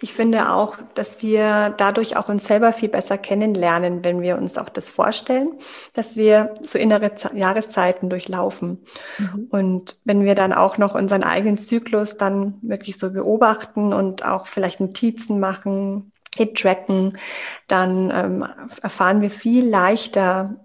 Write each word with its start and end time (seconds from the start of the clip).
ich 0.00 0.12
finde 0.12 0.52
auch, 0.52 0.78
dass 0.94 1.22
wir 1.22 1.74
dadurch 1.76 2.16
auch 2.16 2.28
uns 2.28 2.46
selber 2.46 2.72
viel 2.72 2.88
besser 2.88 3.18
kennenlernen, 3.18 4.04
wenn 4.04 4.20
wir 4.20 4.36
uns 4.36 4.58
auch 4.58 4.68
das 4.68 4.90
vorstellen, 4.90 5.50
dass 5.94 6.16
wir 6.16 6.54
so 6.62 6.78
innere 6.78 7.12
Jahreszeiten 7.34 8.10
durchlaufen. 8.10 8.84
Mhm. 9.18 9.46
Und 9.50 9.96
wenn 10.04 10.24
wir 10.24 10.34
dann 10.34 10.52
auch 10.52 10.78
noch 10.78 10.94
unseren 10.94 11.24
eigenen 11.24 11.58
Zyklus 11.58 12.16
dann 12.16 12.58
wirklich 12.62 12.98
so 12.98 13.12
beobachten 13.12 13.92
und 13.92 14.24
auch 14.24 14.46
vielleicht 14.46 14.80
Notizen 14.80 15.40
machen, 15.40 16.12
Hit-Tracken, 16.36 17.18
dann 17.66 18.10
ähm, 18.14 18.46
erfahren 18.82 19.22
wir 19.22 19.30
viel 19.30 19.66
leichter 19.66 20.56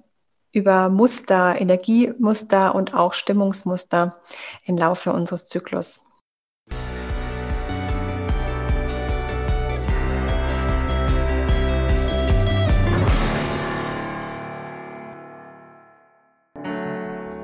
über 0.51 0.89
Muster, 0.89 1.59
Energiemuster 1.59 2.75
und 2.75 2.93
auch 2.93 3.13
Stimmungsmuster 3.13 4.19
im 4.65 4.77
Laufe 4.77 5.13
unseres 5.13 5.47
Zyklus. 5.47 6.01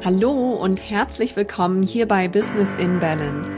Hallo 0.09 0.53
und 0.53 0.89
herzlich 0.89 1.35
willkommen 1.35 1.83
hier 1.83 2.07
bei 2.07 2.29
Business 2.29 2.69
in 2.79 2.97
Balance. 2.97 3.51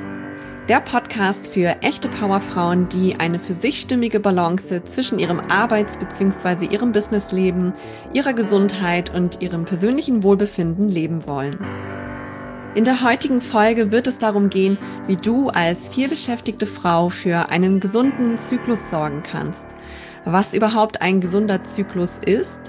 Der 0.68 0.80
Podcast 0.80 1.54
für 1.54 1.84
echte 1.84 2.10
Powerfrauen, 2.10 2.90
die 2.90 3.20
eine 3.20 3.38
für 3.38 3.54
sich 3.54 3.80
stimmige 3.80 4.20
Balance 4.20 4.84
zwischen 4.86 5.20
ihrem 5.20 5.40
Arbeits- 5.42 6.00
bzw. 6.00 6.66
ihrem 6.66 6.92
Businessleben, 6.92 7.74
ihrer 8.14 8.34
Gesundheit 8.34 9.14
und 9.14 9.44
ihrem 9.44 9.66
persönlichen 9.66 10.24
Wohlbefinden 10.24 10.90
leben 10.90 11.28
wollen. 11.28 11.60
In 12.74 12.84
der 12.84 13.04
heutigen 13.04 13.42
Folge 13.42 13.92
wird 13.92 14.08
es 14.08 14.18
darum 14.18 14.50
gehen, 14.50 14.80
wie 15.06 15.18
du 15.18 15.50
als 15.50 15.90
vielbeschäftigte 15.90 16.66
Frau 16.66 17.10
für 17.10 17.50
einen 17.50 17.80
gesunden 17.80 18.40
Zyklus 18.40 18.90
sorgen 18.90 19.22
kannst, 19.22 19.68
was 20.26 20.56
überhaupt 20.56 21.00
ein 21.04 21.22
gesunder 21.22 21.64
Zyklus 21.64 22.20
ist, 22.26 22.60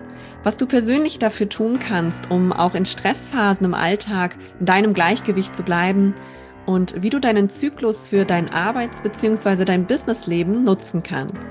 was 0.42 0.56
du 0.56 0.66
persönlich 0.66 1.18
dafür 1.18 1.48
tun 1.48 1.78
kannst, 1.78 2.30
um 2.30 2.52
auch 2.52 2.74
in 2.74 2.86
Stressphasen 2.86 3.66
im 3.66 3.74
Alltag 3.74 4.36
in 4.58 4.66
deinem 4.66 4.94
Gleichgewicht 4.94 5.54
zu 5.54 5.62
bleiben 5.62 6.14
und 6.66 7.02
wie 7.02 7.10
du 7.10 7.18
deinen 7.18 7.50
Zyklus 7.50 8.08
für 8.08 8.24
dein 8.24 8.50
Arbeits- 8.52 9.02
bzw. 9.02 9.64
dein 9.64 9.86
Businessleben 9.86 10.64
nutzen 10.64 11.02
kannst. 11.02 11.46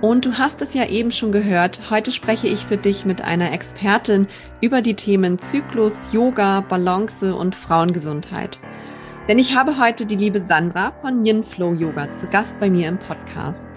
Und 0.00 0.24
du 0.24 0.38
hast 0.38 0.62
es 0.62 0.74
ja 0.74 0.86
eben 0.86 1.10
schon 1.10 1.32
gehört, 1.32 1.90
heute 1.90 2.12
spreche 2.12 2.46
ich 2.46 2.66
für 2.66 2.76
dich 2.76 3.04
mit 3.04 3.20
einer 3.20 3.52
Expertin 3.52 4.28
über 4.60 4.80
die 4.80 4.94
Themen 4.94 5.40
Zyklus, 5.40 6.12
Yoga, 6.12 6.60
Balance 6.60 7.34
und 7.34 7.56
Frauengesundheit. 7.56 8.60
Denn 9.26 9.40
ich 9.40 9.56
habe 9.56 9.76
heute 9.78 10.06
die 10.06 10.16
liebe 10.16 10.40
Sandra 10.40 10.92
von 11.00 11.26
Yin 11.26 11.42
Flow 11.42 11.74
Yoga 11.74 12.14
zu 12.14 12.28
Gast 12.28 12.60
bei 12.60 12.70
mir 12.70 12.88
im 12.88 12.98
Podcast. 12.98 13.68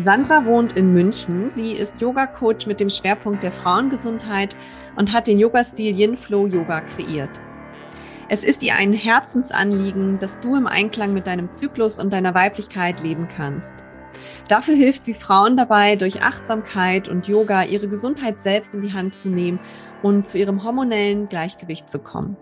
Sandra 0.00 0.46
wohnt 0.46 0.74
in 0.74 0.92
München. 0.92 1.48
Sie 1.48 1.72
ist 1.72 2.00
Yoga-Coach 2.00 2.68
mit 2.68 2.78
dem 2.78 2.88
Schwerpunkt 2.88 3.42
der 3.42 3.50
Frauengesundheit 3.50 4.56
und 4.94 5.12
hat 5.12 5.26
den 5.26 5.38
Yoga-Stil 5.38 5.98
Yin 5.98 6.16
Flow 6.16 6.46
Yoga 6.46 6.82
kreiert. 6.82 7.30
Es 8.28 8.44
ist 8.44 8.62
ihr 8.62 8.76
ein 8.76 8.92
Herzensanliegen, 8.92 10.20
dass 10.20 10.38
du 10.38 10.54
im 10.54 10.68
Einklang 10.68 11.14
mit 11.14 11.26
deinem 11.26 11.52
Zyklus 11.52 11.98
und 11.98 12.12
deiner 12.12 12.34
Weiblichkeit 12.34 13.02
leben 13.02 13.26
kannst. 13.26 13.74
Dafür 14.46 14.76
hilft 14.76 15.04
sie 15.04 15.14
Frauen 15.14 15.56
dabei, 15.56 15.96
durch 15.96 16.22
Achtsamkeit 16.22 17.08
und 17.08 17.26
Yoga 17.26 17.64
ihre 17.64 17.88
Gesundheit 17.88 18.40
selbst 18.40 18.74
in 18.74 18.82
die 18.82 18.92
Hand 18.92 19.16
zu 19.16 19.28
nehmen 19.28 19.58
und 20.02 20.28
zu 20.28 20.38
ihrem 20.38 20.62
hormonellen 20.62 21.28
Gleichgewicht 21.28 21.90
zu 21.90 21.98
kommen. 21.98 22.36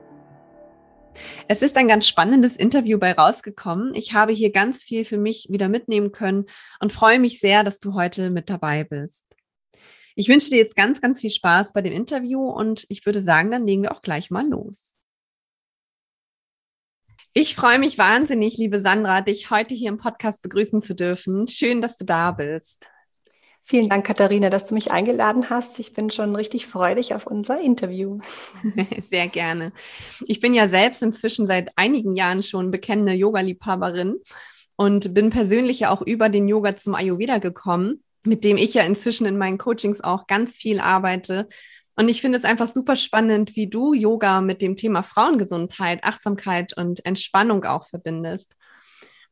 Es 1.49 1.63
ist 1.63 1.77
ein 1.77 1.89
ganz 1.89 2.07
spannendes 2.07 2.57
Interview 2.57 2.99
bei 2.99 3.13
rausgekommen. 3.13 3.95
Ich 3.95 4.13
habe 4.13 4.33
hier 4.33 4.51
ganz 4.53 4.83
viel 4.83 5.05
für 5.05 5.19
mich 5.19 5.47
wieder 5.51 5.69
mitnehmen 5.69 6.13
können 6.13 6.47
und 6.81 6.93
freue 6.93 7.19
mich 7.19 7.41
sehr, 7.41 7.65
dass 7.65 7.79
du 7.79 7.95
heute 7.95 8.31
mit 8.31 8.51
dabei 8.51 8.85
bist. 8.85 9.25
Ich 10.15 10.29
wünsche 10.29 10.51
dir 10.51 10.59
jetzt 10.59 10.77
ganz, 10.77 11.01
ganz 11.01 11.21
viel 11.21 11.31
Spaß 11.31 11.73
bei 11.73 11.83
dem 11.83 11.93
Interview 11.93 12.49
und 12.49 12.87
ich 12.89 13.05
würde 13.05 13.23
sagen, 13.23 13.51
dann 13.51 13.67
legen 13.67 13.83
wir 13.83 13.93
auch 13.93 14.03
gleich 14.03 14.31
mal 14.31 14.49
los. 14.49 14.97
Ich 17.35 17.55
freue 17.55 17.79
mich 17.79 17.99
wahnsinnig, 17.99 18.57
liebe 18.57 18.81
Sandra, 18.81 19.21
dich 19.21 19.51
heute 19.51 19.75
hier 19.75 19.91
im 19.91 19.99
Podcast 19.99 20.41
begrüßen 20.41 20.81
zu 20.81 20.95
dürfen. 20.95 21.47
Schön, 21.47 21.83
dass 21.83 21.99
du 21.99 22.07
da 22.07 22.31
bist. 22.31 22.89
Vielen 23.69 23.89
Dank, 23.89 24.07
Katharina, 24.07 24.49
dass 24.49 24.67
du 24.67 24.75
mich 24.75 24.93
eingeladen 24.93 25.51
hast. 25.51 25.81
Ich 25.81 25.93
bin 25.93 26.13
schon 26.13 26.37
richtig 26.37 26.69
freudig 26.69 27.15
auf 27.15 27.27
unser 27.27 27.61
Interview. 27.61 28.21
Sehr 29.11 29.27
gerne. 29.27 29.73
Ich 30.25 30.39
bin 30.39 30.55
ja 30.55 30.69
selbst 30.69 31.03
inzwischen 31.03 31.49
seit 31.49 31.71
einigen 31.75 32.15
Jahren 32.15 32.45
schon 32.45 32.71
bekennende 32.71 33.13
Yoga-Liebhaberin 33.13 34.19
und 34.77 35.15
bin 35.15 35.31
persönlich 35.31 35.81
ja 35.81 35.91
auch 35.91 36.01
über 36.01 36.29
den 36.29 36.47
Yoga 36.47 36.77
zum 36.77 36.95
Ayurveda 36.95 37.39
gekommen, 37.39 38.05
mit 38.23 38.45
dem 38.45 38.57
ich 38.57 38.73
ja 38.75 38.85
inzwischen 38.85 39.27
in 39.27 39.37
meinen 39.37 39.59
Coachings 39.59 40.01
auch 40.01 40.29
ganz 40.29 40.55
viel 40.55 40.79
arbeite. 40.79 41.49
Und 41.97 42.09
ich 42.09 42.21
finde 42.21 42.39
es 42.39 42.45
einfach 42.45 42.69
super 42.69 42.95
spannend, 42.95 43.57
wie 43.57 43.69
du 43.69 43.95
Yoga 43.95 44.43
mit 44.43 44.63
dem 44.63 44.77
Thema 44.77 45.03
Frauengesundheit, 45.03 46.05
Achtsamkeit 46.05 46.77
und 46.77 47.05
Entspannung 47.05 47.65
auch 47.65 47.89
verbindest. 47.89 48.56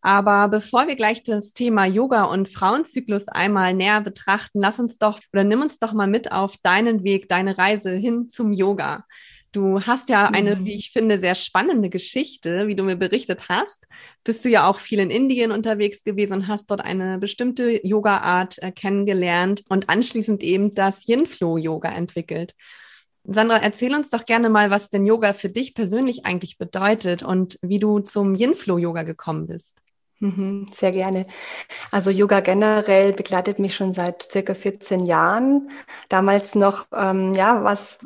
Aber 0.04 0.48
bevor 0.48 0.87
wir 0.87 0.97
gleich 0.97 1.22
das 1.22 1.54
Thema 1.54 1.87
Yoga 1.87 2.25
und 2.25 2.50
Frauenzyklus 2.50 3.28
einmal 3.28 3.72
näher 3.72 4.03
betrachten, 4.03 4.60
lass 4.60 4.78
uns 4.78 4.98
doch 4.98 5.19
oder 5.32 5.44
nimm 5.44 5.62
uns 5.62 5.78
doch 5.78 5.94
mal 5.94 6.06
mit 6.06 6.31
auf 6.31 6.59
deinen 6.59 7.04
Weg, 7.04 7.26
deine 7.31 7.56
Reise 7.56 7.91
hin 7.92 8.28
zum 8.28 8.53
Yoga. 8.53 9.06
Du 9.53 9.81
hast 9.81 10.10
ja 10.10 10.26
eine, 10.26 10.56
mhm. 10.56 10.66
wie 10.66 10.75
ich 10.75 10.91
finde, 10.91 11.19
sehr 11.19 11.34
spannende 11.34 11.88
Geschichte, 11.88 12.69
wie 12.69 12.76
du 12.76 12.82
mir 12.82 12.97
berichtet 12.97 13.48
hast. 13.48 13.87
Bist 14.25 14.44
du 14.44 14.50
ja 14.50 14.69
auch 14.69 14.78
viel 14.78 14.98
in 14.98 15.09
Indien 15.09 15.50
unterwegs 15.50 16.04
gewesen 16.04 16.34
und 16.34 16.48
hast 16.48 16.70
dort 16.70 16.82
eine 16.82 17.16
bestimmte 17.16 17.81
Yoga-Art 17.87 18.59
äh, 18.62 18.72
kennengelernt 18.72 19.64
und 19.70 19.88
anschließend 19.88 20.43
eben 20.43 20.75
das 20.75 21.09
Yin-Flow-Yoga 21.09 21.88
entwickelt. 21.88 22.54
Sandra, 23.22 23.56
erzähl 23.56 23.94
uns 23.94 24.10
doch 24.10 24.26
gerne 24.26 24.50
mal, 24.50 24.69
was 24.69 24.91
denn 24.91 25.06
Yoga 25.06 25.32
für 25.32 25.48
dich 25.48 25.72
persönlich 25.72 26.26
eigentlich 26.26 26.59
bedeutet 26.59 27.22
und 27.22 27.59
wie 27.62 27.78
du 27.78 28.00
zum 28.00 28.34
Yin-Flow-Yoga 28.34 29.04
gekommen 29.04 29.47
bist. 29.47 29.81
Mhm, 30.25 30.69
sehr 30.73 30.91
gerne. 30.91 31.27
Also 31.93 32.09
Yoga 32.09 32.41
generell 32.41 33.12
begleitet 33.12 33.59
mich 33.59 33.75
schon 33.77 33.93
seit 33.93 34.23
circa 34.33 34.55
14 34.55 35.05
Jahren. 35.05 35.69
Damals 36.09 36.55
noch, 36.55 36.87
ähm, 36.95 37.35
ja, 37.35 37.62
was 37.62 37.99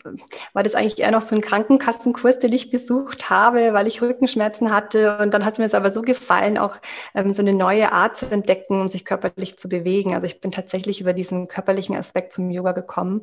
war 0.53 0.65
das 0.65 0.75
eigentlich 0.75 0.99
eher 0.99 1.13
noch 1.13 1.21
so 1.21 1.37
ein 1.37 1.43
Krankenkassenkurs, 1.43 2.41
den 2.41 2.53
ich 2.53 2.71
besucht 2.71 3.31
habe, 3.31 3.73
weil 3.73 3.87
ich 3.87 4.03
Rückenschmerzen 4.03 4.73
hatte. 4.75 5.19
Und 5.19 5.33
dann 5.33 5.45
hat 5.45 5.59
mir 5.61 5.65
es 5.65 5.75
aber 5.75 5.93
so 5.93 6.03
gefallen, 6.03 6.59
auch 6.59 6.79
ähm, 7.15 7.35
so 7.35 7.43
eine 7.43 7.53
neue 7.55 7.93
Art 7.93 8.17
zu 8.17 8.27
entdecken, 8.27 8.81
um 8.81 8.89
sich 8.89 9.05
körperlich 9.05 9.57
zu 9.57 9.69
bewegen. 9.69 10.13
Also 10.15 10.27
ich 10.27 10.41
bin 10.41 10.51
tatsächlich 10.51 11.01
über 11.01 11.13
diesen 11.13 11.47
körperlichen 11.47 11.95
Aspekt 11.95 12.33
zum 12.33 12.51
Yoga 12.51 12.73
gekommen 12.73 13.23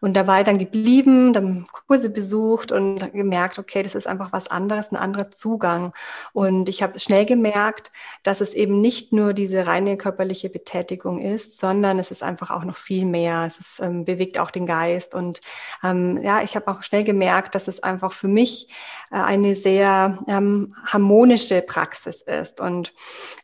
und 0.00 0.14
da 0.14 0.26
war 0.26 0.40
ich 0.40 0.46
dann 0.46 0.58
geblieben, 0.58 1.32
dann 1.32 1.66
Kurse 1.86 2.10
besucht 2.10 2.72
und 2.72 3.12
gemerkt, 3.12 3.58
okay, 3.58 3.82
das 3.82 3.94
ist 3.94 4.06
einfach 4.06 4.32
was 4.32 4.48
anderes, 4.48 4.90
ein 4.90 4.96
anderer 4.96 5.30
Zugang. 5.30 5.92
Und 6.32 6.68
ich 6.68 6.82
habe 6.82 6.98
schnell 6.98 7.24
gemerkt, 7.26 7.92
dass 8.22 8.31
dass 8.32 8.40
es 8.40 8.54
eben 8.54 8.80
nicht 8.80 9.12
nur 9.12 9.34
diese 9.34 9.66
reine 9.66 9.98
körperliche 9.98 10.48
Betätigung 10.48 11.20
ist, 11.20 11.58
sondern 11.58 11.98
es 11.98 12.10
ist 12.10 12.22
einfach 12.22 12.50
auch 12.50 12.64
noch 12.64 12.78
viel 12.78 13.04
mehr. 13.04 13.44
Es 13.46 13.58
ist, 13.58 13.78
ähm, 13.78 14.06
bewegt 14.06 14.38
auch 14.38 14.50
den 14.50 14.64
Geist. 14.64 15.14
Und 15.14 15.42
ähm, 15.84 16.18
ja, 16.22 16.40
ich 16.40 16.56
habe 16.56 16.70
auch 16.70 16.82
schnell 16.82 17.04
gemerkt, 17.04 17.54
dass 17.54 17.68
es 17.68 17.82
einfach 17.82 18.14
für 18.14 18.28
mich 18.28 18.68
äh, 19.10 19.16
eine 19.16 19.54
sehr 19.54 20.24
ähm, 20.28 20.74
harmonische 20.86 21.60
Praxis 21.60 22.22
ist. 22.22 22.62
Und 22.62 22.94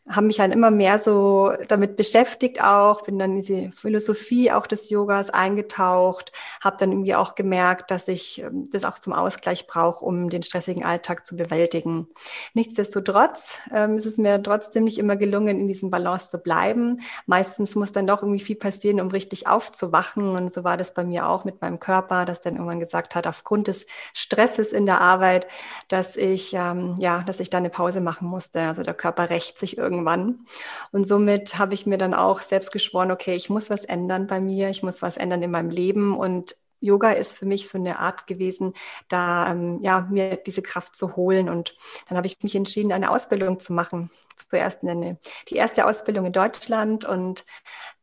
habe 0.09 0.25
mich 0.25 0.39
halt 0.39 0.51
immer 0.51 0.71
mehr 0.71 0.97
so 0.97 1.51
damit 1.67 1.95
beschäftigt 1.95 2.63
auch, 2.63 3.03
bin 3.03 3.19
dann 3.19 3.33
in 3.33 3.41
diese 3.41 3.71
Philosophie 3.73 4.51
auch 4.51 4.65
des 4.65 4.89
Yogas 4.89 5.29
eingetaucht, 5.29 6.31
habe 6.63 6.77
dann 6.79 6.91
irgendwie 6.91 7.13
auch 7.13 7.35
gemerkt, 7.35 7.91
dass 7.91 8.07
ich 8.07 8.41
ähm, 8.41 8.69
das 8.71 8.85
auch 8.85 8.97
zum 8.97 9.13
Ausgleich 9.13 9.67
brauche, 9.67 10.03
um 10.03 10.31
den 10.31 10.41
stressigen 10.41 10.83
Alltag 10.83 11.27
zu 11.27 11.37
bewältigen. 11.37 12.07
Nichtsdestotrotz 12.55 13.59
ähm, 13.71 13.97
ist 13.97 14.07
es 14.07 14.17
mir 14.17 14.41
trotzdem 14.41 14.78
trotzdem 14.79 14.83
nicht 14.85 14.97
immer 14.97 15.15
gelungen, 15.15 15.59
in 15.59 15.67
diesem 15.67 15.89
Balance 15.89 16.29
zu 16.29 16.37
bleiben. 16.37 17.01
Meistens 17.25 17.75
muss 17.75 17.91
dann 17.91 18.07
doch 18.07 18.21
irgendwie 18.21 18.39
viel 18.39 18.55
passieren, 18.55 19.01
um 19.01 19.09
richtig 19.09 19.47
aufzuwachen. 19.47 20.35
Und 20.35 20.53
so 20.53 20.63
war 20.63 20.77
das 20.77 20.93
bei 20.93 21.03
mir 21.03 21.27
auch 21.27 21.45
mit 21.45 21.61
meinem 21.61 21.79
Körper, 21.79 22.25
das 22.25 22.41
dann 22.41 22.55
irgendwann 22.55 22.79
gesagt 22.79 23.15
hat, 23.15 23.27
aufgrund 23.27 23.67
des 23.67 23.85
Stresses 24.13 24.71
in 24.71 24.85
der 24.85 25.01
Arbeit, 25.01 25.47
dass 25.87 26.15
ich, 26.15 26.53
ähm, 26.53 26.95
ja, 26.99 27.23
dass 27.23 27.39
ich 27.39 27.49
da 27.49 27.57
eine 27.57 27.69
Pause 27.69 28.01
machen 28.01 28.27
musste. 28.27 28.61
Also 28.61 28.83
der 28.83 28.93
Körper 28.93 29.29
rächt 29.29 29.57
sich 29.59 29.77
irgendwann. 29.77 30.45
Und 30.91 31.07
somit 31.07 31.57
habe 31.57 31.73
ich 31.73 31.85
mir 31.85 31.97
dann 31.97 32.13
auch 32.13 32.41
selbst 32.41 32.71
geschworen, 32.71 33.11
okay, 33.11 33.35
ich 33.35 33.49
muss 33.49 33.69
was 33.69 33.85
ändern 33.85 34.27
bei 34.27 34.39
mir, 34.39 34.69
ich 34.69 34.83
muss 34.83 35.01
was 35.01 35.17
ändern 35.17 35.43
in 35.43 35.51
meinem 35.51 35.69
Leben 35.69 36.17
und 36.17 36.55
Yoga 36.79 37.11
ist 37.11 37.37
für 37.37 37.45
mich 37.45 37.67
so 37.67 37.77
eine 37.77 37.99
Art 37.99 38.27
gewesen, 38.27 38.73
da 39.07 39.51
ähm, 39.51 39.79
ja 39.81 40.07
mir 40.09 40.37
diese 40.37 40.61
Kraft 40.61 40.95
zu 40.95 41.15
holen. 41.15 41.49
Und 41.49 41.75
dann 42.07 42.17
habe 42.17 42.27
ich 42.27 42.41
mich 42.43 42.55
entschieden, 42.55 42.91
eine 42.91 43.11
Ausbildung 43.11 43.59
zu 43.59 43.73
machen. 43.73 44.09
Zuerst 44.35 44.83
eine, 44.83 45.19
die 45.49 45.55
erste 45.55 45.85
Ausbildung 45.85 46.25
in 46.25 46.33
Deutschland 46.33 47.05
und 47.05 47.45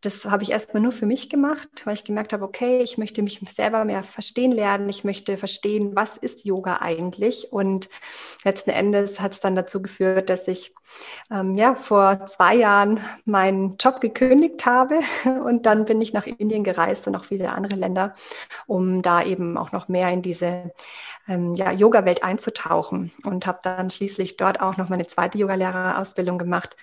das 0.07 0.25
habe 0.25 0.45
ich 0.45 0.53
erstmal 0.53 0.83
nur 0.83 0.93
für 0.93 1.05
mich 1.05 1.29
gemacht, 1.29 1.69
weil 1.85 1.95
ich 1.95 2.05
gemerkt 2.05 2.33
habe, 2.33 2.45
okay, 2.45 2.81
ich 2.81 2.97
möchte 2.97 3.23
mich 3.23 3.41
selber 3.53 3.85
mehr 3.85 4.05
verstehen 4.05 4.53
lernen. 4.53 4.89
Ich 4.89 5.03
möchte 5.03 5.37
verstehen, 5.37 5.97
was 5.97 6.17
ist 6.17 6.45
Yoga 6.45 6.77
eigentlich? 6.81 7.53
Und 7.53 7.89
letzten 8.45 8.71
Endes 8.71 9.19
hat 9.19 9.33
es 9.33 9.41
dann 9.41 9.57
dazu 9.57 9.83
geführt, 9.83 10.31
dass 10.31 10.47
ich 10.47 10.73
ähm, 11.31 11.57
ja 11.57 11.75
vor 11.75 12.25
zwei 12.27 12.55
Jahren 12.55 13.01
meinen 13.25 13.79
Job 13.79 14.01
gekündigt 14.01 14.65
habe 14.65 15.01
und 15.45 15.67
dann 15.67 15.85
bin 15.87 16.01
ich 16.01 16.13
nach 16.13 16.27
Indien 16.27 16.63
gereist 16.63 17.09
und 17.09 17.17
auch 17.17 17.25
viele 17.25 17.53
andere 17.53 17.75
Länder, 17.75 18.15
um 18.69 19.03
da 19.03 19.25
eben 19.25 19.59
auch 19.59 19.73
noch 19.73 19.89
mehr 19.89 20.11
in 20.11 20.23
diese 20.23 20.73
ähm, 21.29 21.55
ja, 21.55 21.73
Yoga-Welt 21.73 22.23
einzutauchen 22.23 23.11
und 23.25 23.47
habe 23.47 23.59
dann 23.63 23.91
schließlich 23.91 24.37
dort 24.37 24.61
auch 24.61 24.77
noch 24.77 24.89
meine 24.89 25.07
zweite 25.07 25.39
Yogalehrerausbildung 25.39 26.39
gemacht 26.39 26.77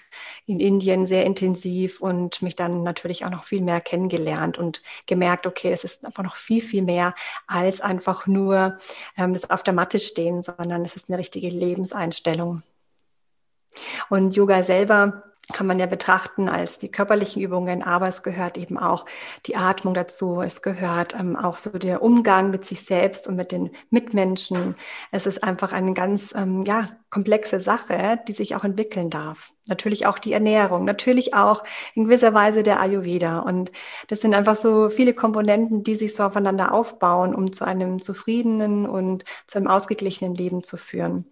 in 0.45 0.59
Indien 0.59 1.07
sehr 1.07 1.25
intensiv 1.25 2.01
und 2.01 2.41
mich 2.41 2.55
dann 2.55 2.83
natürlich 2.83 3.12
auch 3.25 3.29
noch 3.29 3.43
viel 3.43 3.61
mehr 3.61 3.81
kennengelernt 3.81 4.57
und 4.57 4.81
gemerkt, 5.05 5.47
okay, 5.47 5.71
es 5.71 5.83
ist 5.83 6.05
einfach 6.05 6.23
noch 6.23 6.35
viel, 6.35 6.61
viel 6.61 6.81
mehr 6.81 7.13
als 7.47 7.81
einfach 7.81 8.27
nur 8.27 8.77
ähm, 9.17 9.33
das 9.33 9.49
auf 9.49 9.63
der 9.63 9.73
Matte 9.73 9.99
stehen, 9.99 10.41
sondern 10.41 10.83
es 10.83 10.95
ist 10.95 11.09
eine 11.09 11.17
richtige 11.17 11.49
Lebenseinstellung. 11.49 12.63
Und 14.09 14.35
Yoga 14.35 14.63
selber 14.63 15.23
kann 15.51 15.67
man 15.67 15.77
ja 15.77 15.87
betrachten 15.87 16.47
als 16.47 16.77
die 16.77 16.89
körperlichen 16.89 17.41
Übungen, 17.41 17.83
aber 17.83 18.07
es 18.07 18.23
gehört 18.23 18.57
eben 18.57 18.77
auch 18.77 19.05
die 19.45 19.57
Atmung 19.57 19.93
dazu. 19.93 20.41
Es 20.41 20.61
gehört 20.61 21.15
ähm, 21.15 21.35
auch 21.35 21.57
so 21.57 21.69
der 21.71 22.01
Umgang 22.01 22.49
mit 22.49 22.65
sich 22.65 22.85
selbst 22.85 23.27
und 23.27 23.35
mit 23.35 23.51
den 23.51 23.71
Mitmenschen. 23.89 24.75
Es 25.11 25.25
ist 25.25 25.43
einfach 25.43 25.73
eine 25.73 25.93
ganz 25.93 26.33
ähm, 26.33 26.63
ja, 26.63 26.89
komplexe 27.13 27.59
Sache, 27.59 28.19
die 28.27 28.33
sich 28.33 28.55
auch 28.55 28.63
entwickeln 28.63 29.11
darf. 29.11 29.51
Natürlich 29.65 30.07
auch 30.07 30.17
die 30.17 30.33
Ernährung, 30.33 30.83
natürlich 30.83 31.35
auch 31.35 31.63
in 31.93 32.05
gewisser 32.05 32.33
Weise 32.33 32.63
der 32.63 32.79
Ayurveda. 32.79 33.39
Und 33.39 33.71
das 34.07 34.21
sind 34.21 34.33
einfach 34.33 34.55
so 34.55 34.89
viele 34.89 35.13
Komponenten, 35.13 35.83
die 35.83 35.93
sich 35.93 36.15
so 36.15 36.23
aufeinander 36.23 36.73
aufbauen, 36.73 37.35
um 37.35 37.53
zu 37.53 37.65
einem 37.65 38.01
zufriedenen 38.01 38.89
und 38.89 39.25
zu 39.45 39.59
einem 39.59 39.67
ausgeglichenen 39.67 40.33
Leben 40.33 40.63
zu 40.63 40.75
führen 40.75 41.25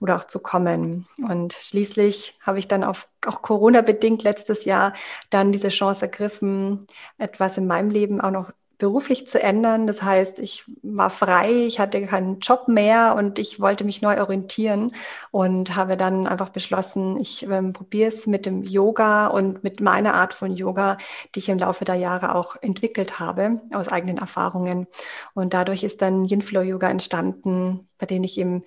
oder 0.00 0.16
auch 0.16 0.24
zu 0.24 0.40
kommen. 0.40 1.06
Und 1.18 1.52
schließlich 1.52 2.38
habe 2.40 2.58
ich 2.58 2.66
dann 2.66 2.82
auf, 2.82 3.06
auch 3.26 3.42
Corona-bedingt 3.42 4.22
letztes 4.22 4.64
Jahr 4.64 4.94
dann 5.28 5.52
diese 5.52 5.68
Chance 5.68 6.06
ergriffen, 6.06 6.86
etwas 7.18 7.58
in 7.58 7.66
meinem 7.66 7.90
Leben 7.90 8.22
auch 8.22 8.30
noch 8.30 8.52
beruflich 8.78 9.26
zu 9.26 9.42
ändern. 9.42 9.86
Das 9.86 10.02
heißt, 10.02 10.38
ich 10.38 10.64
war 10.82 11.10
frei, 11.10 11.66
ich 11.66 11.78
hatte 11.80 12.04
keinen 12.06 12.40
Job 12.40 12.68
mehr 12.68 13.14
und 13.16 13.38
ich 13.38 13.60
wollte 13.60 13.84
mich 13.84 14.02
neu 14.02 14.20
orientieren 14.20 14.94
und 15.30 15.76
habe 15.76 15.96
dann 15.96 16.26
einfach 16.26 16.50
beschlossen, 16.50 17.18
ich 17.18 17.44
ähm, 17.44 17.72
probiere 17.72 18.08
es 18.08 18.26
mit 18.26 18.46
dem 18.46 18.62
Yoga 18.62 19.28
und 19.28 19.64
mit 19.64 19.80
meiner 19.80 20.14
Art 20.14 20.34
von 20.34 20.52
Yoga, 20.52 20.98
die 21.34 21.38
ich 21.38 21.48
im 21.48 21.58
Laufe 21.58 21.84
der 21.84 21.94
Jahre 21.96 22.34
auch 22.34 22.56
entwickelt 22.60 23.18
habe, 23.18 23.62
aus 23.72 23.88
eigenen 23.88 24.18
Erfahrungen. 24.18 24.86
Und 25.34 25.54
dadurch 25.54 25.82
ist 25.82 26.02
dann 26.02 26.24
Yin 26.24 26.42
Flow 26.42 26.62
Yoga 26.62 26.90
entstanden, 26.90 27.88
bei 27.98 28.06
denen 28.06 28.24
ich 28.24 28.38
eben 28.38 28.62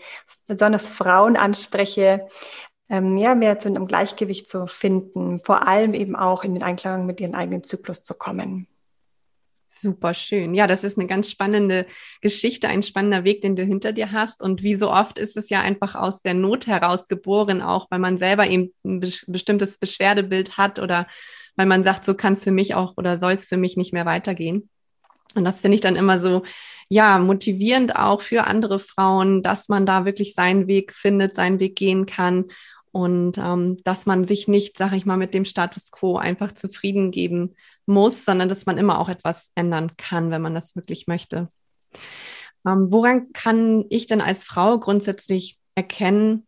besonders 0.48 0.88
Frauen 0.88 1.38
anspreche, 1.38 2.28
ähm, 2.90 3.18
ja, 3.18 3.36
mehr 3.36 3.60
zu 3.60 3.70
einem 3.70 3.88
Gleichgewicht 3.88 4.50
zu 4.50 4.68
finden, 4.68 5.40
vor 5.42 5.68
allem 5.68 5.94
eben 5.94 6.16
auch 6.16 6.44
in 6.44 6.56
den 6.56 6.64
Einklang 6.64 7.06
mit 7.06 7.22
ihrem 7.22 7.36
eigenen 7.36 7.64
Zyklus 7.64 8.04
zu 8.04 8.16
kommen. 8.16 8.68
Super 9.82 10.14
schön. 10.14 10.56
Ja, 10.56 10.68
das 10.68 10.84
ist 10.84 10.98
eine 10.98 11.08
ganz 11.08 11.32
spannende 11.32 11.86
Geschichte, 12.22 12.68
ein 12.68 12.84
spannender 12.84 13.24
Weg, 13.24 13.42
den 13.42 13.56
du 13.56 13.64
hinter 13.64 13.94
dir 13.94 14.12
hast. 14.12 14.42
Und 14.42 14.62
wie 14.62 14.76
so 14.76 14.92
oft 14.92 15.18
ist 15.18 15.38
es 15.38 15.50
ja 15.50 15.62
einfach 15.62 15.96
aus 15.96 16.22
der 16.22 16.34
Not 16.34 16.68
heraus 16.68 17.08
geboren, 17.08 17.62
auch 17.62 17.88
weil 17.90 18.00
man 18.00 18.18
selber 18.18 18.48
eben 18.48 18.74
ein 18.84 19.00
bestimmtes 19.00 19.78
Beschwerdebild 19.78 20.58
hat 20.58 20.80
oder 20.80 21.08
weil 21.56 21.66
man 21.66 21.84
sagt, 21.84 22.04
so 22.04 22.14
kann 22.14 22.34
es 22.34 22.44
für 22.44 22.52
mich 22.52 22.76
auch 22.76 22.96
oder 22.98 23.18
soll 23.18 23.34
es 23.34 23.46
für 23.46 23.58
mich 23.58 23.78
nicht 23.78 23.94
mehr 23.94 24.06
weitergehen. 24.06 24.70
Und 25.36 25.46
das 25.46 25.62
finde 25.62 25.76
ich 25.76 25.82
dann 25.82 25.96
immer 25.96 26.20
so, 26.20 26.44
ja, 26.90 27.20
motivierend 27.20 27.96
auch 27.96 28.22
für 28.22 28.48
andere 28.48 28.80
Frauen, 28.80 29.44
dass 29.44 29.70
man 29.70 29.86
da 29.86 30.04
wirklich 30.04 30.34
seinen 30.34 30.68
Weg 30.68 30.94
findet, 30.94 31.36
seinen 31.36 31.60
Weg 31.60 31.76
gehen 31.76 32.06
kann 32.06 32.46
und 32.92 33.38
ähm, 33.38 33.78
dass 33.84 34.06
man 34.06 34.24
sich 34.24 34.48
nicht, 34.48 34.78
sage 34.78 34.96
ich 34.96 35.06
mal, 35.06 35.18
mit 35.18 35.34
dem 35.34 35.46
Status 35.46 35.92
quo 35.92 36.18
einfach 36.18 36.52
zufrieden 36.52 37.12
geben 37.12 37.56
muss, 37.86 38.26
sondern 38.26 38.50
dass 38.50 38.66
man 38.66 38.78
immer 38.78 39.00
auch 39.00 39.10
etwas 39.10 39.52
ändern 39.56 39.92
kann, 39.98 40.32
wenn 40.32 40.42
man 40.42 40.56
das 40.56 40.76
wirklich 40.76 41.08
möchte. 41.08 41.50
Ähm, 42.66 42.88
woran 42.92 43.32
kann 43.34 43.86
ich 43.90 44.08
denn 44.08 44.22
als 44.22 44.44
Frau 44.44 44.80
grundsätzlich 44.80 45.60
erkennen, 45.76 46.48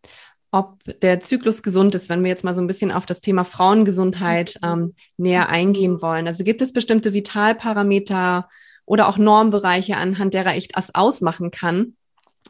ob 0.51 0.79
der 1.01 1.21
Zyklus 1.21 1.63
gesund 1.63 1.95
ist, 1.95 2.09
wenn 2.09 2.23
wir 2.23 2.29
jetzt 2.29 2.43
mal 2.43 2.55
so 2.55 2.61
ein 2.61 2.67
bisschen 2.67 2.91
auf 2.91 3.05
das 3.05 3.21
Thema 3.21 3.45
Frauengesundheit 3.45 4.59
ähm, 4.63 4.93
näher 5.17 5.49
eingehen 5.49 6.01
wollen? 6.01 6.27
Also 6.27 6.43
gibt 6.43 6.61
es 6.61 6.73
bestimmte 6.73 7.13
Vitalparameter 7.13 8.49
oder 8.85 9.07
auch 9.07 9.17
Normbereiche, 9.17 9.95
anhand 9.95 10.33
derer 10.33 10.55
ich 10.55 10.67
das 10.67 10.93
ausmachen 10.93 11.51
kann, 11.51 11.95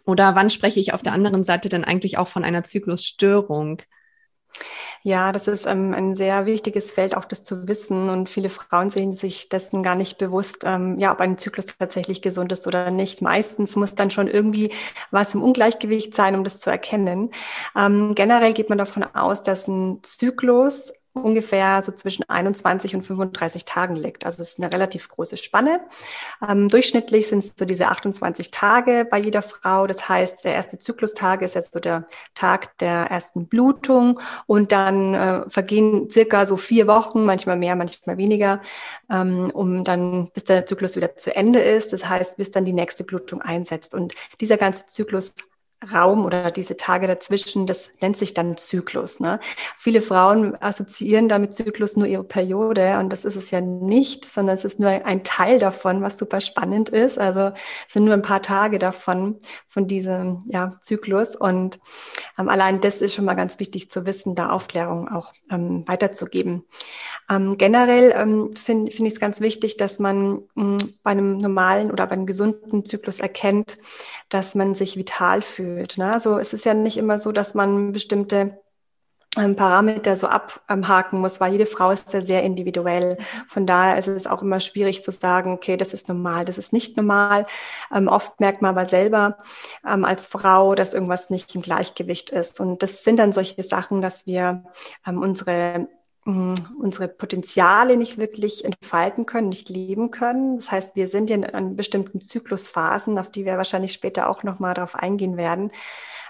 oder 0.05 0.35
wann 0.35 0.49
spreche 0.49 0.79
ich 0.79 0.93
auf 0.93 1.03
der 1.03 1.13
anderen 1.13 1.43
Seite 1.43 1.69
denn 1.69 1.83
eigentlich 1.83 2.17
auch 2.17 2.27
von 2.27 2.43
einer 2.43 2.63
Zyklusstörung? 2.63 3.81
Ja, 5.03 5.31
das 5.31 5.47
ist 5.47 5.65
ähm, 5.65 5.93
ein 5.93 6.15
sehr 6.15 6.45
wichtiges 6.45 6.91
Feld, 6.91 7.15
auch 7.15 7.25
das 7.25 7.43
zu 7.43 7.67
wissen. 7.67 8.09
Und 8.09 8.29
viele 8.29 8.49
Frauen 8.49 8.89
sehen 8.89 9.13
sich 9.13 9.49
dessen 9.49 9.83
gar 9.83 9.95
nicht 9.95 10.17
bewusst, 10.17 10.63
ähm, 10.65 10.99
ja, 10.99 11.11
ob 11.11 11.19
ein 11.21 11.37
Zyklus 11.37 11.65
tatsächlich 11.65 12.21
gesund 12.21 12.51
ist 12.51 12.67
oder 12.67 12.91
nicht. 12.91 13.21
Meistens 13.21 13.75
muss 13.75 13.95
dann 13.95 14.11
schon 14.11 14.27
irgendwie 14.27 14.71
was 15.09 15.33
im 15.33 15.41
Ungleichgewicht 15.43 16.15
sein, 16.15 16.35
um 16.35 16.43
das 16.43 16.59
zu 16.59 16.69
erkennen. 16.69 17.31
Ähm, 17.75 18.13
generell 18.15 18.53
geht 18.53 18.69
man 18.69 18.77
davon 18.77 19.03
aus, 19.03 19.41
dass 19.41 19.67
ein 19.67 19.99
Zyklus 20.03 20.93
ungefähr 21.13 21.81
so 21.81 21.91
zwischen 21.91 22.23
21 22.29 22.95
und 22.95 23.01
35 23.01 23.65
Tagen 23.65 23.95
liegt. 23.95 24.25
Also 24.25 24.41
es 24.41 24.51
ist 24.51 24.59
eine 24.59 24.71
relativ 24.71 25.09
große 25.09 25.37
Spanne. 25.37 25.81
Ähm, 26.47 26.69
durchschnittlich 26.69 27.27
sind 27.27 27.43
es 27.43 27.53
so 27.57 27.65
diese 27.65 27.87
28 27.87 28.51
Tage 28.51 29.05
bei 29.09 29.19
jeder 29.19 29.41
Frau. 29.41 29.87
Das 29.87 30.07
heißt, 30.07 30.45
der 30.45 30.53
erste 30.53 30.77
Zyklustag 30.77 31.41
ist 31.41 31.55
jetzt 31.55 31.73
so 31.73 31.79
der 31.79 32.07
Tag 32.33 32.77
der 32.77 33.07
ersten 33.09 33.47
Blutung 33.47 34.19
und 34.45 34.71
dann 34.71 35.13
äh, 35.13 35.49
vergehen 35.49 36.09
circa 36.09 36.47
so 36.47 36.55
vier 36.55 36.87
Wochen, 36.87 37.25
manchmal 37.25 37.57
mehr, 37.57 37.75
manchmal 37.75 38.17
weniger, 38.17 38.61
ähm, 39.09 39.51
um 39.53 39.83
dann, 39.83 40.29
bis 40.33 40.45
der 40.45 40.65
Zyklus 40.65 40.95
wieder 40.95 41.15
zu 41.17 41.35
Ende 41.35 41.59
ist. 41.59 41.91
Das 41.91 42.07
heißt, 42.07 42.37
bis 42.37 42.51
dann 42.51 42.65
die 42.65 42.73
nächste 42.73 43.03
Blutung 43.03 43.41
einsetzt. 43.41 43.93
Und 43.93 44.13
dieser 44.39 44.57
ganze 44.57 44.85
Zyklus 44.85 45.33
Raum 45.91 46.25
oder 46.25 46.51
diese 46.51 46.77
Tage 46.77 47.07
dazwischen, 47.07 47.65
das 47.65 47.89
nennt 48.01 48.15
sich 48.15 48.35
dann 48.35 48.55
Zyklus. 48.55 49.19
Ne? 49.19 49.39
Viele 49.79 50.01
Frauen 50.01 50.55
assoziieren 50.61 51.27
damit 51.27 51.55
Zyklus 51.55 51.97
nur 51.97 52.05
ihre 52.05 52.23
Periode 52.23 52.99
und 52.99 53.11
das 53.11 53.25
ist 53.25 53.35
es 53.35 53.49
ja 53.49 53.61
nicht, 53.61 54.25
sondern 54.25 54.55
es 54.55 54.63
ist 54.63 54.79
nur 54.79 54.89
ein 54.89 55.23
Teil 55.23 55.57
davon, 55.57 56.03
was 56.03 56.19
super 56.19 56.39
spannend 56.39 56.89
ist. 56.89 57.17
Also 57.17 57.51
es 57.87 57.93
sind 57.93 58.05
nur 58.05 58.13
ein 58.13 58.21
paar 58.21 58.43
Tage 58.43 58.77
davon, 58.77 59.39
von 59.67 59.87
diesem 59.87 60.43
ja, 60.45 60.73
Zyklus 60.81 61.35
und 61.35 61.79
ähm, 62.37 62.47
allein 62.47 62.79
das 62.79 63.01
ist 63.01 63.15
schon 63.15 63.25
mal 63.25 63.33
ganz 63.33 63.57
wichtig 63.59 63.89
zu 63.89 64.05
wissen, 64.05 64.35
da 64.35 64.51
Aufklärung 64.51 65.09
auch 65.09 65.33
ähm, 65.49 65.83
weiterzugeben. 65.87 66.63
Ähm, 67.27 67.57
generell 67.57 68.13
ähm, 68.15 68.51
finde 68.55 68.91
find 68.91 69.07
ich 69.07 69.15
es 69.15 69.19
ganz 69.19 69.39
wichtig, 69.39 69.77
dass 69.77 69.97
man 69.97 70.43
mh, 70.53 70.77
bei 71.01 71.11
einem 71.11 71.39
normalen 71.39 71.89
oder 71.89 72.05
bei 72.05 72.13
einem 72.13 72.27
gesunden 72.27 72.85
Zyklus 72.85 73.19
erkennt, 73.19 73.79
dass 74.29 74.53
man 74.53 74.75
sich 74.75 74.95
vital 74.95 75.41
fühlt 75.41 75.70
fühlt. 75.75 75.97
Ne? 75.97 76.11
Also 76.11 76.37
es 76.37 76.53
ist 76.53 76.65
ja 76.65 76.73
nicht 76.73 76.97
immer 76.97 77.19
so, 77.19 77.31
dass 77.31 77.53
man 77.53 77.91
bestimmte 77.91 78.59
ähm, 79.37 79.55
Parameter 79.55 80.17
so 80.17 80.27
abhaken 80.27 81.19
muss, 81.19 81.39
weil 81.39 81.53
jede 81.53 81.65
Frau 81.65 81.91
ist 81.91 82.11
ja 82.11 82.21
sehr 82.21 82.43
individuell. 82.43 83.17
Von 83.47 83.65
daher 83.65 83.97
ist 83.97 84.07
es 84.07 84.27
auch 84.27 84.41
immer 84.41 84.59
schwierig 84.59 85.03
zu 85.03 85.11
sagen, 85.11 85.53
okay, 85.53 85.77
das 85.77 85.93
ist 85.93 86.09
normal, 86.09 86.43
das 86.43 86.57
ist 86.57 86.73
nicht 86.73 86.97
normal. 86.97 87.45
Ähm, 87.93 88.07
oft 88.09 88.39
merkt 88.41 88.61
man 88.61 88.77
aber 88.77 88.85
selber 88.87 89.37
ähm, 89.87 90.03
als 90.03 90.25
Frau, 90.25 90.75
dass 90.75 90.93
irgendwas 90.93 91.29
nicht 91.29 91.55
im 91.55 91.61
Gleichgewicht 91.61 92.29
ist. 92.29 92.59
Und 92.59 92.83
das 92.83 93.03
sind 93.03 93.19
dann 93.19 93.31
solche 93.31 93.63
Sachen, 93.63 94.01
dass 94.01 94.25
wir 94.25 94.65
ähm, 95.07 95.21
unsere 95.21 95.87
unsere 96.25 97.07
Potenziale 97.07 97.97
nicht 97.97 98.19
wirklich 98.19 98.63
entfalten 98.63 99.25
können, 99.25 99.49
nicht 99.49 99.69
leben 99.69 100.11
können. 100.11 100.57
Das 100.57 100.71
heißt, 100.71 100.95
wir 100.95 101.07
sind 101.07 101.29
ja 101.29 101.37
in 101.37 101.75
bestimmten 101.75 102.21
Zyklusphasen, 102.21 103.17
auf 103.17 103.31
die 103.31 103.45
wir 103.45 103.57
wahrscheinlich 103.57 103.93
später 103.93 104.29
auch 104.29 104.43
nochmal 104.43 104.73
darauf 104.75 104.95
eingehen 104.95 105.35
werden, 105.35 105.71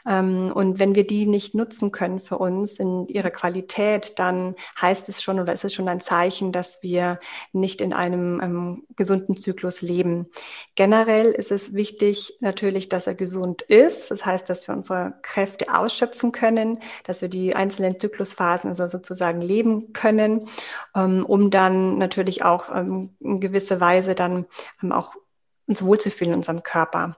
ähm, 0.08 0.52
und 0.54 0.80
wenn 0.80 0.96
wir 0.96 1.06
die 1.06 1.28
nicht 1.28 1.56
nutzen 1.56 1.92
können 1.92 2.20
für 2.20 2.38
uns 2.38 2.80
in 2.80 3.08
ihrer 3.08 3.30
Qualität, 3.30 4.18
dann 4.20 4.56
heißt 4.80 5.10
es 5.10 5.22
schon 5.22 5.40
oder 5.40 5.54
ist 5.54 5.64
es 5.64 5.74
schon 5.74 5.88
ein 5.88 6.02
Zeichen, 6.02 6.52
dass 6.52 6.82
wir 6.82 7.20
nicht 7.54 7.82
in 7.82 7.94
einem 7.94 8.42
ähm, 8.42 8.84
gesunden 8.96 9.38
Zyklus 9.38 9.82
leben. 9.82 10.28
Generell 10.76 11.32
ist 11.32 11.52
es 11.52 11.74
wichtig 11.74 12.38
natürlich, 12.40 12.90
dass 12.90 13.08
er 13.08 13.16
gesund 13.16 13.62
ist. 13.62 14.12
Das 14.12 14.26
heißt, 14.26 14.50
dass 14.50 14.68
wir 14.68 14.76
unsere 14.76 15.14
Kräfte 15.22 15.74
ausschöpfen 15.74 16.32
können, 16.32 16.80
dass 17.04 17.22
wir 17.22 17.30
die 17.30 17.56
einzelnen 17.56 18.00
Zyklusphasen 18.00 18.70
also 18.70 18.88
sozusagen 18.88 19.42
leben 19.42 19.81
können, 19.94 20.48
ähm, 20.96 21.26
um 21.26 21.50
dann 21.50 21.98
natürlich 21.98 22.44
auch 22.44 22.74
ähm, 22.74 23.16
in 23.20 23.40
gewisser 23.40 23.80
Weise 23.80 24.16
dann 24.16 24.46
ähm, 24.82 24.92
auch 24.92 25.16
uns 25.68 25.84
wohlzufühlen 25.84 26.34
in 26.34 26.40
unserem 26.40 26.64
Körper. 26.64 27.18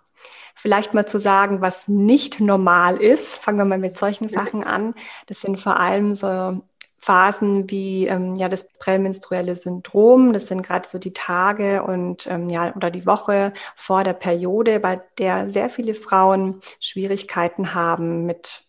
Vielleicht 0.56 0.94
mal 0.94 1.06
zu 1.06 1.20
sagen, 1.20 1.62
was 1.62 1.88
nicht 1.88 2.40
normal 2.40 2.98
ist. 2.98 3.28
Fangen 3.38 3.58
wir 3.58 3.66
mal 3.66 3.80
mit 3.80 3.98
solchen 3.98 4.30
Sachen 4.30 4.64
an. 4.64 4.94
Das 5.26 5.42
sind 5.42 5.60
vor 5.60 5.80
allem 5.80 6.16
so 6.16 6.62
Phasen 7.04 7.70
wie 7.70 8.08
ähm, 8.08 8.36
ja 8.36 8.48
das 8.48 8.68
prämenstruelle 8.80 9.56
Syndrom. 9.56 10.32
Das 10.32 10.48
sind 10.48 10.62
gerade 10.62 10.88
so 10.88 11.00
die 11.00 11.12
Tage 11.12 11.84
und 11.84 12.28
ähm, 12.28 12.50
ja 12.50 12.74
oder 12.76 12.92
die 12.92 13.06
Woche 13.06 13.54
vor 13.76 14.06
der 14.06 14.14
Periode, 14.14 14.80
bei 14.80 15.02
der 15.18 15.50
sehr 15.50 15.70
viele 15.70 15.96
Frauen 15.96 16.62
Schwierigkeiten 16.80 17.74
haben 17.74 18.26
mit 18.26 18.64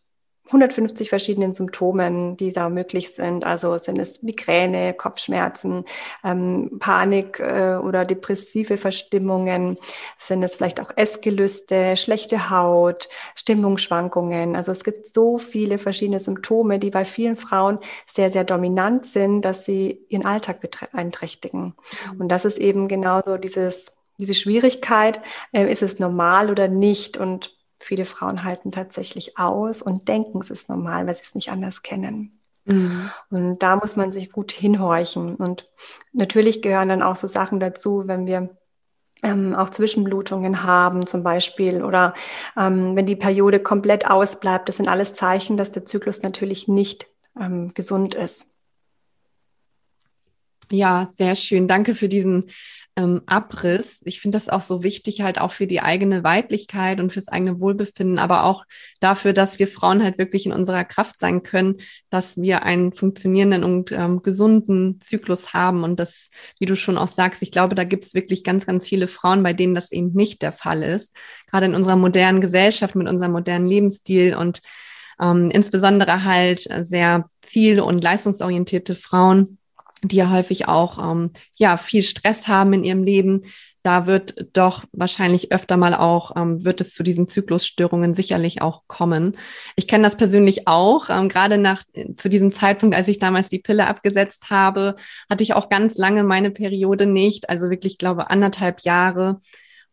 150 0.47 1.09
verschiedenen 1.09 1.55
Symptomen, 1.55 2.37
die 2.37 2.53
da 2.53 2.69
möglich 2.69 3.15
sind. 3.15 3.47
Also 3.47 3.79
sind 3.79 3.99
es 3.99 4.23
Migräne, 4.23 4.93
Kopfschmerzen, 4.93 5.85
ähm, 6.23 6.77
Panik 6.81 7.41
äh, 7.41 7.77
oder 7.77 8.05
depressive 8.05 8.77
Verstimmungen, 8.77 9.79
sind 10.19 10.43
es 10.43 10.55
vielleicht 10.55 10.81
auch 10.81 10.91
Essgelüste, 10.97 11.97
schlechte 11.97 12.51
Haut, 12.51 13.09
Stimmungsschwankungen. 13.35 14.55
Also 14.55 14.73
es 14.73 14.85
gibt 14.85 15.15
so 15.15 15.39
viele 15.39 15.79
verschiedene 15.79 16.19
Symptome, 16.19 16.79
die 16.79 16.91
bei 16.91 17.07
vielen 17.07 17.37
Frauen 17.37 17.79
sehr, 18.07 18.31
sehr 18.31 18.45
dominant 18.45 19.07
sind, 19.07 19.43
dass 19.43 19.65
sie 19.65 20.05
ihren 20.11 20.27
Alltag 20.27 20.61
beeinträchtigen. 20.61 21.75
Mhm. 22.13 22.21
Und 22.21 22.29
das 22.29 22.45
ist 22.45 22.59
eben 22.59 22.89
genauso 22.89 23.39
dieses 23.39 23.95
diese 24.19 24.35
Schwierigkeit, 24.35 25.21
äh, 25.53 25.71
ist 25.71 25.83
es 25.83 25.99
normal 25.99 26.51
oder 26.51 26.69
nicht? 26.69 27.17
Und 27.17 27.54
viele 27.79 28.05
Frauen 28.05 28.45
halten 28.45 28.73
tatsächlich 28.73 29.39
aus 29.39 29.83
und 29.83 30.09
denken, 30.09 30.41
es 30.41 30.51
ist 30.51 30.69
normal, 30.69 31.07
weil 31.07 31.15
sie 31.15 31.23
es 31.23 31.35
nicht 31.35 31.51
anders 31.51 31.83
kennen. 31.83 32.39
Mhm. 32.65 33.11
Und 33.31 33.59
da 33.59 33.77
muss 33.77 33.97
man 33.97 34.13
sich 34.13 34.33
gut 34.33 34.53
hinhorchen. 34.53 35.37
Und 35.37 35.69
natürlich 36.13 36.63
gehören 36.63 36.89
dann 36.89 37.03
auch 37.03 37.17
so 37.17 37.27
Sachen 37.27 37.61
dazu, 37.61 38.05
wenn 38.07 38.27
wir 38.27 38.57
ähm, 39.23 39.55
auch 39.55 39.71
Zwischenblutungen 39.71 40.63
haben 40.63 41.07
zum 41.07 41.23
Beispiel 41.23 41.83
oder 41.83 42.15
ähm, 42.57 42.97
wenn 42.97 43.07
die 43.07 43.17
Periode 43.17 43.61
komplett 43.61 44.09
ausbleibt. 44.09 44.69
Das 44.69 44.77
sind 44.77 44.89
alles 44.89 45.15
Zeichen, 45.15 45.57
dass 45.57 45.73
der 45.73 45.85
Zyklus 45.85 46.23
natürlich 46.23 46.69
nicht 46.69 47.09
ähm, 47.41 47.73
gesund 47.75 48.15
ist. 48.15 48.51
Ja, 50.71 51.11
sehr 51.15 51.35
schön. 51.37 51.69
Danke 51.69 51.95
für 51.95 52.09
diesen 52.09 52.51
ähm, 52.97 53.23
Abriss. 53.27 54.01
Ich 54.05 54.21
finde 54.21 54.37
das 54.37 54.49
auch 54.49 54.61
so 54.61 54.83
wichtig, 54.83 55.23
halt 55.23 55.41
auch 55.41 55.53
für 55.53 55.67
die 55.67 55.81
eigene 55.81 56.23
Weiblichkeit 56.23 57.01
und 57.01 57.13
fürs 57.13 57.29
eigene 57.29 57.59
Wohlbefinden, 57.59 58.19
aber 58.19 58.45
auch 58.45 58.65
dafür, 59.01 59.33
dass 59.33 59.59
wir 59.59 59.67
Frauen 59.67 60.03
halt 60.03 60.19
wirklich 60.19 60.47
in 60.47 60.53
unserer 60.53 60.85
Kraft 60.85 61.19
sein 61.19 61.43
können, 61.43 61.79
dass 62.11 62.37
wir 62.37 62.63
einen 62.63 62.93
funktionierenden 62.93 63.65
und 63.65 63.91
ähm, 63.93 64.23
gesunden 64.23 65.01
Zyklus 65.01 65.53
haben. 65.53 65.83
Und 65.83 65.99
das, 65.99 66.31
wie 66.59 66.67
du 66.67 66.77
schon 66.77 66.99
auch 66.99 67.09
sagst, 67.09 67.43
ich 67.43 67.51
glaube, 67.51 67.75
da 67.75 67.85
gibt 67.85 68.05
es 68.05 68.15
wirklich 68.15 68.45
ganz, 68.45 68.67
ganz 68.67 68.87
viele 68.87 69.09
Frauen, 69.09 69.43
bei 69.43 69.53
denen 69.53 69.75
das 69.75 69.91
eben 69.91 70.13
nicht 70.13 70.43
der 70.43 70.53
Fall 70.53 70.83
ist. 70.83 71.13
Gerade 71.51 71.67
in 71.67 71.75
unserer 71.75 71.97
modernen 71.97 72.41
Gesellschaft 72.41 72.95
mit 72.95 73.09
unserem 73.09 73.33
modernen 73.33 73.67
Lebensstil 73.67 74.37
und 74.37 74.63
ähm, 75.21 75.51
insbesondere 75.51 76.25
halt 76.25 76.69
sehr 76.83 77.29
ziel- 77.43 77.81
und 77.81 78.03
leistungsorientierte 78.03 78.95
Frauen 78.95 79.59
die 80.09 80.17
ja 80.17 80.31
häufig 80.31 80.69
auch 80.69 80.99
ähm, 80.99 81.31
ja 81.55 81.77
viel 81.77 82.03
Stress 82.03 82.49
haben 82.49 82.73
in 82.73 82.85
ihrem 82.85 83.05
Leben. 83.05 83.43
Da 83.83 84.07
wird 84.07 84.47
doch 84.55 84.85
wahrscheinlich 84.93 85.53
öfter 85.53 85.77
mal 85.77 85.95
auch, 85.95 86.35
ähm, 86.37 86.65
wird 86.65 86.81
es 86.81 86.95
zu 86.95 87.03
diesen 87.03 87.27
Zyklusstörungen 87.27 88.15
sicherlich 88.15 88.63
auch 88.63 88.83
kommen. 88.87 89.37
Ich 89.77 89.87
kenne 89.87 90.05
das 90.05 90.17
persönlich 90.17 90.67
auch. 90.67 91.11
Ähm, 91.11 91.29
gerade 91.29 91.59
nach 91.59 91.83
zu 92.17 92.31
diesem 92.31 92.51
Zeitpunkt, 92.51 92.97
als 92.97 93.09
ich 93.09 93.19
damals 93.19 93.51
die 93.51 93.59
Pille 93.59 93.87
abgesetzt 93.87 94.49
habe, 94.49 94.95
hatte 95.29 95.45
ich 95.45 95.53
auch 95.53 95.69
ganz 95.69 95.99
lange 95.99 96.25
meine 96.25 96.51
Periode 96.51 97.05
nicht. 97.05 97.51
Also 97.51 97.69
wirklich, 97.69 97.99
glaube 97.99 98.31
anderthalb 98.31 98.81
Jahre. 98.81 99.41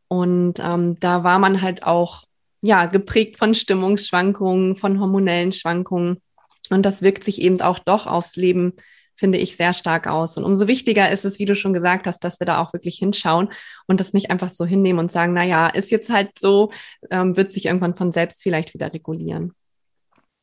Und 0.07 0.59
ähm, 0.59 0.97
da 1.01 1.25
war 1.25 1.39
man 1.39 1.61
halt 1.61 1.83
auch 1.83 2.23
ja 2.61 2.85
geprägt 2.85 3.37
von 3.37 3.55
Stimmungsschwankungen, 3.55 4.77
von 4.77 5.01
hormonellen 5.01 5.51
Schwankungen. 5.51 6.21
Und 6.69 6.85
das 6.85 7.01
wirkt 7.01 7.25
sich 7.25 7.41
eben 7.41 7.61
auch 7.61 7.79
doch 7.79 8.07
aufs 8.07 8.37
Leben 8.37 8.73
finde 9.21 9.37
ich, 9.37 9.55
sehr 9.55 9.73
stark 9.73 10.07
aus. 10.07 10.35
Und 10.35 10.45
umso 10.45 10.67
wichtiger 10.67 11.11
ist 11.11 11.25
es, 11.25 11.37
wie 11.37 11.45
du 11.45 11.55
schon 11.55 11.73
gesagt 11.73 12.07
hast, 12.07 12.23
dass 12.23 12.39
wir 12.39 12.45
da 12.45 12.59
auch 12.59 12.73
wirklich 12.73 12.97
hinschauen 12.97 13.49
und 13.85 13.99
das 13.99 14.13
nicht 14.13 14.31
einfach 14.31 14.49
so 14.49 14.65
hinnehmen 14.65 14.97
und 14.97 15.11
sagen, 15.11 15.33
na 15.33 15.43
ja, 15.43 15.67
ist 15.67 15.91
jetzt 15.91 16.09
halt 16.09 16.39
so, 16.39 16.71
ähm, 17.11 17.37
wird 17.37 17.51
sich 17.51 17.67
irgendwann 17.67 17.95
von 17.95 18.11
selbst 18.11 18.41
vielleicht 18.41 18.73
wieder 18.73 18.91
regulieren. 18.91 19.53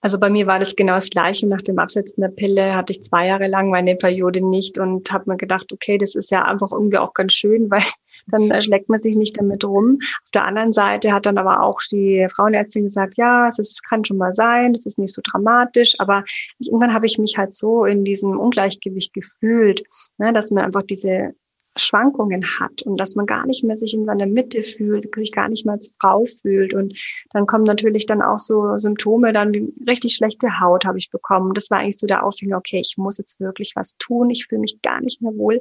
Also 0.00 0.20
bei 0.20 0.30
mir 0.30 0.46
war 0.46 0.60
das 0.60 0.76
genau 0.76 0.94
das 0.94 1.10
Gleiche. 1.10 1.48
Nach 1.48 1.60
dem 1.60 1.78
Absetzen 1.78 2.20
der 2.20 2.28
Pille 2.28 2.76
hatte 2.76 2.92
ich 2.92 3.02
zwei 3.02 3.26
Jahre 3.26 3.48
lang 3.48 3.70
meine 3.70 3.96
Periode 3.96 4.46
nicht 4.46 4.78
und 4.78 5.10
habe 5.10 5.30
mir 5.30 5.36
gedacht, 5.36 5.72
okay, 5.72 5.98
das 5.98 6.14
ist 6.14 6.30
ja 6.30 6.44
einfach 6.44 6.70
irgendwie 6.70 6.98
auch 6.98 7.14
ganz 7.14 7.32
schön, 7.32 7.68
weil 7.70 7.82
dann 8.28 8.62
schlägt 8.62 8.88
man 8.88 8.98
sich 8.98 9.16
nicht 9.16 9.38
damit 9.38 9.64
rum. 9.64 9.98
Auf 10.24 10.30
der 10.32 10.44
anderen 10.44 10.72
Seite 10.72 11.12
hat 11.12 11.26
dann 11.26 11.38
aber 11.38 11.62
auch 11.62 11.80
die 11.90 12.26
Frauenärztin 12.32 12.84
gesagt, 12.84 13.16
ja, 13.16 13.48
es 13.48 13.82
kann 13.88 14.04
schon 14.04 14.18
mal 14.18 14.32
sein, 14.34 14.74
es 14.74 14.86
ist 14.86 14.98
nicht 14.98 15.14
so 15.14 15.22
dramatisch, 15.24 15.94
aber 15.98 16.24
irgendwann 16.60 16.94
habe 16.94 17.06
ich 17.06 17.18
mich 17.18 17.36
halt 17.36 17.52
so 17.52 17.84
in 17.84 18.04
diesem 18.04 18.38
Ungleichgewicht 18.38 19.12
gefühlt, 19.12 19.82
ne, 20.18 20.32
dass 20.32 20.50
mir 20.50 20.62
einfach 20.62 20.82
diese 20.82 21.34
Schwankungen 21.80 22.44
hat 22.44 22.82
und 22.82 22.98
dass 22.98 23.14
man 23.14 23.26
gar 23.26 23.46
nicht 23.46 23.64
mehr 23.64 23.76
sich 23.76 23.94
in 23.94 24.04
seiner 24.04 24.26
Mitte 24.26 24.62
fühlt, 24.62 25.14
sich 25.14 25.32
gar 25.32 25.48
nicht 25.48 25.64
mehr 25.64 25.74
als 25.74 25.94
Frau 26.00 26.24
fühlt. 26.26 26.74
Und 26.74 26.98
dann 27.32 27.46
kommen 27.46 27.64
natürlich 27.64 28.06
dann 28.06 28.22
auch 28.22 28.38
so 28.38 28.76
Symptome, 28.76 29.32
dann 29.32 29.54
wie 29.54 29.72
richtig 29.88 30.14
schlechte 30.14 30.60
Haut 30.60 30.84
habe 30.84 30.98
ich 30.98 31.10
bekommen. 31.10 31.54
Das 31.54 31.70
war 31.70 31.78
eigentlich 31.78 31.98
so 31.98 32.06
der 32.06 32.24
Aufhänger, 32.24 32.56
okay, 32.56 32.80
ich 32.80 32.96
muss 32.96 33.18
jetzt 33.18 33.40
wirklich 33.40 33.72
was 33.74 33.96
tun, 33.98 34.30
ich 34.30 34.46
fühle 34.46 34.60
mich 34.60 34.80
gar 34.82 35.00
nicht 35.00 35.22
mehr 35.22 35.36
wohl. 35.36 35.60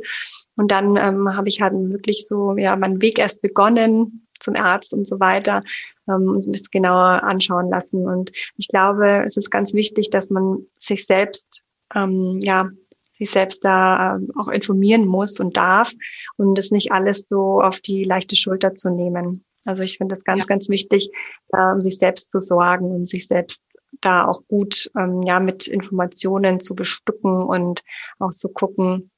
Und 0.56 0.72
dann 0.72 0.98
ähm, 0.98 1.36
habe 1.36 1.50
ich 1.50 1.62
halt 1.62 1.74
wirklich 1.74 2.28
so, 2.28 2.56
ja, 2.58 2.76
meinen 2.76 3.02
Weg 3.02 3.20
erst 3.20 3.42
begonnen, 3.42 4.28
zum 4.40 4.56
Arzt 4.56 4.94
und 4.94 5.08
so 5.08 5.20
weiter 5.20 5.64
ähm, 6.08 6.30
und 6.30 6.54
das 6.54 6.70
genauer 6.70 7.24
anschauen 7.24 7.70
lassen. 7.70 8.08
Und 8.08 8.32
ich 8.58 8.68
glaube, 8.68 9.24
es 9.26 9.38
ist 9.38 9.50
ganz 9.50 9.74
wichtig, 9.74 10.10
dass 10.10 10.30
man 10.30 10.66
sich 10.80 11.06
selbst 11.06 11.64
ähm, 11.96 12.40
ja 12.42 12.70
sich 13.18 13.30
selbst 13.30 13.64
da 13.64 14.16
ähm, 14.16 14.32
auch 14.38 14.48
informieren 14.48 15.06
muss 15.06 15.40
und 15.40 15.58
darf 15.58 15.92
und 16.38 16.58
das 16.58 16.72
nicht 16.72 16.92
alles 16.92 17.26
so 17.30 17.62
auf 17.62 17.80
die 17.80 18.04
leichte 18.04 18.36
Schulter 18.36 18.74
zu 18.74 18.90
nehmen. 18.90 19.44
Also 19.66 19.84
ich 19.84 19.98
finde 19.98 20.16
es 20.16 20.24
ganz, 20.24 20.46
ja. 20.46 20.48
ganz 20.48 20.70
wichtig, 20.70 21.10
um 21.48 21.60
ähm, 21.60 21.82
sich 21.82 21.98
selbst 21.98 22.32
zu 22.32 22.40
sorgen 22.40 22.92
und 22.92 23.08
sich 23.08 23.28
selbst 23.28 23.62
da 24.02 24.26
auch 24.26 24.42
gut 24.48 24.92
ähm, 24.98 25.24
ja 25.24 25.40
mit 25.40 25.68
Informationen 25.68 26.60
zu 26.60 26.76
bestücken 26.76 27.44
und 27.44 27.82
auch 28.20 28.30
zu 28.30 28.50
gucken, 28.50 29.12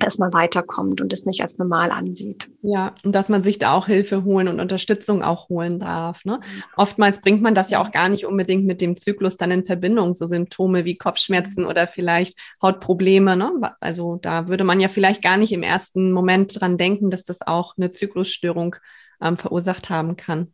erstmal 0.00 0.32
weiterkommt 0.32 1.00
und 1.00 1.12
es 1.12 1.26
nicht 1.26 1.42
als 1.42 1.58
normal 1.58 1.90
ansieht. 1.90 2.50
Ja, 2.62 2.94
und 3.04 3.14
dass 3.14 3.28
man 3.28 3.42
sich 3.42 3.58
da 3.58 3.72
auch 3.72 3.86
Hilfe 3.86 4.24
holen 4.24 4.48
und 4.48 4.60
Unterstützung 4.60 5.22
auch 5.22 5.48
holen 5.48 5.78
darf. 5.78 6.24
Ne? 6.24 6.40
Oftmals 6.76 7.20
bringt 7.20 7.42
man 7.42 7.54
das 7.54 7.70
ja 7.70 7.80
auch 7.80 7.90
gar 7.90 8.08
nicht 8.08 8.26
unbedingt 8.26 8.64
mit 8.64 8.80
dem 8.80 8.96
Zyklus 8.96 9.36
dann 9.36 9.50
in 9.50 9.64
Verbindung, 9.64 10.14
so 10.14 10.26
Symptome 10.26 10.84
wie 10.84 10.96
Kopfschmerzen 10.96 11.64
oder 11.64 11.86
vielleicht 11.86 12.38
Hautprobleme. 12.60 13.36
Ne? 13.36 13.74
Also 13.80 14.16
da 14.16 14.48
würde 14.48 14.64
man 14.64 14.80
ja 14.80 14.88
vielleicht 14.88 15.22
gar 15.22 15.36
nicht 15.36 15.52
im 15.52 15.62
ersten 15.62 16.12
Moment 16.12 16.60
dran 16.60 16.78
denken, 16.78 17.10
dass 17.10 17.24
das 17.24 17.42
auch 17.42 17.74
eine 17.76 17.90
Zyklusstörung 17.90 18.76
ähm, 19.20 19.36
verursacht 19.36 19.90
haben 19.90 20.16
kann. 20.16 20.52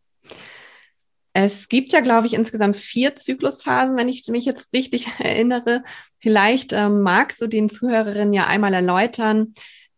Es 1.41 1.69
gibt 1.69 1.93
ja, 1.93 2.01
glaube 2.01 2.27
ich, 2.27 2.35
insgesamt 2.35 2.75
vier 2.75 3.15
Zyklusphasen, 3.15 3.97
wenn 3.97 4.09
ich 4.09 4.27
mich 4.27 4.45
jetzt 4.45 4.73
richtig 4.73 5.07
erinnere. 5.21 5.85
Vielleicht 6.19 6.73
ähm, 6.73 7.03
magst 7.03 7.41
du 7.41 7.47
den 7.47 7.69
Zuhörerinnen 7.69 8.35
ja 8.35 8.49
einmal 8.49 8.75
erläutern, 8.75 9.55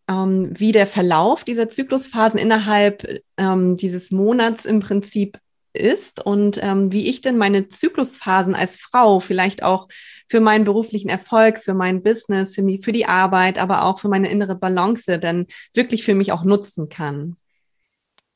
ähm, 0.07 0.51
wie 0.53 0.73
der 0.73 0.87
Verlauf 0.87 1.45
dieser 1.45 1.71
Zyklusphasen 1.71 2.39
innerhalb 2.39 3.23
ähm, 3.39 3.79
dieses 3.79 4.11
Monats 4.11 4.67
im 4.67 4.81
Prinzip 4.81 5.39
ist 5.73 6.23
und 6.23 6.63
ähm, 6.63 6.93
wie 6.93 7.09
ich 7.09 7.23
denn 7.23 7.39
meine 7.39 7.69
Zyklusphasen 7.69 8.55
als 8.55 8.77
Frau 8.77 9.19
vielleicht 9.19 9.63
auch 9.63 9.89
für 10.29 10.41
meinen 10.41 10.67
beruflichen 10.67 11.09
Erfolg, 11.09 11.59
für 11.59 11.73
mein 11.73 12.03
Business, 12.03 12.55
für 12.55 12.63
die, 12.63 12.83
für 12.83 12.93
die 12.93 13.07
Arbeit, 13.07 13.59
aber 13.59 13.85
auch 13.85 13.99
für 13.99 14.11
meine 14.11 14.31
innere 14.31 14.57
Balance 14.57 15.19
dann 15.19 15.47
wirklich 15.73 16.05
für 16.05 16.15
mich 16.15 16.33
auch 16.33 16.45
nutzen 16.45 16.91
kann. 16.91 17.37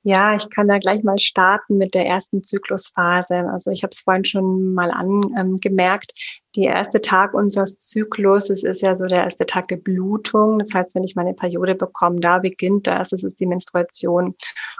Ja, 0.06 0.34
ich 0.34 0.50
kann 0.50 0.68
da 0.68 0.76
gleich 0.76 1.02
mal 1.02 1.18
starten 1.18 1.78
mit 1.78 1.94
der 1.94 2.04
ersten 2.06 2.42
Zyklusphase. 2.42 3.48
Also 3.50 3.70
ich 3.70 3.82
habe 3.82 3.90
es 3.90 4.00
vorhin 4.00 4.24
schon 4.26 4.74
mal 4.74 4.90
angemerkt. 4.90 6.12
Die 6.56 6.64
erste 6.64 7.00
Tag 7.00 7.34
unseres 7.34 7.78
Zyklus, 7.78 8.48
es 8.48 8.62
ist 8.62 8.82
ja 8.82 8.96
so 8.96 9.06
der 9.06 9.24
erste 9.24 9.44
Tag 9.44 9.66
der 9.68 9.76
Blutung. 9.76 10.58
Das 10.58 10.72
heißt, 10.72 10.94
wenn 10.94 11.02
ich 11.02 11.16
meine 11.16 11.34
Periode 11.34 11.74
bekomme, 11.74 12.20
da 12.20 12.38
beginnt 12.38 12.86
das, 12.86 13.08
das 13.08 13.24
ist 13.24 13.40
die 13.40 13.46
Menstruation. 13.46 14.36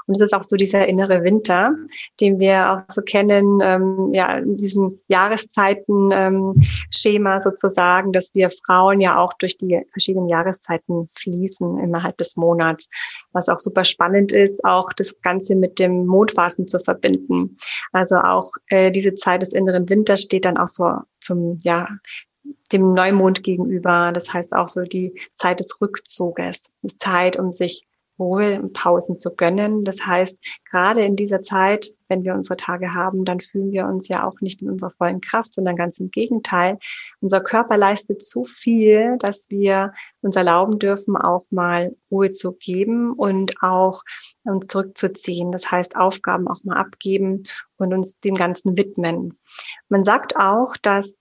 Und 0.07 0.15
es 0.15 0.21
ist 0.21 0.35
auch 0.35 0.45
so 0.47 0.57
dieser 0.57 0.87
innere 0.87 1.25
Winter, 1.25 1.75
den 2.21 2.39
wir 2.39 2.71
auch 2.71 2.83
so 2.89 3.03
kennen, 3.03 3.59
ähm, 3.63 4.11
ja, 4.13 4.35
in 4.35 4.57
diesem 4.57 5.01
Jahreszeiten-Schema 5.09 7.35
ähm, 7.35 7.41
sozusagen, 7.41 8.13
dass 8.13 8.33
wir 8.35 8.51
Frauen 8.51 9.01
ja 9.01 9.19
auch 9.19 9.33
durch 9.35 9.57
die 9.57 9.81
verschiedenen 9.91 10.29
Jahreszeiten 10.29 11.09
fließen 11.15 11.79
innerhalb 11.79 12.19
des 12.19 12.37
Monats. 12.37 12.89
Was 13.33 13.49
auch 13.49 13.59
super 13.59 13.85
spannend 13.85 14.33
ist, 14.33 14.65
auch 14.65 14.93
das 14.93 15.21
Ganze 15.23 15.57
mit 15.57 15.79
dem 15.79 16.05
Mondphasen 16.07 16.69
zu 16.69 16.79
verbinden. 16.79 17.57
Also 17.93 18.17
auch 18.17 18.53
äh, 18.69 18.91
diese 18.91 19.15
Zeit 19.15 19.41
des 19.43 19.53
inneren 19.53 19.89
Winters 19.89 20.23
steht 20.23 20.45
dann 20.45 20.59
auch 20.59 20.69
so 20.69 20.99
zum, 21.21 21.59
ja, 21.65 21.89
dem 22.73 22.93
Neumond 22.93 23.43
gegenüber. 23.43 24.11
Das 24.13 24.33
heißt 24.33 24.53
auch 24.53 24.69
so 24.69 24.83
die 24.83 25.19
Zeit 25.37 25.61
des 25.61 25.81
Rückzuges, 25.81 26.61
die 26.83 26.97
Zeit, 26.99 27.39
um 27.39 27.53
sich 27.53 27.87
Ruhe 28.19 28.61
und 28.61 28.73
Pausen 28.73 29.19
zu 29.19 29.35
gönnen. 29.35 29.85
Das 29.85 30.07
heißt, 30.07 30.39
gerade 30.71 31.03
in 31.03 31.17
dieser 31.17 31.43
Zeit, 31.43 31.93
wenn 32.09 32.23
wir 32.23 32.35
unsere 32.35 32.57
Tage 32.57 32.95
haben, 32.95 33.25
dann 33.25 33.41
fühlen 33.41 33.73
wir 33.73 33.87
uns 33.87 34.09
ja 34.09 34.25
auch 34.25 34.41
nicht 34.41 34.63
in 34.63 34.71
unserer 34.71 34.93
vollen 34.93 35.21
Kraft, 35.21 35.53
sondern 35.53 35.75
ganz 35.75 35.99
im 35.99 36.11
Gegenteil. 36.11 36.79
Unser 37.21 37.41
Körper 37.41 37.77
leistet 37.77 38.25
zu 38.25 38.45
viel, 38.45 39.17
dass 39.19 39.47
wir 39.51 39.93
uns 40.21 40.37
erlauben 40.37 40.79
dürfen, 40.79 41.17
auch 41.17 41.45
mal 41.51 41.97
Ruhe 42.11 42.31
zu 42.31 42.53
geben 42.53 43.13
und 43.13 43.61
auch 43.63 44.03
uns 44.45 44.69
zurückzuziehen. 44.69 45.51
Das 45.51 45.71
heißt, 45.71 45.97
Aufgaben 45.97 46.47
auch 46.47 46.63
mal 46.63 46.77
abgeben 46.77 47.43
und 47.79 47.93
uns 47.93 48.19
dem 48.21 48.35
Ganzen 48.35 48.77
widmen. 48.77 49.39
Man 49.89 50.05
sagt 50.05 50.37
auch, 50.37 50.77
dass 50.77 51.15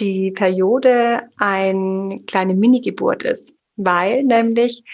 die 0.00 0.30
Periode 0.30 1.22
eine 1.36 2.20
kleine 2.26 2.54
Mini-Geburt 2.54 3.24
ist, 3.24 3.54
weil 3.76 4.24
nämlich 4.24 4.84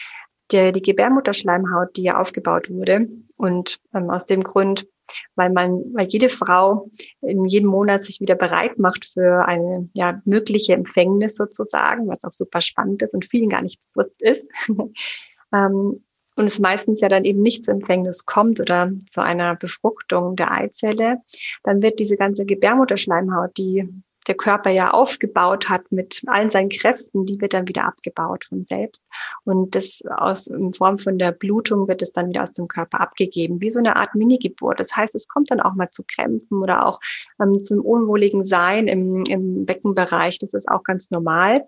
der, 0.53 0.73
die 0.73 0.83
Gebärmutterschleimhaut, 0.83 1.97
die 1.97 2.03
ja 2.03 2.21
aufgebaut 2.21 2.71
wurde. 2.71 3.09
Und 3.37 3.81
ähm, 3.95 4.11
aus 4.11 4.27
dem 4.27 4.43
Grund, 4.43 4.87
weil 5.35 5.51
man, 5.51 5.83
weil 5.93 6.07
jede 6.07 6.29
Frau 6.29 6.91
in 7.21 7.45
jedem 7.45 7.69
Monat 7.69 8.05
sich 8.05 8.21
wieder 8.21 8.35
bereit 8.35 8.79
macht 8.79 9.05
für 9.05 9.47
eine 9.47 9.89
ja, 9.95 10.21
mögliche 10.25 10.75
Empfängnis 10.75 11.37
sozusagen, 11.37 12.09
was 12.09 12.25
auch 12.25 12.33
super 12.33 12.61
spannend 12.61 13.03
ist 13.03 13.15
und 13.15 13.25
vielen 13.25 13.49
gar 13.49 13.63
nicht 13.63 13.81
bewusst 13.93 14.21
ist. 14.23 14.49
ähm, 15.55 16.05
und 16.37 16.47
es 16.47 16.59
meistens 16.59 17.01
ja 17.01 17.09
dann 17.09 17.25
eben 17.25 17.43
nicht 17.43 17.65
zur 17.65 17.75
Empfängnis 17.75 18.25
kommt 18.25 18.61
oder 18.61 18.91
zu 19.09 19.23
einer 19.23 19.55
Befruchtung 19.55 20.35
der 20.35 20.51
Eizelle, 20.51 21.19
dann 21.63 21.81
wird 21.81 22.01
diese 22.01 22.17
ganze 22.17 22.45
Gebärmutterschleimhaut, 22.45 23.57
die 23.57 23.89
der 24.27 24.35
Körper 24.35 24.71
ja 24.71 24.91
aufgebaut 24.91 25.69
hat 25.69 25.91
mit 25.91 26.23
allen 26.27 26.51
seinen 26.51 26.69
Kräften, 26.69 27.27
die 27.27 27.41
wird 27.41 27.55
dann 27.55 27.69
wieder 27.69 27.85
abgebaut 27.85 28.45
von 28.45 28.65
selbst. 28.67 29.03
Und 29.45 29.75
das 29.75 30.01
aus, 30.17 30.47
in 30.47 30.73
Form 30.73 30.99
von 30.99 31.19
der 31.19 31.33
Blutung 31.33 31.89
wird 31.89 32.03
es 32.03 32.13
dann 32.13 32.29
wieder 32.29 32.43
aus 32.43 32.53
dem 32.53 32.69
Körper 32.69 33.01
abgegeben, 33.01 33.61
wie 33.61 33.71
so 33.71 33.79
eine 33.79 33.97
Art 33.97 34.15
Minigeburt. 34.15 34.81
Das 34.81 34.95
heißt, 34.97 35.15
es 35.15 35.29
kommt 35.29 35.51
dann 35.51 35.61
auch 35.61 35.75
mal 35.75 35.91
zu 35.91 36.05
Krämpfen 36.07 36.59
oder 36.59 36.87
auch 36.87 37.01
ähm, 37.41 37.59
zum 37.59 37.81
unwohligen 37.81 38.45
Sein 38.45 38.89
im, 38.89 39.25
im 39.29 39.67
Beckenbereich. 39.67 40.39
Das 40.39 40.53
ist 40.55 40.69
auch 40.69 40.83
ganz 40.83 41.11
normal. 41.11 41.65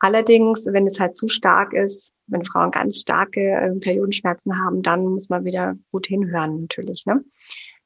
Allerdings, 0.00 0.64
wenn 0.64 0.86
es 0.86 0.98
halt 0.98 1.14
zu 1.14 1.28
stark 1.28 1.74
ist, 1.74 2.14
wenn 2.26 2.44
Frauen 2.44 2.70
ganz 2.70 3.00
starke 3.00 3.40
äh, 3.40 3.70
Periodenschmerzen 3.78 4.58
haben, 4.58 4.82
dann 4.82 5.04
muss 5.06 5.28
man 5.28 5.44
wieder 5.44 5.76
gut 5.92 6.06
hinhören 6.06 6.62
natürlich. 6.62 7.04
Ne? 7.04 7.22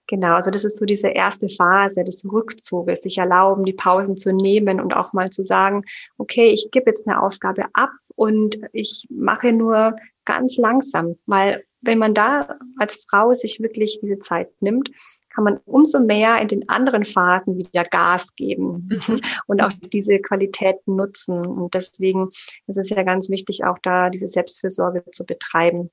Genau, 0.06 0.34
also 0.34 0.50
das 0.50 0.64
ist 0.64 0.78
so 0.78 0.84
diese 0.84 1.08
erste 1.08 1.48
Phase 1.48 2.04
des 2.04 2.24
Rückzuges, 2.30 3.02
sich 3.02 3.16
erlauben, 3.18 3.64
die 3.64 3.72
Pausen 3.72 4.16
zu 4.16 4.32
nehmen 4.32 4.80
und 4.80 4.94
auch 4.94 5.12
mal 5.14 5.30
zu 5.30 5.42
sagen, 5.42 5.82
okay, 6.18 6.50
ich 6.50 6.68
gebe 6.70 6.90
jetzt 6.90 7.06
eine 7.06 7.22
Aufgabe 7.22 7.64
ab 7.72 7.90
und 8.14 8.58
ich 8.72 9.06
mache 9.10 9.52
nur 9.52 9.96
ganz 10.26 10.58
langsam, 10.58 11.16
weil 11.26 11.64
wenn 11.80 11.98
man 11.98 12.14
da 12.14 12.58
als 12.78 12.98
Frau 13.08 13.34
sich 13.34 13.60
wirklich 13.60 13.98
diese 14.00 14.18
Zeit 14.18 14.50
nimmt, 14.60 14.90
kann 15.28 15.44
man 15.44 15.58
umso 15.64 16.00
mehr 16.00 16.40
in 16.40 16.48
den 16.48 16.68
anderen 16.68 17.04
Phasen 17.04 17.56
wieder 17.56 17.82
Gas 17.84 18.34
geben 18.36 18.88
mhm. 18.90 19.20
und 19.46 19.62
auch 19.62 19.72
diese 19.92 20.18
Qualitäten 20.18 20.96
nutzen. 20.96 21.44
Und 21.44 21.74
deswegen 21.74 22.30
ist 22.66 22.78
es 22.78 22.90
ja 22.90 23.02
ganz 23.02 23.28
wichtig, 23.28 23.64
auch 23.64 23.78
da 23.82 24.10
diese 24.10 24.28
Selbstfürsorge 24.28 25.04
zu 25.10 25.24
betreiben 25.24 25.90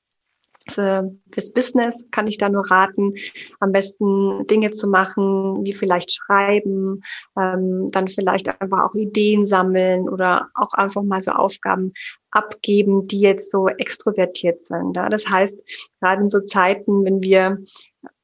für, 0.70 1.12
fürs 1.34 1.52
Business 1.52 1.96
kann 2.12 2.28
ich 2.28 2.38
da 2.38 2.50
nur 2.50 2.70
raten, 2.70 3.14
am 3.60 3.72
besten 3.72 4.46
Dinge 4.48 4.72
zu 4.72 4.88
machen, 4.88 5.64
wie 5.64 5.74
vielleicht 5.74 6.12
schreiben, 6.12 7.02
ähm, 7.38 7.90
dann 7.92 8.08
vielleicht 8.08 8.48
einfach 8.62 8.84
auch 8.84 8.96
Ideen 8.96 9.48
sammeln 9.48 10.10
oder 10.10 10.50
auch 10.54 10.74
einfach 10.74 11.04
mal 11.04 11.22
so 11.22 11.32
Aufgaben 11.32 11.94
abgeben, 12.32 13.08
die 13.08 13.20
jetzt 13.20 13.52
so 13.52 13.68
extrovertiert 13.68 14.68
sind. 14.68 14.96
Ja? 14.96 15.10
Das 15.10 15.28
heißt, 15.28 15.58
gerade 16.00 16.22
in 16.22 16.30
so 16.30 16.42
Zeiten, 16.42 17.04
wenn 17.04 17.22
wir 17.24 17.60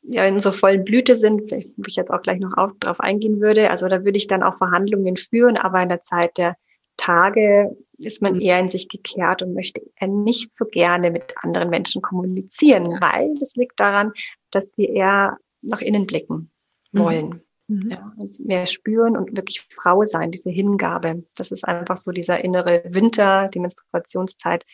ja 0.09 0.25
in 0.25 0.39
so 0.39 0.51
vollen 0.51 0.85
Blüte 0.85 1.17
sind, 1.17 1.51
wo 1.51 1.83
ich 1.85 1.95
jetzt 1.95 2.11
auch 2.11 2.21
gleich 2.21 2.39
noch 2.39 2.55
auf, 2.55 2.71
drauf 2.79 2.99
eingehen 2.99 3.41
würde, 3.41 3.69
also 3.69 3.87
da 3.87 4.05
würde 4.05 4.17
ich 4.17 4.27
dann 4.27 4.43
auch 4.43 4.57
Verhandlungen 4.57 5.17
führen, 5.17 5.57
aber 5.57 5.81
in 5.81 5.89
der 5.89 6.01
Zeit 6.01 6.37
der 6.37 6.55
Tage 6.95 7.75
ist 7.97 8.21
man 8.21 8.39
eher 8.39 8.59
in 8.59 8.69
sich 8.69 8.89
gekehrt 8.89 9.41
und 9.41 9.53
möchte 9.53 9.81
eher 9.95 10.07
nicht 10.07 10.55
so 10.55 10.65
gerne 10.65 11.11
mit 11.11 11.33
anderen 11.41 11.69
Menschen 11.69 12.01
kommunizieren, 12.01 12.85
weil 13.01 13.33
das 13.39 13.55
liegt 13.55 13.79
daran, 13.79 14.11
dass 14.51 14.77
wir 14.77 14.89
eher 14.89 15.37
nach 15.61 15.81
innen 15.81 16.05
blicken 16.05 16.51
mhm. 16.91 16.99
wollen. 16.99 17.41
Mhm. 17.67 17.91
Ja, 17.91 18.13
mehr 18.39 18.65
spüren 18.65 19.17
und 19.17 19.35
wirklich 19.35 19.67
Frau 19.69 20.05
sein, 20.05 20.31
diese 20.31 20.49
Hingabe. 20.49 21.25
Das 21.35 21.51
ist 21.51 21.65
einfach 21.65 21.97
so 21.97 22.11
dieser 22.11 22.41
innere 22.41 22.81
Winter, 22.85 23.49
die 23.49 23.59
Menstruationszeit, 23.59 24.65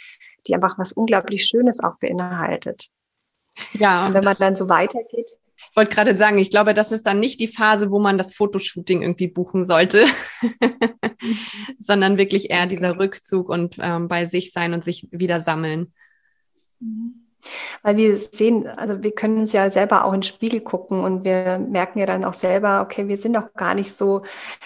die 0.46 0.54
einfach 0.54 0.78
was 0.78 0.92
unglaublich 0.92 1.46
Schönes 1.46 1.84
auch 1.84 1.98
beinhaltet. 1.98 2.90
Ja. 3.74 4.06
Und 4.06 4.14
wenn 4.14 4.24
man 4.24 4.36
dann 4.38 4.56
so 4.56 4.70
weitergeht, 4.70 5.32
wollte 5.76 5.96
gerade 5.96 6.16
sagen, 6.16 6.38
ich 6.38 6.50
glaube, 6.50 6.74
das 6.74 6.92
ist 6.92 7.06
dann 7.08 7.20
nicht 7.20 7.40
die 7.40 7.48
Phase, 7.48 7.90
wo 7.92 8.00
man 8.00 8.18
das 8.18 8.36
Fotoshooting 8.36 9.02
irgendwie 9.02 9.28
buchen 9.28 9.66
sollte, 9.66 10.06
sondern 11.80 12.18
wirklich 12.18 12.52
eher 12.52 12.68
dieser 12.68 13.00
Rückzug 13.00 13.50
und 13.50 13.78
ähm, 13.80 14.08
bei 14.08 14.26
sich 14.26 14.52
sein 14.52 14.74
und 14.74 14.84
sich 14.84 15.08
wieder 15.12 15.42
sammeln. 15.42 15.94
Mhm. 16.80 17.23
Weil 17.82 17.98
wir 17.98 18.18
sehen, 18.18 18.68
also 18.68 19.04
wir 19.04 19.12
können 19.12 19.40
uns 19.40 19.54
ja 19.54 19.70
selber 19.70 20.06
auch 20.06 20.14
in 20.14 20.22
den 20.22 20.24
Spiegel 20.24 20.62
gucken 20.62 21.02
und 21.04 21.24
wir 21.24 21.60
merken 21.60 22.00
ja 22.00 22.06
dann 22.06 22.26
auch 22.26 22.34
selber, 22.34 22.82
okay, 22.82 23.08
wir 23.08 23.18
sind 23.18 23.36
doch 23.36 23.54
gar 23.56 23.74
nicht 23.74 23.94
so 23.94 24.24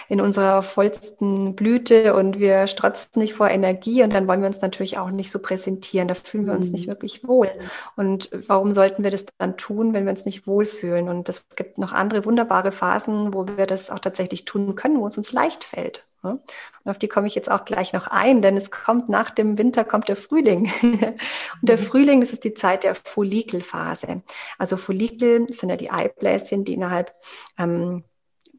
in 0.08 0.20
unserer 0.20 0.62
vollsten 0.62 1.54
Blüte 1.54 2.14
und 2.14 2.38
wir 2.38 2.66
strotzen 2.66 3.20
nicht 3.20 3.34
vor 3.34 3.48
Energie 3.48 4.02
und 4.02 4.12
dann 4.12 4.28
wollen 4.28 4.40
wir 4.40 4.48
uns 4.48 4.60
natürlich 4.60 4.98
auch 4.98 5.10
nicht 5.10 5.30
so 5.30 5.38
präsentieren. 5.38 6.08
Da 6.08 6.14
fühlen 6.14 6.46
wir 6.46 6.54
uns 6.54 6.70
nicht 6.70 6.86
mhm. 6.86 6.92
wirklich 6.92 7.26
wohl. 7.26 7.50
Und 7.96 8.30
warum 8.46 8.72
sollten 8.72 9.04
wir 9.04 9.10
das 9.10 9.26
dann 9.38 9.56
tun, 9.56 9.92
wenn 9.92 10.04
wir 10.04 10.10
uns 10.10 10.24
nicht 10.24 10.46
wohlfühlen? 10.46 11.08
Und 11.08 11.28
es 11.28 11.46
gibt 11.56 11.78
noch 11.78 11.92
andere 11.92 12.24
wunderbare 12.24 12.72
Phasen, 12.72 13.34
wo 13.34 13.46
wir 13.46 13.66
das 13.66 13.90
auch 13.90 13.98
tatsächlich 13.98 14.44
tun 14.44 14.74
können, 14.74 15.00
wo 15.00 15.06
es 15.06 15.18
uns 15.18 15.32
leicht 15.32 15.64
fällt. 15.64 16.04
Und 16.22 16.40
auf 16.84 16.98
die 16.98 17.08
komme 17.08 17.26
ich 17.26 17.34
jetzt 17.34 17.50
auch 17.50 17.64
gleich 17.64 17.92
noch 17.92 18.08
ein, 18.08 18.42
denn 18.42 18.56
es 18.56 18.70
kommt 18.70 19.08
nach 19.08 19.30
dem 19.30 19.56
Winter 19.58 19.84
kommt 19.84 20.08
der 20.08 20.16
Frühling. 20.16 20.70
Und 20.82 21.18
der 21.62 21.78
mhm. 21.78 21.82
Frühling, 21.82 22.20
das 22.20 22.32
ist 22.32 22.44
die 22.44 22.54
Zeit 22.54 22.84
der 22.84 22.94
Follikelphase. 22.94 24.22
Also 24.58 24.76
Follikel 24.76 25.46
sind 25.52 25.70
ja 25.70 25.76
die 25.76 25.90
Eibläschen, 25.90 26.64
die 26.64 26.74
innerhalb 26.74 27.14
ähm, 27.58 28.04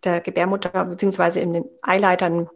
der 0.03 0.21
Gebärmutter 0.21 0.85
beziehungsweise 0.85 1.39
in 1.39 1.53
den 1.53 1.65
Eileitern 1.81 2.49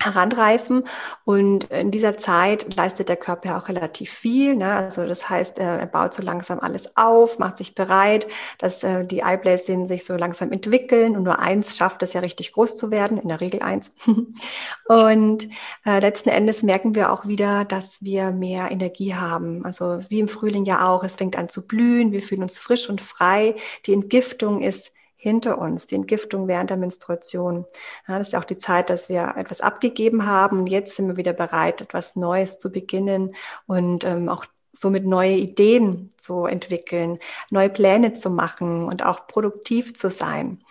heranreifen. 0.00 0.84
Und 1.24 1.64
in 1.64 1.90
dieser 1.90 2.18
Zeit 2.18 2.74
leistet 2.76 3.08
der 3.08 3.16
Körper 3.16 3.56
auch 3.56 3.68
relativ 3.68 4.10
viel. 4.10 4.54
Ne? 4.54 4.72
Also 4.72 5.06
das 5.06 5.28
heißt, 5.28 5.58
er 5.58 5.84
baut 5.86 6.14
so 6.14 6.22
langsam 6.22 6.60
alles 6.60 6.96
auf, 6.96 7.38
macht 7.38 7.58
sich 7.58 7.74
bereit, 7.74 8.28
dass 8.58 8.84
äh, 8.84 9.04
die 9.04 9.24
Eibläschen 9.24 9.86
sich 9.86 10.04
so 10.04 10.16
langsam 10.16 10.52
entwickeln. 10.52 11.16
Und 11.16 11.24
nur 11.24 11.40
eins 11.40 11.76
schafft 11.76 12.02
es 12.02 12.12
ja 12.12 12.20
richtig 12.20 12.52
groß 12.52 12.76
zu 12.76 12.90
werden, 12.90 13.18
in 13.18 13.28
der 13.28 13.40
Regel 13.40 13.62
eins. 13.62 13.92
und 14.86 15.48
äh, 15.84 15.98
letzten 15.98 16.28
Endes 16.28 16.62
merken 16.62 16.94
wir 16.94 17.12
auch 17.12 17.26
wieder, 17.26 17.64
dass 17.64 18.02
wir 18.02 18.30
mehr 18.30 18.70
Energie 18.70 19.14
haben. 19.14 19.64
Also 19.64 20.00
wie 20.08 20.20
im 20.20 20.28
Frühling 20.28 20.64
ja 20.64 20.88
auch. 20.88 21.02
Es 21.02 21.16
fängt 21.16 21.36
an 21.36 21.48
zu 21.48 21.66
blühen, 21.66 22.12
wir 22.12 22.22
fühlen 22.22 22.42
uns 22.42 22.58
frisch 22.58 22.88
und 22.88 23.00
frei. 23.00 23.56
Die 23.86 23.92
Entgiftung 23.92 24.62
ist 24.62 24.92
hinter 25.18 25.58
uns, 25.58 25.86
die 25.86 25.96
Entgiftung 25.96 26.46
während 26.46 26.70
der 26.70 26.76
Menstruation. 26.76 27.66
Ja, 28.06 28.18
das 28.18 28.28
ist 28.28 28.34
auch 28.34 28.44
die 28.44 28.56
Zeit, 28.56 28.88
dass 28.88 29.08
wir 29.08 29.34
etwas 29.36 29.60
abgegeben 29.60 30.26
haben 30.26 30.60
und 30.60 30.68
jetzt 30.68 30.94
sind 30.94 31.08
wir 31.08 31.16
wieder 31.16 31.32
bereit, 31.32 31.80
etwas 31.82 32.14
Neues 32.14 32.58
zu 32.58 32.70
beginnen 32.70 33.34
und 33.66 34.04
ähm, 34.04 34.28
auch 34.28 34.46
somit 34.72 35.04
neue 35.04 35.34
Ideen 35.34 36.10
zu 36.18 36.44
entwickeln, 36.44 37.18
neue 37.50 37.68
Pläne 37.68 38.14
zu 38.14 38.30
machen 38.30 38.84
und 38.84 39.04
auch 39.04 39.26
produktiv 39.26 39.94
zu 39.94 40.08
sein. 40.08 40.62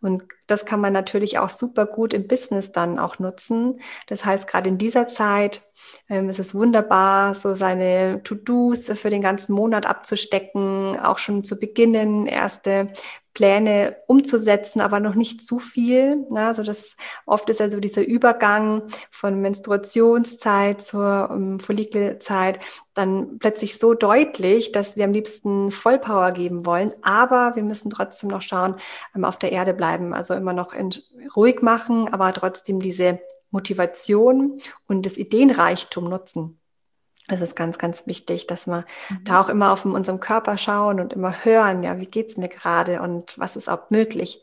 Und 0.00 0.22
das 0.46 0.64
kann 0.64 0.80
man 0.80 0.92
natürlich 0.92 1.38
auch 1.38 1.48
super 1.48 1.84
gut 1.84 2.14
im 2.14 2.28
Business 2.28 2.70
dann 2.70 3.00
auch 3.00 3.18
nutzen. 3.18 3.80
Das 4.06 4.24
heißt, 4.24 4.46
gerade 4.46 4.68
in 4.68 4.78
dieser 4.78 5.08
Zeit 5.08 5.62
ähm, 6.08 6.28
ist 6.28 6.38
es 6.38 6.54
wunderbar, 6.54 7.34
so 7.34 7.54
seine 7.54 8.22
To-Dos 8.22 8.86
für 8.94 9.10
den 9.10 9.22
ganzen 9.22 9.54
Monat 9.54 9.86
abzustecken, 9.86 10.98
auch 10.98 11.18
schon 11.18 11.44
zu 11.44 11.58
beginnen, 11.58 12.26
erste 12.26 12.88
Pläne 13.36 13.96
umzusetzen, 14.06 14.80
aber 14.80 14.98
noch 14.98 15.14
nicht 15.14 15.44
zu 15.44 15.58
viel. 15.58 16.24
Ne? 16.30 16.46
Also 16.46 16.62
das 16.62 16.96
oft 17.26 17.46
ist 17.50 17.60
also 17.60 17.80
dieser 17.80 18.02
Übergang 18.02 18.84
von 19.10 19.42
Menstruationszeit 19.42 20.80
zur 20.80 21.28
um, 21.30 21.60
Follikelzeit 21.60 22.60
dann 22.94 23.38
plötzlich 23.38 23.78
so 23.78 23.92
deutlich, 23.92 24.72
dass 24.72 24.96
wir 24.96 25.04
am 25.04 25.12
liebsten 25.12 25.70
Vollpower 25.70 26.32
geben 26.32 26.64
wollen, 26.64 26.94
aber 27.02 27.54
wir 27.56 27.62
müssen 27.62 27.90
trotzdem 27.90 28.30
noch 28.30 28.40
schauen, 28.40 28.76
ähm, 29.14 29.26
auf 29.26 29.38
der 29.38 29.52
Erde 29.52 29.74
bleiben, 29.74 30.14
also 30.14 30.32
immer 30.32 30.54
noch 30.54 30.72
in, 30.72 30.94
ruhig 31.36 31.60
machen, 31.60 32.08
aber 32.10 32.32
trotzdem 32.32 32.80
diese 32.80 33.20
Motivation 33.56 34.60
und 34.86 35.06
das 35.06 35.16
Ideenreichtum 35.16 36.08
nutzen. 36.10 36.60
Das 37.28 37.40
ist 37.40 37.56
ganz, 37.56 37.78
ganz 37.78 38.06
wichtig, 38.06 38.46
dass 38.46 38.66
wir 38.66 38.84
mhm. 39.10 39.24
da 39.24 39.40
auch 39.40 39.48
immer 39.48 39.72
auf 39.72 39.84
unserem 39.84 40.20
Körper 40.20 40.58
schauen 40.58 41.00
und 41.00 41.12
immer 41.12 41.44
hören, 41.44 41.82
ja, 41.82 41.98
wie 41.98 42.06
geht's 42.06 42.36
mir 42.36 42.48
gerade 42.48 43.00
und 43.00 43.36
was 43.38 43.56
ist 43.56 43.68
auch 43.68 43.90
möglich. 43.90 44.42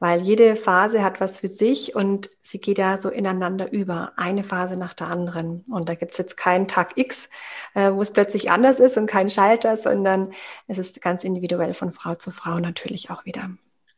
weil 0.00 0.20
jede 0.22 0.56
Phase 0.56 1.02
hat 1.02 1.20
was 1.20 1.38
für 1.38 1.48
sich 1.48 1.94
und 1.94 2.28
sie 2.42 2.58
geht 2.60 2.78
ja 2.78 3.00
so 3.00 3.08
ineinander 3.08 3.72
über, 3.72 4.12
eine 4.16 4.44
Phase 4.44 4.76
nach 4.76 4.92
der 4.92 5.08
anderen. 5.08 5.64
Und 5.70 5.88
da 5.88 5.94
gibt's 5.94 6.18
jetzt 6.18 6.36
keinen 6.36 6.66
Tag 6.68 6.96
X, 6.96 7.28
äh, 7.74 7.92
wo 7.92 8.02
es 8.02 8.12
plötzlich 8.12 8.50
anders 8.50 8.80
ist 8.80 8.96
und 8.98 9.06
keinen 9.06 9.30
Schalter, 9.30 9.76
sondern 9.76 10.32
es 10.66 10.78
ist 10.78 11.00
ganz 11.00 11.24
individuell 11.24 11.74
von 11.74 11.92
Frau 11.92 12.16
zu 12.16 12.30
Frau 12.32 12.56
natürlich 12.58 13.10
auch 13.10 13.24
wieder. 13.24 13.50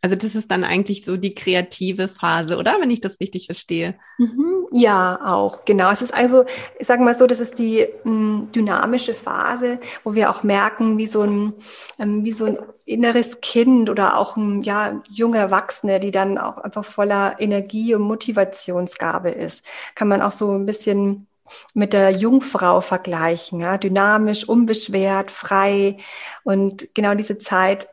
Also 0.07 0.15
das 0.15 0.37
ist 0.37 0.53
dann 0.53 0.63
eigentlich 0.63 1.05
so 1.05 1.17
die 1.17 1.35
kreative 1.35 2.07
Phase, 2.07 2.59
oder? 2.59 2.77
Wenn 2.81 2.93
ich 2.93 3.01
das 3.01 3.19
richtig 3.19 3.47
verstehe. 3.47 3.97
Mhm, 4.19 4.69
ja, 4.71 5.19
auch, 5.25 5.65
genau. 5.65 5.91
Es 5.91 6.01
ist 6.01 6.15
also, 6.15 6.45
ich 6.79 6.87
sage 6.87 7.03
mal 7.03 7.19
so, 7.19 7.27
das 7.27 7.41
ist 7.41 7.59
die 7.59 7.81
m, 7.81 7.91
hm, 8.05 8.53
dynamische 8.53 9.17
Phase, 9.17 9.81
wo 10.05 10.15
wir 10.15 10.31
auch 10.31 10.45
merken, 10.45 10.97
wie 10.97 11.09
so 11.09 11.23
ein, 11.23 11.55
ähm, 11.99 12.25
wie 12.25 12.31
so 12.31 12.45
ein 12.45 12.59
inneres 12.85 13.41
Kind 13.41 13.91
oder 13.91 14.17
auch 14.17 14.37
ein 14.37 14.63
ja, 14.63 15.01
junge 15.11 15.39
Erwachsene, 15.39 15.99
die 15.99 16.13
dann 16.13 16.39
auch 16.39 16.59
einfach 16.59 16.85
voller 16.85 17.41
Energie 17.41 17.93
und 17.97 18.03
Motivationsgabe 18.03 19.31
ist. 19.31 19.65
Kann 19.97 20.07
man 20.07 20.23
auch 20.23 20.31
so 20.31 20.53
ein 20.53 20.67
bisschen 20.67 21.27
mit 21.75 21.95
der 21.95 22.11
Jungfrau 22.11 22.81
vergleichen, 22.81 23.59
ja? 23.59 23.77
dynamisch, 23.77 24.49
unbeschwert, 24.49 25.33
frei. 25.33 25.97
Und 26.45 26.95
genau 26.95 27.17
diese 27.17 27.39
Zeit, 27.39 27.89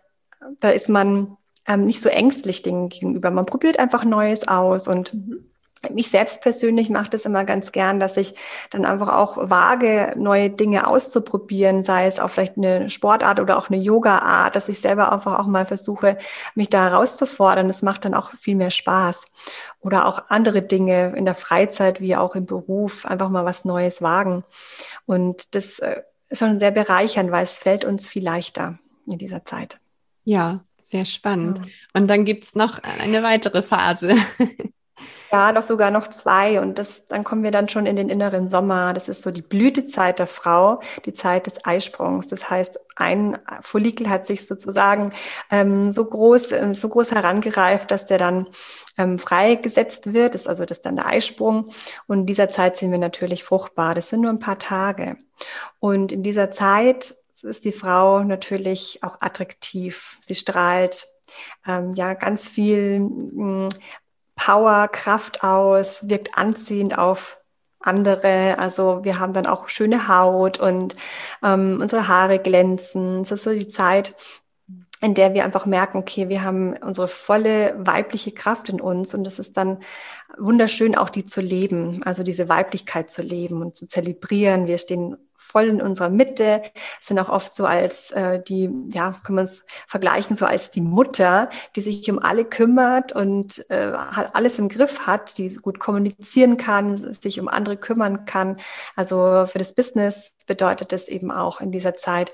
da 0.59 0.69
ist 0.69 0.89
man 0.89 1.37
ähm, 1.67 1.85
nicht 1.85 2.01
so 2.01 2.09
ängstlich 2.09 2.61
Dingen 2.61 2.89
gegenüber. 2.89 3.31
Man 3.31 3.45
probiert 3.45 3.79
einfach 3.79 4.03
Neues 4.03 4.47
aus 4.47 4.87
und 4.87 5.13
mhm. 5.13 5.45
mich 5.91 6.09
selbst 6.09 6.41
persönlich 6.41 6.89
macht 6.89 7.13
es 7.13 7.25
immer 7.25 7.45
ganz 7.45 7.71
gern, 7.71 7.99
dass 7.99 8.17
ich 8.17 8.35
dann 8.69 8.85
einfach 8.85 9.09
auch 9.09 9.49
wage, 9.49 10.13
neue 10.17 10.49
Dinge 10.49 10.87
auszuprobieren, 10.87 11.83
sei 11.83 12.05
es 12.05 12.19
auch 12.19 12.29
vielleicht 12.29 12.57
eine 12.57 12.89
Sportart 12.89 13.39
oder 13.39 13.57
auch 13.57 13.69
eine 13.69 13.81
Yoga-Art, 13.81 14.55
dass 14.55 14.69
ich 14.69 14.79
selber 14.79 15.11
einfach 15.11 15.39
auch 15.39 15.47
mal 15.47 15.65
versuche, 15.65 16.17
mich 16.55 16.69
da 16.69 16.83
herauszufordern. 16.89 17.67
Das 17.67 17.81
macht 17.81 18.05
dann 18.05 18.13
auch 18.13 18.31
viel 18.31 18.55
mehr 18.55 18.71
Spaß. 18.71 19.25
Oder 19.79 20.05
auch 20.05 20.23
andere 20.29 20.61
Dinge 20.61 21.13
in 21.15 21.25
der 21.25 21.35
Freizeit 21.35 21.99
wie 21.99 22.15
auch 22.15 22.35
im 22.35 22.45
Beruf, 22.45 23.05
einfach 23.05 23.29
mal 23.29 23.43
was 23.43 23.65
Neues 23.65 24.01
wagen. 24.01 24.45
Und 25.05 25.55
das 25.55 25.79
äh, 25.79 26.03
ist 26.29 26.39
schon 26.39 26.59
sehr 26.59 26.71
bereichernd, 26.71 27.31
weil 27.31 27.43
es 27.43 27.51
fällt 27.51 27.85
uns 27.85 28.07
viel 28.07 28.23
leichter 28.23 28.79
in 29.05 29.17
dieser 29.17 29.43
Zeit. 29.43 29.79
Ja, 30.23 30.61
sehr 30.93 31.05
spannend. 31.05 31.57
Ja. 31.57 31.71
Und 31.93 32.07
dann 32.07 32.23
gibt 32.23 32.43
es 32.43 32.55
noch 32.55 32.79
eine 32.83 33.23
weitere 33.23 33.63
Phase. 33.63 34.15
Ja, 35.31 35.51
noch 35.51 35.63
sogar 35.63 35.89
noch 35.89 36.07
zwei. 36.09 36.61
Und 36.61 36.77
das, 36.77 37.07
dann 37.07 37.23
kommen 37.23 37.41
wir 37.41 37.49
dann 37.49 37.67
schon 37.67 37.87
in 37.87 37.95
den 37.95 38.07
inneren 38.07 38.49
Sommer. 38.49 38.93
Das 38.93 39.09
ist 39.09 39.23
so 39.23 39.31
die 39.31 39.41
Blütezeit 39.41 40.19
der 40.19 40.27
Frau, 40.27 40.79
die 41.07 41.13
Zeit 41.13 41.47
des 41.47 41.65
Eisprungs. 41.65 42.27
Das 42.27 42.51
heißt, 42.51 42.79
ein 42.97 43.39
Follikel 43.61 44.11
hat 44.11 44.27
sich 44.27 44.45
sozusagen 44.45 45.09
ähm, 45.49 45.91
so 45.91 46.05
groß, 46.05 46.51
ähm, 46.51 46.75
so 46.75 46.87
groß 46.87 47.13
herangereift, 47.13 47.89
dass 47.89 48.05
der 48.05 48.19
dann 48.19 48.47
ähm, 48.95 49.17
freigesetzt 49.17 50.13
wird. 50.13 50.35
Das 50.35 50.41
ist 50.41 50.47
also 50.47 50.65
das 50.65 50.77
ist 50.77 50.85
dann 50.85 50.97
der 50.97 51.07
Eisprung. 51.07 51.71
Und 52.05 52.19
in 52.19 52.25
dieser 52.27 52.49
Zeit 52.49 52.77
sind 52.77 52.91
wir 52.91 52.99
natürlich 52.99 53.43
fruchtbar. 53.43 53.95
Das 53.95 54.09
sind 54.09 54.21
nur 54.21 54.29
ein 54.29 54.37
paar 54.37 54.59
Tage. 54.59 55.17
Und 55.79 56.11
in 56.11 56.21
dieser 56.21 56.51
Zeit 56.51 57.15
ist 57.43 57.65
die 57.65 57.71
Frau 57.71 58.23
natürlich 58.23 58.99
auch 59.03 59.17
attraktiv. 59.21 60.17
Sie 60.21 60.35
strahlt 60.35 61.07
ähm, 61.67 61.93
ja 61.93 62.13
ganz 62.13 62.47
viel 62.47 62.99
mh, 62.99 63.69
hm, 63.69 63.69
Power, 64.35 64.87
Kraft 64.87 65.43
aus, 65.43 66.09
wirkt 66.09 66.37
anziehend 66.37 66.97
auf 66.97 67.37
andere. 67.79 68.57
Also 68.59 69.03
wir 69.03 69.19
haben 69.19 69.33
dann 69.33 69.45
auch 69.45 69.69
schöne 69.69 70.07
Haut 70.07 70.59
und 70.59 70.95
ähm, 71.43 71.79
unsere 71.81 72.07
Haare 72.07 72.39
glänzen. 72.39 73.21
Es 73.21 73.31
ist 73.31 73.43
so 73.43 73.51
die 73.51 73.67
Zeit, 73.67 74.15
in 75.01 75.13
der 75.13 75.33
wir 75.33 75.43
einfach 75.43 75.65
merken, 75.65 75.97
okay, 75.97 76.29
wir 76.29 76.43
haben 76.43 76.77
unsere 76.77 77.09
volle 77.09 77.75
weibliche 77.77 78.31
Kraft 78.31 78.69
in 78.69 78.79
uns 78.79 79.13
und 79.13 79.27
es 79.27 79.37
ist 79.37 79.57
dann 79.57 79.83
wunderschön, 80.37 80.95
auch 80.95 81.09
die 81.09 81.25
zu 81.25 81.41
leben, 81.41 82.01
also 82.03 82.23
diese 82.23 82.47
Weiblichkeit 82.47 83.11
zu 83.11 83.21
leben 83.21 83.61
und 83.61 83.75
zu 83.75 83.85
zelebrieren. 83.85 84.65
Wir 84.65 84.77
stehen 84.77 85.17
voll 85.53 85.67
in 85.67 85.81
unserer 85.81 86.09
Mitte, 86.09 86.63
sind 86.99 87.19
auch 87.19 87.29
oft 87.29 87.53
so 87.55 87.65
als 87.65 88.11
äh, 88.11 88.41
die, 88.41 88.69
ja, 88.89 89.15
kann 89.23 89.35
man 89.35 89.45
es 89.45 89.63
vergleichen, 89.87 90.35
so 90.35 90.45
als 90.45 90.71
die 90.71 90.81
Mutter, 90.81 91.49
die 91.75 91.81
sich 91.81 92.09
um 92.11 92.19
alle 92.19 92.43
kümmert 92.43 93.13
und 93.13 93.69
äh, 93.69 93.93
alles 94.33 94.59
im 94.59 94.67
Griff 94.67 95.07
hat, 95.07 95.37
die 95.37 95.53
gut 95.55 95.79
kommunizieren 95.79 96.57
kann, 96.57 97.13
sich 97.13 97.39
um 97.39 97.47
andere 97.47 97.77
kümmern 97.77 98.25
kann. 98.25 98.57
Also 98.95 99.45
für 99.47 99.59
das 99.59 99.73
Business 99.73 100.33
bedeutet 100.47 100.91
es 100.91 101.07
eben 101.07 101.31
auch 101.31 101.61
in 101.61 101.71
dieser 101.71 101.93
Zeit 101.93 102.33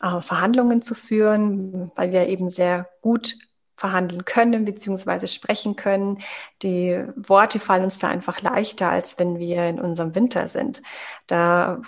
äh, 0.00 0.20
Verhandlungen 0.20 0.80
zu 0.80 0.94
führen, 0.94 1.90
weil 1.96 2.12
wir 2.12 2.28
eben 2.28 2.50
sehr 2.50 2.88
gut 3.02 3.34
verhandeln 3.76 4.26
können 4.26 4.66
beziehungsweise 4.66 5.26
sprechen 5.26 5.74
können. 5.74 6.18
Die 6.62 7.02
Worte 7.16 7.58
fallen 7.58 7.84
uns 7.84 7.98
da 7.98 8.08
einfach 8.08 8.42
leichter, 8.42 8.90
als 8.90 9.18
wenn 9.18 9.38
wir 9.38 9.66
in 9.68 9.80
unserem 9.80 10.14
Winter 10.14 10.48
sind. 10.48 10.82
Da 11.26 11.80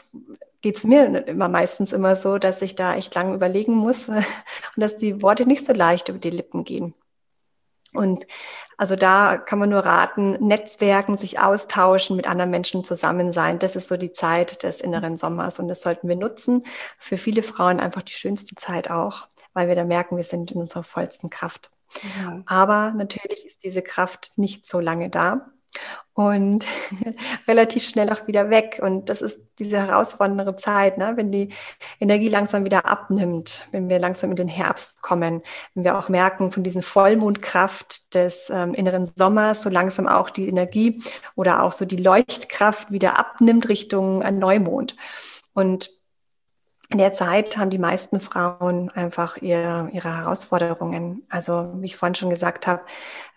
geht 0.63 0.77
es 0.77 0.85
mir 0.85 1.27
immer 1.27 1.49
meistens 1.49 1.93
immer 1.93 2.17
so, 2.17 2.39
dass 2.39 2.63
ich 2.63 2.75
da 2.75 2.95
echt 2.95 3.15
lange 3.15 3.35
überlegen 3.35 3.75
muss 3.75 4.09
und 4.09 4.25
dass 4.77 4.97
die 4.97 5.21
Worte 5.21 5.45
nicht 5.47 5.67
so 5.67 5.73
leicht 5.73 6.09
über 6.09 6.19
die 6.19 6.31
Lippen 6.31 6.65
gehen. 6.65 6.95
Und 7.93 8.27
also 8.79 8.97
da 8.97 9.37
kann 9.37 9.59
man 9.59 9.69
nur 9.69 9.81
raten, 9.85 10.33
Netzwerken, 10.45 11.19
sich 11.19 11.41
austauschen, 11.41 12.17
mit 12.17 12.27
anderen 12.27 12.51
Menschen 12.51 12.85
zusammen 12.85 13.35
sein. 13.35 13.59
Das 13.59 13.77
ist 13.77 13.89
so 13.89 13.99
die 13.99 14.13
Zeit 14.13 14.63
des 14.63 14.81
inneren 14.81 15.19
Sommers 15.19 15.59
und 15.59 15.69
das 15.69 15.83
sollten 15.83 16.09
wir 16.09 16.17
nutzen. 16.17 16.65
Für 16.99 17.19
viele 17.19 17.43
Frauen 17.43 17.81
einfach 17.81 18.03
die 18.03 18.13
schönste 18.13 18.55
Zeit 18.55 18.91
auch, 18.91 19.29
weil 19.53 19.69
wir 19.69 19.75
da 19.75 19.85
merken, 19.85 20.17
wir 20.17 20.25
sind 20.25 20.53
in 20.53 20.63
unserer 20.63 20.85
vollsten 20.85 21.29
Kraft. 21.29 21.71
Ja. 22.19 22.43
Aber 22.47 22.93
natürlich 22.97 23.45
ist 23.45 23.63
diese 23.63 23.83
Kraft 23.83 24.33
nicht 24.37 24.67
so 24.67 24.81
lange 24.81 25.11
da 25.11 25.53
und 26.15 26.67
relativ 27.49 27.85
schnell 27.85 28.11
auch 28.11 28.27
wieder 28.27 28.51
weg. 28.51 28.81
Und 28.83 29.09
das 29.09 29.23
ist 29.23 29.41
diese 29.59 29.79
herausfordernde 29.79 30.57
Zeit, 30.57 30.99
ne? 30.99 31.13
wenn 31.17 31.33
die 31.33 31.49
Energie 32.01 32.29
langsam 32.29 32.65
wieder 32.65 32.87
abnimmt, 32.87 33.69
wenn 33.73 33.89
wir 33.89 33.99
langsam 33.99 34.31
in 34.31 34.37
den 34.37 34.49
Herbst 34.49 35.03
kommen, 35.03 35.43
wenn 35.75 35.85
wir 35.85 35.97
auch 35.97 36.09
merken 36.09 36.53
von 36.53 36.63
diesen 36.63 36.83
Vollmondkraft 36.83 38.15
des 38.15 38.51
ähm, 38.51 38.75
inneren 38.75 39.07
Sommers, 39.07 39.63
so 39.63 39.71
langsam 39.71 40.07
auch 40.07 40.31
die 40.31 40.49
Energie 40.49 41.03
oder 41.35 41.63
auch 41.63 41.73
so 41.73 41.85
die 41.85 41.97
Leuchtkraft 41.97 42.91
wieder 42.91 43.19
abnimmt 43.19 43.69
Richtung 43.69 44.19
Neumond. 44.39 44.97
Und 45.55 45.91
in 46.93 46.99
der 46.99 47.13
Zeit 47.15 47.57
haben 47.57 47.71
die 47.71 47.79
meisten 47.79 48.21
Frauen 48.21 48.91
einfach 48.91 49.39
ihre, 49.39 49.89
ihre 49.93 50.15
Herausforderungen. 50.15 51.25
Also, 51.31 51.71
wie 51.77 51.87
ich 51.87 51.97
vorhin 51.97 52.15
schon 52.15 52.29
gesagt 52.29 52.67
habe, 52.67 52.83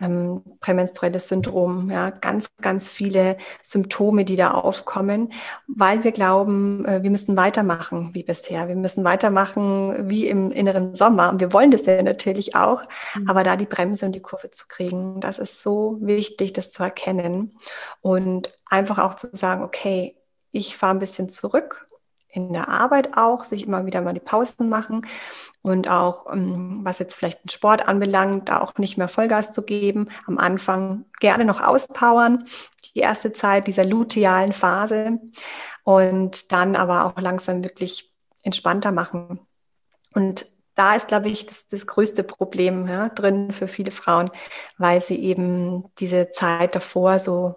ähm, 0.01 0.41
prämenstruelles 0.59 1.29
Syndrom, 1.29 1.89
ja, 1.89 2.09
ganz, 2.09 2.47
ganz 2.61 2.91
viele 2.91 3.37
Symptome, 3.61 4.25
die 4.25 4.35
da 4.35 4.51
aufkommen, 4.51 5.31
weil 5.67 6.03
wir 6.03 6.11
glauben, 6.11 6.83
äh, 6.85 7.01
wir 7.01 7.09
müssen 7.09 7.37
weitermachen 7.37 8.09
wie 8.13 8.23
bisher. 8.23 8.67
Wir 8.67 8.75
müssen 8.75 9.05
weitermachen 9.05 10.09
wie 10.09 10.27
im 10.27 10.51
inneren 10.51 10.93
Sommer. 10.93 11.29
Und 11.29 11.39
wir 11.39 11.53
wollen 11.53 11.71
das 11.71 11.85
ja 11.85 12.03
natürlich 12.03 12.55
auch, 12.55 12.83
mhm. 13.15 13.29
aber 13.29 13.43
da 13.43 13.55
die 13.55 13.65
Bremse 13.65 14.05
und 14.05 14.11
die 14.11 14.21
Kurve 14.21 14.49
zu 14.51 14.67
kriegen, 14.67 15.21
das 15.21 15.39
ist 15.39 15.63
so 15.63 15.97
wichtig, 16.01 16.51
das 16.51 16.71
zu 16.71 16.83
erkennen 16.83 17.57
und 18.01 18.59
einfach 18.69 18.99
auch 18.99 19.15
zu 19.15 19.29
sagen, 19.31 19.63
okay, 19.63 20.17
ich 20.51 20.75
fahre 20.75 20.95
ein 20.95 20.99
bisschen 20.99 21.29
zurück 21.29 21.87
in 22.35 22.53
der 22.53 22.67
Arbeit 22.67 23.17
auch, 23.17 23.43
sich 23.43 23.65
immer 23.65 23.85
wieder 23.85 24.01
mal 24.01 24.13
die 24.13 24.19
Pausen 24.19 24.69
machen 24.69 25.07
und 25.61 25.89
auch, 25.89 26.31
ähm, 26.31 26.81
was 26.83 26.99
jetzt 26.99 27.15
vielleicht 27.15 27.43
den 27.43 27.49
Sport 27.49 27.87
anbelangt, 27.87 28.49
da 28.49 28.61
auch 28.61 28.73
nicht 28.77 28.97
mehr 28.97 29.07
Vollgas 29.07 29.51
zu 29.51 29.63
geben. 29.63 30.09
Am 30.27 30.37
Anfang 30.37 31.05
gerne 31.19 31.45
noch 31.45 31.61
auspowern, 31.61 32.43
die 32.93 32.99
erste 32.99 33.31
Zeit 33.31 33.67
dieser 33.67 33.85
lutealen 33.85 34.53
Phase 34.53 35.19
und 35.83 36.51
dann 36.51 36.75
aber 36.75 37.05
auch 37.05 37.19
langsam 37.19 37.63
wirklich 37.63 38.13
entspannter 38.43 38.91
machen. 38.91 39.39
Und 40.13 40.45
da 40.75 40.95
ist, 40.95 41.07
glaube 41.07 41.29
ich, 41.29 41.45
das, 41.45 41.67
das 41.67 41.87
größte 41.87 42.23
Problem 42.23 42.87
ja, 42.87 43.09
drin 43.09 43.51
für 43.51 43.67
viele 43.67 43.91
Frauen, 43.91 44.29
weil 44.77 45.01
sie 45.01 45.17
eben 45.21 45.85
diese 45.99 46.31
Zeit 46.31 46.75
davor 46.75 47.19
so 47.19 47.55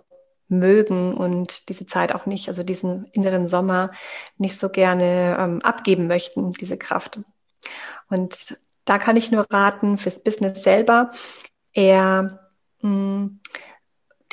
mögen 0.49 1.15
und 1.15 1.69
diese 1.69 1.87
Zeit 1.87 2.15
auch 2.15 2.27
nicht, 2.27 2.49
also 2.49 2.63
diesen 2.63 3.05
inneren 3.13 3.47
Sommer 3.47 3.91
nicht 4.39 4.59
so 4.59 4.69
gerne 4.69 5.37
ähm, 5.39 5.63
abgeben 5.63 6.07
möchten, 6.07 6.51
diese 6.53 6.79
Kraft. 6.79 7.21
Und 8.09 8.59
da 8.85 8.99
kann 8.99 9.17
ich 9.17 9.31
nur 9.31 9.47
raten, 9.51 9.99
fürs 9.99 10.23
Business 10.23 10.63
selber 10.63 11.11
eher 11.75 12.41
mh, 12.83 12.89
hm, 12.91 13.41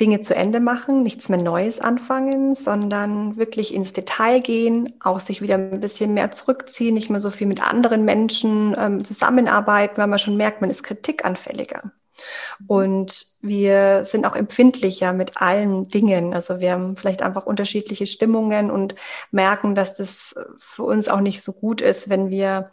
Dinge 0.00 0.20
zu 0.20 0.34
Ende 0.34 0.60
machen, 0.60 1.02
nichts 1.02 1.30
mehr 1.30 1.42
Neues 1.42 1.80
anfangen, 1.80 2.54
sondern 2.54 3.36
wirklich 3.36 3.72
ins 3.72 3.94
Detail 3.94 4.40
gehen, 4.40 4.94
auch 5.00 5.20
sich 5.20 5.40
wieder 5.40 5.54
ein 5.54 5.80
bisschen 5.80 6.12
mehr 6.12 6.30
zurückziehen, 6.30 6.94
nicht 6.94 7.08
mehr 7.08 7.20
so 7.20 7.30
viel 7.30 7.46
mit 7.46 7.66
anderen 7.66 8.04
Menschen 8.04 8.74
ähm, 8.78 9.04
zusammenarbeiten, 9.04 9.96
weil 9.96 10.06
man 10.06 10.18
schon 10.18 10.36
merkt, 10.36 10.60
man 10.60 10.70
ist 10.70 10.82
kritikanfälliger. 10.82 11.92
Und 12.66 13.26
wir 13.40 14.04
sind 14.04 14.26
auch 14.26 14.36
empfindlicher 14.36 15.12
mit 15.12 15.40
allen 15.40 15.88
Dingen. 15.88 16.34
Also 16.34 16.60
wir 16.60 16.72
haben 16.72 16.96
vielleicht 16.96 17.22
einfach 17.22 17.46
unterschiedliche 17.46 18.06
Stimmungen 18.06 18.70
und 18.70 18.94
merken, 19.30 19.74
dass 19.74 19.94
das 19.94 20.34
für 20.58 20.84
uns 20.84 21.08
auch 21.08 21.20
nicht 21.20 21.42
so 21.42 21.52
gut 21.52 21.80
ist, 21.80 22.08
wenn 22.08 22.30
wir 22.30 22.70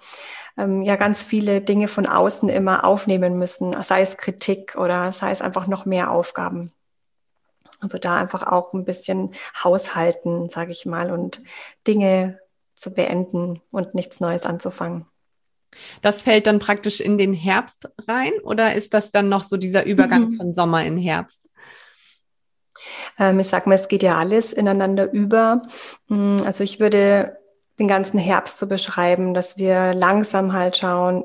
ähm, 0.58 0.82
ja 0.82 0.96
ganz 0.96 1.24
viele 1.24 1.62
Dinge 1.62 1.88
von 1.88 2.06
außen 2.06 2.50
immer 2.50 2.86
aufnehmen 2.86 3.38
müssen, 3.38 3.74
sei 3.84 4.02
es 4.02 4.18
Kritik 4.18 4.76
oder 4.76 5.12
sei 5.12 5.32
es 5.32 5.42
einfach 5.42 5.68
noch 5.68 5.86
mehr 5.86 6.12
Aufgaben. 6.12 6.72
Also 7.80 7.98
da 7.98 8.16
einfach 8.16 8.44
auch 8.44 8.74
ein 8.74 8.86
bisschen 8.86 9.34
haushalten, 9.62 10.50
sage 10.50 10.72
ich 10.72 10.86
mal, 10.86 11.12
und 11.12 11.42
Dinge 11.86 12.40
zu 12.76 12.94
beenden 12.94 13.62
und 13.72 13.94
nichts 13.94 14.20
Neues 14.20 14.46
anzufangen. 14.46 15.06
Das 16.02 16.24
fällt 16.24 16.48
dann 16.48 16.60
praktisch 16.60 17.00
in 17.00 17.18
den 17.18 17.34
Herbst 17.34 17.90
rein 18.08 18.34
oder 18.44 18.76
ist 18.76 18.94
das 18.94 19.12
dann 19.12 19.30
noch 19.30 19.44
so 19.44 19.58
dieser 19.58 19.86
Übergang 19.86 20.32
mhm. 20.32 20.38
von 20.38 20.54
Sommer 20.54 20.84
in 20.84 20.98
Herbst? 20.98 21.50
Ähm, 23.20 23.40
ich 23.40 23.48
sage 23.48 23.70
mal, 23.70 23.76
es 23.76 23.88
geht 23.88 24.04
ja 24.04 24.18
alles 24.18 24.54
ineinander 24.54 25.12
über. 25.12 25.62
Mm, 26.08 26.40
also 26.44 26.64
ich 26.64 26.80
würde 26.80 27.38
den 27.80 27.88
ganzen 27.88 28.20
Herbst 28.20 28.60
so 28.60 28.68
beschreiben, 28.68 29.34
dass 29.34 29.58
wir 29.58 29.94
langsam 29.94 30.54
halt 30.54 30.78
schauen, 30.78 31.24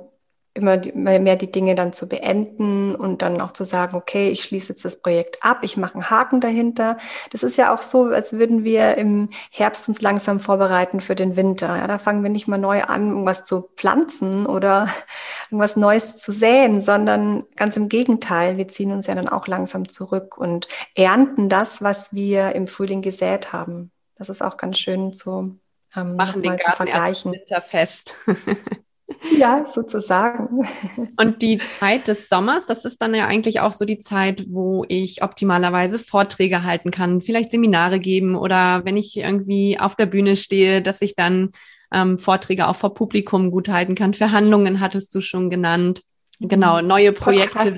immer, 0.55 0.81
mehr 0.95 1.37
die 1.37 1.51
Dinge 1.51 1.75
dann 1.75 1.93
zu 1.93 2.09
beenden 2.09 2.95
und 2.95 3.23
dann 3.23 3.41
auch 3.41 3.53
zu 3.53 3.65
sagen, 3.65 3.97
okay, 3.97 4.29
ich 4.29 4.43
schließe 4.43 4.73
jetzt 4.73 4.85
das 4.85 5.01
Projekt 5.01 5.45
ab, 5.45 5.59
ich 5.63 5.77
mache 5.77 5.95
einen 5.95 6.11
Haken 6.11 6.41
dahinter. 6.41 6.99
Das 7.31 7.43
ist 7.43 7.57
ja 7.57 7.73
auch 7.73 7.83
so, 7.83 8.05
als 8.07 8.33
würden 8.33 8.65
wir 8.65 8.97
im 8.97 9.31
Herbst 9.51 9.89
uns 9.89 10.03
langsam 10.03 10.41
vorbereiten 10.41 11.01
für 11.01 11.15
den 11.15 11.37
Winter. 11.37 11.77
Ja, 11.77 11.87
da 11.87 11.99
fangen 11.99 12.23
wir 12.23 12.31
nicht 12.31 12.49
mal 12.49 12.59
neu 12.59 12.83
an, 12.83 13.09
irgendwas 13.09 13.45
zu 13.45 13.69
pflanzen 13.77 14.47
oder 14.47 14.89
irgendwas 15.51 15.77
Neues 15.77 16.17
zu 16.17 16.33
säen, 16.33 16.81
sondern 16.81 17.45
ganz 17.57 17.77
im 17.77 17.89
Gegenteil, 17.89 18.57
wir 18.57 18.69
ziehen 18.69 18.93
uns 18.93 19.07
ja 19.07 19.15
dann 19.15 19.29
auch 19.29 19.47
langsam 19.47 19.89
zurück 19.89 20.37
und 20.37 20.69
ernten 20.95 21.49
das, 21.49 21.83
was 21.83 22.13
wir 22.13 22.55
im 22.55 22.67
Frühling 22.67 23.03
gesät 23.03 23.53
haben. 23.53 23.93
Das 24.17 24.29
ist 24.29 24.43
auch 24.43 24.57
ganz 24.57 24.79
schön 24.79 25.13
zu, 25.13 25.59
ähm, 25.97 26.17
Machen 26.17 26.43
den 26.43 26.57
Garten 26.57 26.71
zu 26.71 26.77
vergleichen. 26.77 27.33
Erst 27.33 27.51
winterfest. 27.51 28.15
Ja, 29.39 29.65
sozusagen. 29.67 30.67
Und 31.17 31.43
die 31.43 31.59
Zeit 31.59 32.09
des 32.09 32.29
Sommers, 32.29 32.67
das 32.67 32.85
ist 32.85 33.01
dann 33.01 33.15
ja 33.15 33.27
eigentlich 33.27 33.61
auch 33.61 33.73
so 33.73 33.85
die 33.85 33.99
Zeit, 33.99 34.47
wo 34.49 34.85
ich 34.89 35.23
optimalerweise 35.23 35.99
Vorträge 35.99 36.63
halten 36.63 36.91
kann, 36.91 37.21
vielleicht 37.21 37.51
Seminare 37.51 38.01
geben 38.01 38.37
oder 38.37 38.85
wenn 38.85 38.97
ich 38.97 39.17
irgendwie 39.17 39.79
auf 39.79 39.95
der 39.95 40.07
Bühne 40.07 40.37
stehe, 40.37 40.83
dass 40.83 41.01
ich 41.03 41.15
dann 41.15 41.53
ähm, 41.93 42.19
Vorträge 42.19 42.69
auch 42.69 42.77
vor 42.77 42.95
Publikum 42.95 43.51
gut 43.51 43.69
halten 43.69 43.95
kann. 43.95 44.15
Verhandlungen 44.15 44.81
hattest 44.81 45.15
du 45.15 45.21
schon 45.21 45.51
genannt. 45.51 46.03
Genau, 46.41 46.81
neue 46.83 47.13
Projekte. 47.13 47.75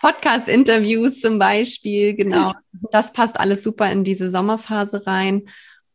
Podcast-Interviews 0.00 1.20
Podcast 1.20 1.22
zum 1.22 1.38
Beispiel, 1.38 2.14
genau. 2.14 2.52
Das 2.90 3.12
passt 3.12 3.40
alles 3.40 3.62
super 3.62 3.90
in 3.90 4.04
diese 4.04 4.30
Sommerphase 4.30 5.06
rein 5.06 5.44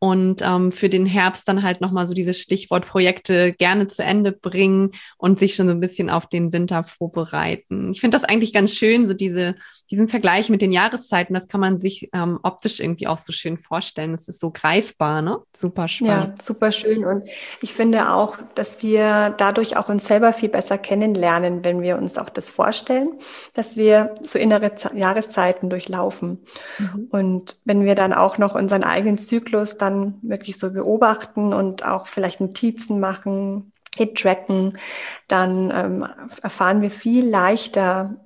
und 0.00 0.42
ähm, 0.42 0.70
für 0.70 0.88
den 0.88 1.06
Herbst 1.06 1.48
dann 1.48 1.62
halt 1.62 1.80
nochmal 1.80 2.06
so 2.06 2.14
dieses 2.14 2.38
Stichwort 2.38 2.86
Projekte 2.86 3.52
gerne 3.52 3.88
zu 3.88 4.04
Ende 4.04 4.30
bringen 4.30 4.92
und 5.16 5.38
sich 5.38 5.54
schon 5.54 5.66
so 5.66 5.72
ein 5.72 5.80
bisschen 5.80 6.08
auf 6.08 6.26
den 6.26 6.52
Winter 6.52 6.84
vorbereiten. 6.84 7.90
Ich 7.90 8.00
finde 8.00 8.16
das 8.16 8.24
eigentlich 8.24 8.52
ganz 8.52 8.74
schön, 8.74 9.06
so 9.06 9.14
diese, 9.14 9.56
diesen 9.90 10.08
Vergleich 10.08 10.50
mit 10.50 10.62
den 10.62 10.70
Jahreszeiten, 10.70 11.34
das 11.34 11.48
kann 11.48 11.60
man 11.60 11.78
sich 11.78 12.10
ähm, 12.12 12.38
optisch 12.42 12.78
irgendwie 12.78 13.08
auch 13.08 13.18
so 13.18 13.32
schön 13.32 13.58
vorstellen. 13.58 14.12
Das 14.12 14.28
ist 14.28 14.38
so 14.38 14.50
greifbar, 14.50 15.20
ne? 15.20 15.40
Super 15.56 15.88
spannend. 15.88 16.38
Ja, 16.38 16.44
super 16.44 16.70
schön. 16.70 17.04
Und 17.04 17.24
ich 17.60 17.74
finde 17.74 18.12
auch, 18.12 18.38
dass 18.54 18.82
wir 18.82 19.34
dadurch 19.36 19.76
auch 19.76 19.88
uns 19.88 20.06
selber 20.06 20.32
viel 20.32 20.48
besser 20.48 20.78
kennenlernen, 20.78 21.64
wenn 21.64 21.82
wir 21.82 21.96
uns 21.96 22.18
auch 22.18 22.30
das 22.30 22.50
vorstellen, 22.50 23.10
dass 23.54 23.76
wir 23.76 24.14
so 24.22 24.38
innere 24.38 24.76
Z 24.76 24.94
Jahreszeiten 24.94 25.70
durchlaufen. 25.70 26.38
Mhm. 26.78 27.08
Und 27.10 27.56
wenn 27.64 27.84
wir 27.84 27.94
dann 27.94 28.12
auch 28.12 28.38
noch 28.38 28.54
unseren 28.54 28.84
eigenen 28.84 29.18
Zyklus 29.18 29.76
dann 29.76 29.87
dann 29.88 30.18
wirklich 30.22 30.58
so 30.58 30.72
beobachten 30.72 31.52
und 31.52 31.84
auch 31.84 32.06
vielleicht 32.06 32.40
Notizen 32.40 33.00
machen, 33.00 33.72
hit-tracken, 33.96 34.78
dann 35.26 35.70
ähm, 35.74 36.06
erfahren 36.42 36.82
wir 36.82 36.90
viel 36.90 37.28
leichter 37.28 38.16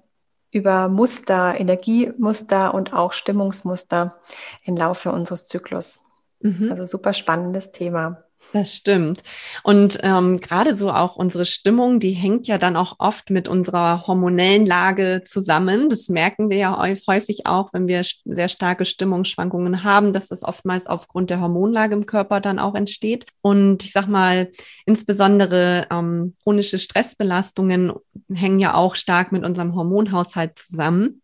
über 0.51 0.89
Muster, 0.89 1.59
Energiemuster 1.59 2.75
und 2.75 2.93
auch 2.93 3.13
Stimmungsmuster 3.13 4.21
im 4.65 4.77
Laufe 4.77 5.11
unseres 5.11 5.47
Zyklus. 5.47 6.01
Mhm. 6.41 6.69
Also 6.71 6.85
super 6.85 7.15
spannendes 7.15 7.73
Thema. 7.73 8.25
Das 8.53 8.75
stimmt. 8.75 9.23
Und 9.63 9.99
ähm, 10.03 10.39
gerade 10.39 10.77
so 10.77 10.91
auch 10.91 11.17
unsere 11.17 11.47
Stimmung, 11.47 12.01
die 12.01 12.11
hängt 12.11 12.47
ja 12.47 12.59
dann 12.59 12.77
auch 12.77 12.97
oft 12.99 13.31
mit 13.31 13.49
unserer 13.49 14.07
hormonellen 14.07 14.67
Lage 14.67 15.23
zusammen. 15.25 15.89
Das 15.89 16.09
merken 16.09 16.51
wir 16.51 16.59
ja 16.59 16.87
häufig 17.07 17.47
auch, 17.47 17.73
wenn 17.73 17.89
wir 17.89 18.03
sehr 18.27 18.49
starke 18.49 18.85
Stimmungsschwankungen 18.85 19.85
haben, 19.85 20.13
dass 20.13 20.29
das 20.29 20.43
oftmals 20.43 20.87
aufgrund 20.87 21.31
der 21.31 21.41
Hormonlage 21.41 21.95
im 21.95 22.05
Körper 22.05 22.41
dann 22.41 22.59
auch 22.59 22.75
entsteht. 22.75 23.25
Und 23.41 23.85
ich 23.85 23.93
sag 23.93 24.07
mal, 24.07 24.51
insbesondere 24.85 25.87
ähm, 25.91 26.35
chronische 26.43 26.79
Stressbelastungen 26.79 27.95
hängen 28.31 28.59
ja 28.59 28.75
auch 28.75 28.97
stark 28.97 29.33
mit 29.33 29.45
unserem 29.45 29.75
Hormonhaushalt 29.75 30.59
zusammen. 30.59 31.22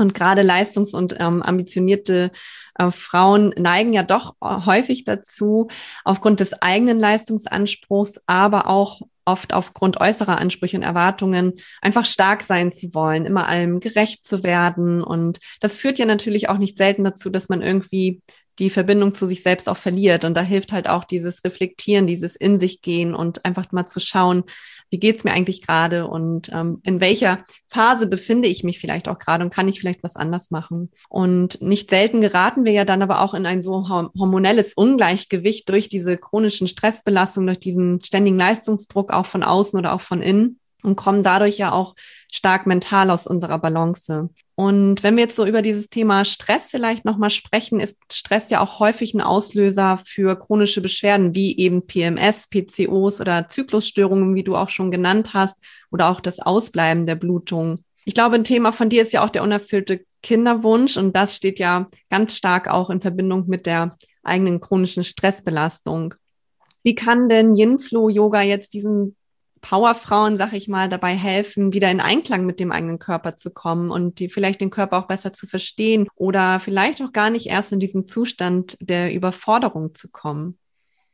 Und 0.00 0.14
gerade 0.14 0.42
leistungs- 0.42 0.94
und 0.94 1.16
ähm, 1.18 1.42
ambitionierte 1.42 2.30
äh, 2.76 2.90
Frauen 2.90 3.54
neigen 3.56 3.92
ja 3.92 4.02
doch 4.02 4.34
häufig 4.40 5.04
dazu, 5.04 5.68
aufgrund 6.04 6.40
des 6.40 6.54
eigenen 6.54 6.98
Leistungsanspruchs, 6.98 8.20
aber 8.26 8.66
auch 8.66 9.02
oft 9.24 9.52
aufgrund 9.52 10.00
äußerer 10.00 10.38
Ansprüche 10.38 10.76
und 10.76 10.82
Erwartungen 10.82 11.54
einfach 11.80 12.04
stark 12.04 12.42
sein 12.42 12.72
zu 12.72 12.92
wollen, 12.94 13.26
immer 13.26 13.46
allem 13.46 13.80
gerecht 13.80 14.26
zu 14.26 14.42
werden. 14.42 15.02
Und 15.02 15.38
das 15.60 15.78
führt 15.78 15.98
ja 15.98 16.06
natürlich 16.06 16.48
auch 16.48 16.58
nicht 16.58 16.76
selten 16.76 17.04
dazu, 17.04 17.30
dass 17.30 17.48
man 17.48 17.62
irgendwie 17.62 18.22
die 18.60 18.70
Verbindung 18.70 19.14
zu 19.14 19.26
sich 19.26 19.42
selbst 19.42 19.68
auch 19.68 19.76
verliert. 19.76 20.24
Und 20.24 20.34
da 20.34 20.42
hilft 20.42 20.72
halt 20.72 20.88
auch 20.88 21.04
dieses 21.04 21.42
Reflektieren, 21.44 22.06
dieses 22.06 22.36
in 22.36 22.60
sich 22.60 22.82
gehen 22.82 23.14
und 23.14 23.44
einfach 23.44 23.72
mal 23.72 23.86
zu 23.86 23.98
schauen, 23.98 24.44
wie 24.90 24.98
geht's 24.98 25.24
mir 25.24 25.32
eigentlich 25.32 25.62
gerade 25.62 26.08
und 26.08 26.50
ähm, 26.52 26.80
in 26.82 27.00
welcher 27.00 27.44
Phase 27.68 28.08
befinde 28.08 28.48
ich 28.48 28.64
mich 28.64 28.80
vielleicht 28.80 29.08
auch 29.08 29.18
gerade 29.18 29.44
und 29.44 29.54
kann 29.54 29.68
ich 29.68 29.78
vielleicht 29.78 30.02
was 30.02 30.16
anders 30.16 30.50
machen. 30.50 30.90
Und 31.08 31.62
nicht 31.62 31.90
selten 31.90 32.20
geraten 32.20 32.64
wir 32.64 32.72
ja 32.72 32.84
dann 32.84 33.02
aber 33.02 33.20
auch 33.20 33.34
in 33.34 33.46
ein 33.46 33.62
so 33.62 33.88
hormonelles 33.88 34.74
Ungleichgewicht 34.74 35.68
durch 35.68 35.88
diese 35.88 36.18
chronischen 36.18 36.66
Stressbelastungen, 36.66 37.46
durch 37.46 37.60
diesen 37.60 38.00
ständigen 38.00 38.36
Leistungsdruck 38.36 39.12
auch 39.12 39.26
von 39.26 39.44
außen 39.44 39.78
oder 39.78 39.92
auch 39.92 40.00
von 40.02 40.22
innen 40.22 40.58
und 40.82 40.96
kommen 40.96 41.22
dadurch 41.22 41.58
ja 41.58 41.72
auch 41.72 41.94
stark 42.30 42.66
mental 42.66 43.10
aus 43.10 43.26
unserer 43.26 43.58
Balance. 43.58 44.30
Und 44.60 45.02
wenn 45.02 45.16
wir 45.16 45.22
jetzt 45.22 45.36
so 45.36 45.46
über 45.46 45.62
dieses 45.62 45.88
Thema 45.88 46.26
Stress 46.26 46.68
vielleicht 46.70 47.06
nochmal 47.06 47.30
sprechen, 47.30 47.80
ist 47.80 47.96
Stress 48.12 48.50
ja 48.50 48.60
auch 48.60 48.78
häufig 48.78 49.14
ein 49.14 49.22
Auslöser 49.22 49.98
für 50.04 50.38
chronische 50.38 50.82
Beschwerden 50.82 51.34
wie 51.34 51.56
eben 51.56 51.86
PMS, 51.86 52.50
PCOs 52.50 53.22
oder 53.22 53.48
Zyklusstörungen, 53.48 54.34
wie 54.34 54.44
du 54.44 54.56
auch 54.56 54.68
schon 54.68 54.90
genannt 54.90 55.32
hast, 55.32 55.56
oder 55.90 56.10
auch 56.10 56.20
das 56.20 56.40
Ausbleiben 56.40 57.06
der 57.06 57.14
Blutung. 57.14 57.78
Ich 58.04 58.12
glaube, 58.12 58.34
ein 58.34 58.44
Thema 58.44 58.70
von 58.70 58.90
dir 58.90 59.00
ist 59.00 59.14
ja 59.14 59.24
auch 59.24 59.30
der 59.30 59.44
unerfüllte 59.44 60.04
Kinderwunsch 60.22 60.98
und 60.98 61.16
das 61.16 61.34
steht 61.34 61.58
ja 61.58 61.86
ganz 62.10 62.36
stark 62.36 62.68
auch 62.68 62.90
in 62.90 63.00
Verbindung 63.00 63.46
mit 63.46 63.64
der 63.64 63.96
eigenen 64.22 64.60
chronischen 64.60 65.04
Stressbelastung. 65.04 66.12
Wie 66.82 66.94
kann 66.94 67.30
denn 67.30 67.56
Yin-Flow-Yoga 67.56 68.42
jetzt 68.42 68.74
diesen 68.74 69.16
Powerfrauen, 69.60 70.36
sag 70.36 70.52
ich 70.52 70.68
mal, 70.68 70.88
dabei 70.88 71.14
helfen, 71.14 71.72
wieder 71.72 71.90
in 71.90 72.00
Einklang 72.00 72.46
mit 72.46 72.60
dem 72.60 72.72
eigenen 72.72 72.98
Körper 72.98 73.36
zu 73.36 73.50
kommen 73.50 73.90
und 73.90 74.18
die 74.18 74.28
vielleicht 74.28 74.60
den 74.60 74.70
Körper 74.70 74.98
auch 74.98 75.06
besser 75.06 75.32
zu 75.32 75.46
verstehen 75.46 76.08
oder 76.14 76.60
vielleicht 76.60 77.02
auch 77.02 77.12
gar 77.12 77.30
nicht 77.30 77.46
erst 77.46 77.72
in 77.72 77.80
diesen 77.80 78.08
Zustand 78.08 78.76
der 78.80 79.12
Überforderung 79.12 79.94
zu 79.94 80.08
kommen? 80.08 80.58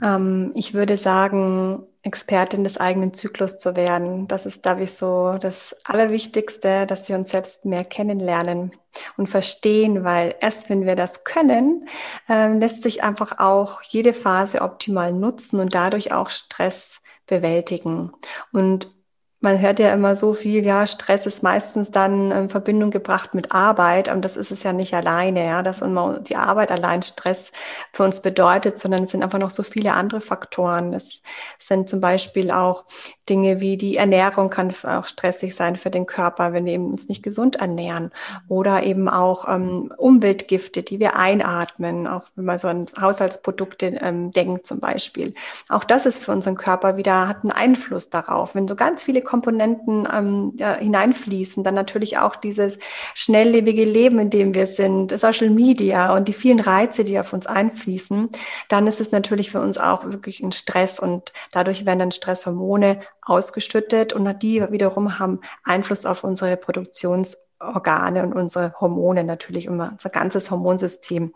Ähm, 0.03 0.53
ich 0.55 0.75
würde 0.75 0.97
sagen, 0.97 1.83
Expertin 2.03 2.63
des 2.63 2.79
eigenen 2.79 3.13
Zyklus 3.15 3.59
zu 3.59 3.75
werden. 3.75 4.29
Das 4.29 4.47
ist, 4.47 4.63
glaube 4.63 4.85
ich, 4.85 4.93
so 4.93 5.37
das 5.41 5.75
Allerwichtigste, 5.85 6.87
dass 6.87 7.09
wir 7.09 7.17
uns 7.17 7.33
selbst 7.33 7.65
mehr 7.65 7.85
kennenlernen 7.85 8.71
und 9.17 9.29
verstehen, 9.29 10.05
weil 10.05 10.37
erst 10.41 10.71
wenn 10.71 10.87
wir 10.87 10.95
das 10.95 11.25
können, 11.25 11.89
äh, 12.29 12.53
lässt 12.53 12.85
sich 12.85 13.03
einfach 13.03 13.41
auch 13.41 13.83
jede 13.83 14.13
Phase 14.13 14.61
optimal 14.61 15.13
nutzen 15.13 15.59
und 15.59 15.75
dadurch 15.75 16.13
auch 16.13 16.31
Stress 16.31 17.01
bewältigen. 17.27 18.13
Und 18.53 18.96
man 19.47 19.61
hört 19.61 19.79
ja 19.79 19.95
immer 19.95 20.17
so 20.17 20.35
viel, 20.35 20.67
ja, 20.67 20.89
Stress 20.89 21.25
ist 21.25 21.45
meistens 21.45 21.93
dann 21.93 22.33
in 22.33 22.51
Verbindung 22.51 22.91
gebracht 22.91 23.33
mit 23.33 23.53
Arbeit, 23.53 24.13
und 24.13 24.25
das 24.25 24.37
ist 24.37 24.51
es 24.51 24.65
ja 24.65 24.73
nicht 24.73 24.93
alleine, 24.93 25.47
ja, 25.47 25.63
dass 25.63 25.83
immer 25.83 26.19
die 26.19 26.35
Arbeit 26.35 26.73
allein 26.73 27.05
Stress 27.05 27.53
für 27.93 28.03
uns 28.03 28.21
bedeutet, 28.21 28.81
sondern 28.81 29.05
es 29.05 29.13
sind 29.13 29.23
einfach 29.23 29.39
noch 29.39 29.51
so 29.51 29.63
viele 29.63 29.93
andere 29.93 30.21
Faktoren. 30.21 30.93
Es 30.95 31.23
sind 31.61 31.89
zum 31.89 32.01
Beispiel 32.01 32.51
auch 32.51 32.87
Dinge 33.29 33.61
wie 33.61 33.77
die 33.77 33.97
Ernährung 33.97 34.51
kann 34.51 34.73
auch 34.85 35.07
stressig 35.07 35.55
sein 35.55 35.77
für 35.77 35.91
den 35.91 36.07
Körper, 36.07 36.53
wenn 36.53 36.65
wir 36.65 36.73
eben 36.73 36.91
uns 36.91 37.09
nicht 37.09 37.23
gesund 37.23 37.57
ernähren. 37.57 38.13
Oder 38.49 38.85
eben 38.85 39.09
auch 39.09 39.49
ähm, 39.49 39.93
Umweltgifte, 39.97 40.83
die 40.83 41.01
wir 41.01 41.17
einatmen, 41.17 42.07
auch 42.07 42.29
wenn 42.37 42.45
man 42.45 42.59
so 42.59 42.69
an 42.69 42.87
Haushaltsprodukte 43.01 43.99
ähm, 44.01 44.31
denkt 44.31 44.67
zum 44.67 44.79
Beispiel. 44.79 45.35
Auch 45.69 45.85
das 45.85 46.07
ist 46.07 46.23
für 46.23 46.33
unseren 46.33 46.57
Körper 46.57 46.97
wieder, 46.97 47.27
hat 47.27 47.43
einen 47.43 47.51
Einfluss 47.51 48.11
darauf. 48.11 48.55
Wenn 48.55 48.69
so 48.69 48.77
ganz 48.77 49.03
viele 49.03 49.23
Komponenten 49.37 50.09
ähm, 50.11 50.55
ja, 50.57 50.77
hineinfließen, 50.77 51.63
dann 51.63 51.75
natürlich 51.75 52.17
auch 52.17 52.37
dieses 52.37 52.79
schnelllebige 53.13 53.85
Leben, 53.85 54.19
in 54.19 54.31
dem 54.31 54.55
wir 54.55 54.67
sind, 54.67 55.11
Social 55.21 55.51
Media 55.51 56.15
und 56.15 56.27
die 56.27 56.33
vielen 56.33 56.59
Reize, 56.59 57.05
die 57.05 57.19
auf 57.19 57.35
uns 57.35 57.47
einfließen, 57.47 58.31
dann 58.71 58.87
ist 58.87 58.99
es 58.99 59.13
natürlich 59.13 59.51
für 59.51 59.61
uns 59.61 59.77
auch 59.77 60.05
wirklich 60.07 60.41
ein 60.41 60.53
Stress 60.53 60.99
und 60.99 61.35
dadurch 61.53 61.85
werden 61.85 61.99
dann 61.99 62.13
Stresshormone 62.13 63.01
ausgeschüttet 63.21 64.15
und 64.15 64.43
die 64.43 64.65
wiederum 64.71 65.19
haben 65.19 65.41
Einfluss 65.65 66.07
auf 66.07 66.25
unsere 66.25 66.57
Produktionsorgane 66.57 68.23
und 68.23 68.33
unsere 68.33 68.73
Hormone 68.81 69.23
natürlich, 69.23 69.69
unser 69.69 69.97
ganzes 70.11 70.51
Hormonsystem. 70.51 71.35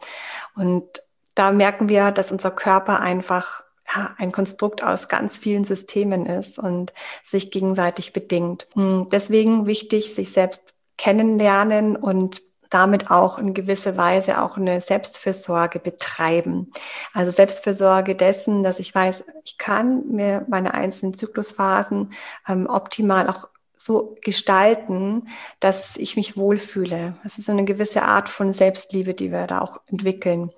Und 0.56 0.86
da 1.34 1.52
merken 1.52 1.90
wir, 1.90 2.12
dass 2.12 2.32
unser 2.32 2.50
Körper 2.50 3.00
einfach 3.00 3.62
ja, 3.94 4.14
ein 4.18 4.33
Konstrukt 4.33 4.83
aus 4.83 5.09
ganz 5.09 5.38
vielen 5.38 5.64
Systemen 5.64 6.26
ist 6.26 6.59
und 6.59 6.92
sich 7.24 7.50
gegenseitig 7.50 8.12
bedingt. 8.12 8.66
Hm, 8.74 9.09
deswegen 9.11 9.66
wichtig, 9.66 10.14
sich 10.14 10.33
selbst 10.33 10.74
kennenlernen 10.96 11.96
und 11.96 12.42
damit 12.70 13.11
auch 13.11 13.38
in 13.38 13.53
gewisser 13.53 13.96
Weise 13.96 14.40
auch 14.40 14.57
eine 14.57 14.81
Selbstfürsorge 14.81 15.81
betreiben. 15.81 16.70
Also 17.12 17.33
Selbstfürsorge 17.33 18.14
dessen, 18.14 18.62
dass 18.62 18.79
ich 18.79 18.94
weiß, 18.94 19.24
ich 19.44 19.59
kann 19.59 20.07
mir 20.09 20.46
meine 20.48 20.72
einzelnen 20.72 21.14
Zyklusphasen 21.14 22.12
ähm, 22.46 22.66
optimal 22.68 23.29
auch 23.29 23.48
so 23.82 24.18
gestalten, 24.20 25.28
dass 25.58 25.96
ich 25.96 26.14
mich 26.14 26.36
wohlfühle. 26.36 27.14
Das 27.22 27.38
ist 27.38 27.46
so 27.46 27.52
eine 27.52 27.64
gewisse 27.64 28.02
Art 28.02 28.28
von 28.28 28.52
Selbstliebe, 28.52 29.14
die 29.14 29.32
wir 29.32 29.46
da 29.46 29.62
auch 29.62 29.80
entwickeln. 29.86 30.50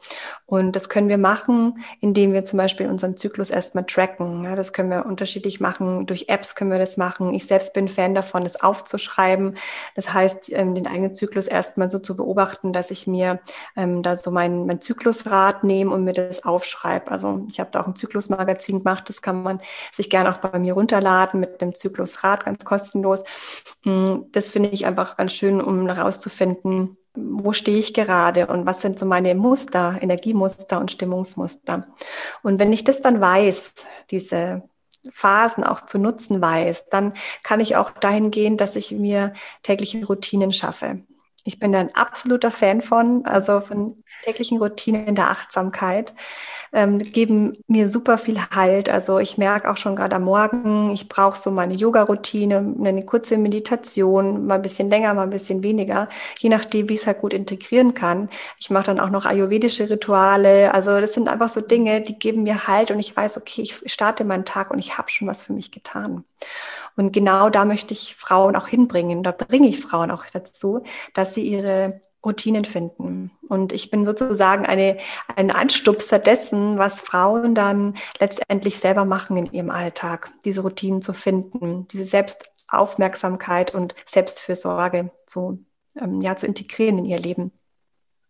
Und 0.45 0.75
das 0.75 0.89
können 0.89 1.09
wir 1.09 1.19
machen, 1.19 1.85
indem 2.01 2.33
wir 2.33 2.43
zum 2.43 2.57
Beispiel 2.57 2.89
unseren 2.89 3.17
Zyklus 3.17 3.51
erstmal 3.51 3.85
tracken. 3.85 4.43
Das 4.57 4.73
können 4.73 4.91
wir 4.91 5.07
unterschiedlich 5.07 5.61
machen. 5.61 6.05
Durch 6.07 6.29
Apps 6.29 6.57
können 6.57 6.73
wir 6.73 6.81
das 6.81 6.97
machen. 6.97 7.33
Ich 7.33 7.47
selbst 7.47 7.75
bin 7.75 7.87
Fan 7.87 8.17
davon, 8.17 8.43
das 8.43 8.61
aufzuschreiben. 8.61 9.57
Das 9.95 10.13
heißt, 10.13 10.51
ähm, 10.53 10.75
den 10.75 10.89
eigenen 10.89 11.15
Zyklus 11.15 11.47
erstmal 11.47 11.91
so 11.91 12.01
zu 12.01 12.17
beobachten, 12.17 12.73
dass 12.73 12.91
ich 12.91 13.07
mir 13.07 13.39
ähm, 13.77 14.03
da 14.03 14.17
so 14.17 14.33
mein, 14.33 14.67
mein 14.67 14.81
Zyklusrad 14.81 15.63
nehme 15.63 15.95
und 15.95 16.03
mir 16.03 16.13
das 16.13 16.43
aufschreibe. 16.43 17.13
Also 17.13 17.47
ich 17.49 17.61
habe 17.61 17.71
da 17.71 17.83
auch 17.83 17.87
ein 17.87 17.95
Zyklusmagazin 17.95 18.81
gemacht. 18.81 19.09
Das 19.09 19.23
kann 19.23 19.45
man 19.45 19.61
sich 19.93 20.11
gerne 20.11 20.29
auch 20.29 20.39
bei 20.39 20.59
mir 20.59 20.75
runterladen 20.75 21.39
mit 21.39 21.61
dem 21.61 21.73
Zyklusrad, 21.73 22.47
ganz 22.47 22.65
kostenlos 22.65 23.12
los. 23.13 23.25
Mm, 23.85 24.25
das 24.33 24.51
finde 24.51 24.71
ich 24.71 24.87
einfach 24.87 25.17
ganz 25.17 25.33
schön, 25.33 25.61
um 25.61 25.89
herauszufinden, 25.89 26.97
wo 27.15 27.53
stehe 27.53 27.79
ich 27.79 27.93
gerade 27.95 28.47
und 28.47 28.67
was 28.67 28.81
sind 28.81 28.99
so 28.99 29.07
meine 29.07 29.35
Muster, 29.35 29.99
Energiemuster 30.01 30.81
und 30.81 30.91
Stimmungsmuster. 30.91 31.87
Und 32.43 32.59
wenn 32.59 32.73
ich 32.73 32.85
das 32.85 33.03
dann 33.03 33.21
weiß, 33.21 33.75
diese 34.11 34.63
Phasen 35.13 35.65
auch 35.65 35.85
zu 35.85 35.99
nutzen 35.99 36.41
weiß, 36.41 36.89
dann 36.89 37.13
kann 37.43 37.61
ich 37.61 37.77
auch 37.77 37.91
dahin 37.91 38.31
gehen, 38.31 38.57
dass 38.57 38.77
ich 38.77 38.93
mir 38.93 39.35
tägliche 39.63 40.07
Routinen 40.07 40.53
schaffe. 40.53 41.03
Ich 41.45 41.59
bin 41.59 41.75
ein 41.75 41.95
absoluter 41.95 42.51
Fan 42.51 42.83
von, 42.83 43.25
also 43.27 43.61
von 43.61 44.03
täglichen 44.23 44.59
Routinen 44.59 45.15
der 45.15 45.31
Achtsamkeit, 45.31 46.15
ähm, 46.73 46.99
geben 46.99 47.59
mir 47.67 47.91
super 47.91 48.19
viel 48.19 48.41
Halt. 48.51 48.89
Also 48.89 49.19
ich 49.19 49.39
merke 49.39 49.71
auch 49.71 49.77
schon 49.77 49.97
gerade 49.97 50.17
am 50.17 50.25
Morgen, 50.25 50.91
ich 50.91 51.09
brauche 51.09 51.37
so 51.39 51.51
meine 51.51 51.75
Yoga-Routine, 51.75 52.75
eine 52.85 53.05
kurze 53.05 53.39
Meditation, 53.39 54.47
mal 54.47 54.57
ein 54.57 54.63
bisschen 54.63 54.89
länger, 54.91 55.15
mal 55.15 55.25
ein 55.25 55.31
bisschen 55.31 55.63
weniger, 55.63 56.09
je 56.39 56.49
nachdem, 56.49 56.89
wie 56.89 56.95
ich 56.95 57.01
es 57.01 57.07
halt 57.07 57.21
gut 57.21 57.35
integrieren 57.35 57.95
kann. 57.95 58.29
Ich 58.59 58.71
mache 58.71 58.87
dann 58.87 59.01
auch 59.01 59.11
noch 59.11 59.27
ayurvedische 59.27 59.91
Rituale. 59.91 60.73
Also 60.75 61.01
das 61.01 61.15
sind 61.15 61.29
einfach 61.29 61.49
so 61.49 61.61
Dinge, 61.61 62.01
die 62.03 62.19
geben 62.19 62.45
mir 62.45 62.67
Halt 62.69 62.91
und 62.91 63.01
ich 63.01 63.15
weiß, 63.17 63.37
okay, 63.39 63.63
ich 63.63 63.81
starte 63.93 64.25
meinen 64.25 64.45
Tag 64.45 64.71
und 64.71 64.79
ich 64.79 64.97
habe 64.99 65.11
schon 65.11 65.29
was 65.29 65.45
für 65.45 65.53
mich 65.53 65.71
getan. 65.73 66.25
Und 66.97 67.13
genau 67.13 67.51
da 67.51 67.65
möchte 67.65 67.95
ich 67.95 68.17
Frauen 68.17 68.57
auch 68.57 68.69
hinbringen. 68.69 69.23
Da 69.23 69.33
bringe 69.33 69.69
ich 69.69 69.81
Frauen 69.81 70.11
auch 70.11 70.25
dazu, 70.33 70.83
dass 71.15 71.35
sie 71.35 71.43
ihre 71.43 72.01
Routinen 72.25 72.65
finden. 72.65 73.33
Und 73.49 73.73
ich 73.73 73.91
bin 73.91 74.05
sozusagen 74.05 74.65
eine, 74.65 74.99
ein 75.35 75.51
Anstupser 75.51 76.19
dessen, 76.19 76.79
was 76.79 77.01
Frauen 77.01 77.55
dann 77.55 77.95
letztendlich 78.21 78.79
selber 78.79 79.05
machen 79.05 79.37
in 79.37 79.47
ihrem 79.47 79.71
Alltag, 79.71 80.31
diese 80.45 80.63
Routinen 80.63 81.03
zu 81.03 81.13
finden, 81.13 81.89
diese 81.89 82.05
Selbstaufmerksamkeit 82.05 83.75
und 83.75 83.95
Selbstfürsorge 84.07 85.11
zu, 85.27 85.65
ähm, 86.01 86.21
ja, 86.21 86.37
zu 86.37 86.47
integrieren 86.47 86.99
in 86.99 87.05
ihr 87.07 87.19
Leben. 87.19 87.53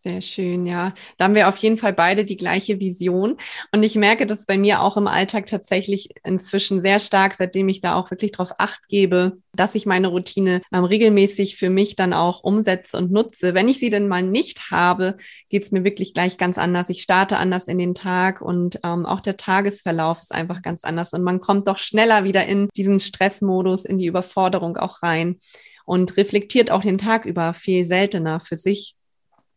Sehr 0.05 0.21
schön, 0.21 0.65
ja. 0.65 0.93
Da 1.17 1.23
haben 1.23 1.33
wir 1.33 1.47
auf 1.47 1.55
jeden 1.57 1.77
Fall 1.77 1.93
beide 1.93 2.25
die 2.25 2.35
gleiche 2.35 2.81
Vision. 2.81 3.37
Und 3.71 3.83
ich 3.83 3.95
merke 3.95 4.25
das 4.25 4.45
bei 4.45 4.57
mir 4.57 4.81
auch 4.81 4.97
im 4.97 5.07
Alltag 5.07 5.45
tatsächlich 5.45 6.09
inzwischen 6.25 6.81
sehr 6.81 6.99
stark, 6.99 7.35
seitdem 7.35 7.69
ich 7.69 7.79
da 7.79 7.95
auch 7.95 8.11
wirklich 8.11 8.31
drauf 8.33 8.51
acht 8.57 8.85
gebe, 8.89 9.37
dass 9.53 9.75
ich 9.75 9.85
meine 9.85 10.09
Routine 10.09 10.61
ähm, 10.73 10.83
regelmäßig 10.83 11.55
für 11.55 11.69
mich 11.69 11.95
dann 11.95 12.11
auch 12.11 12.43
umsetze 12.43 12.97
und 12.97 13.13
nutze. 13.13 13.53
Wenn 13.53 13.69
ich 13.69 13.79
sie 13.79 13.89
denn 13.89 14.09
mal 14.09 14.23
nicht 14.23 14.71
habe, 14.71 15.15
geht's 15.47 15.71
mir 15.71 15.85
wirklich 15.85 16.13
gleich 16.13 16.37
ganz 16.37 16.57
anders. 16.57 16.89
Ich 16.89 17.01
starte 17.01 17.37
anders 17.37 17.69
in 17.69 17.77
den 17.77 17.95
Tag 17.95 18.41
und 18.41 18.81
ähm, 18.83 19.05
auch 19.05 19.21
der 19.21 19.37
Tagesverlauf 19.37 20.21
ist 20.21 20.33
einfach 20.33 20.61
ganz 20.61 20.83
anders. 20.83 21.13
Und 21.13 21.23
man 21.23 21.39
kommt 21.39 21.69
doch 21.69 21.77
schneller 21.77 22.25
wieder 22.25 22.45
in 22.45 22.67
diesen 22.75 22.99
Stressmodus, 22.99 23.85
in 23.85 23.99
die 23.99 24.07
Überforderung 24.07 24.75
auch 24.75 25.01
rein 25.01 25.39
und 25.85 26.17
reflektiert 26.17 26.71
auch 26.71 26.81
den 26.81 26.97
Tag 26.97 27.23
über 27.23 27.53
viel 27.53 27.85
seltener 27.85 28.41
für 28.41 28.57
sich. 28.57 28.97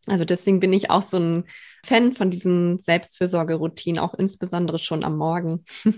Also 0.07 0.25
deswegen 0.25 0.61
bin 0.61 0.73
ich 0.73 0.91
auch 0.91 1.03
so 1.03 1.19
ein 1.19 1.45
Fan 1.85 2.13
von 2.13 2.31
diesen 2.31 2.81
Selbstfürsorgeroutinen, 2.81 3.99
auch 3.99 4.15
insbesondere 4.15 4.79
schon 4.79 5.05
am 5.05 5.17
Morgen. 5.17 5.65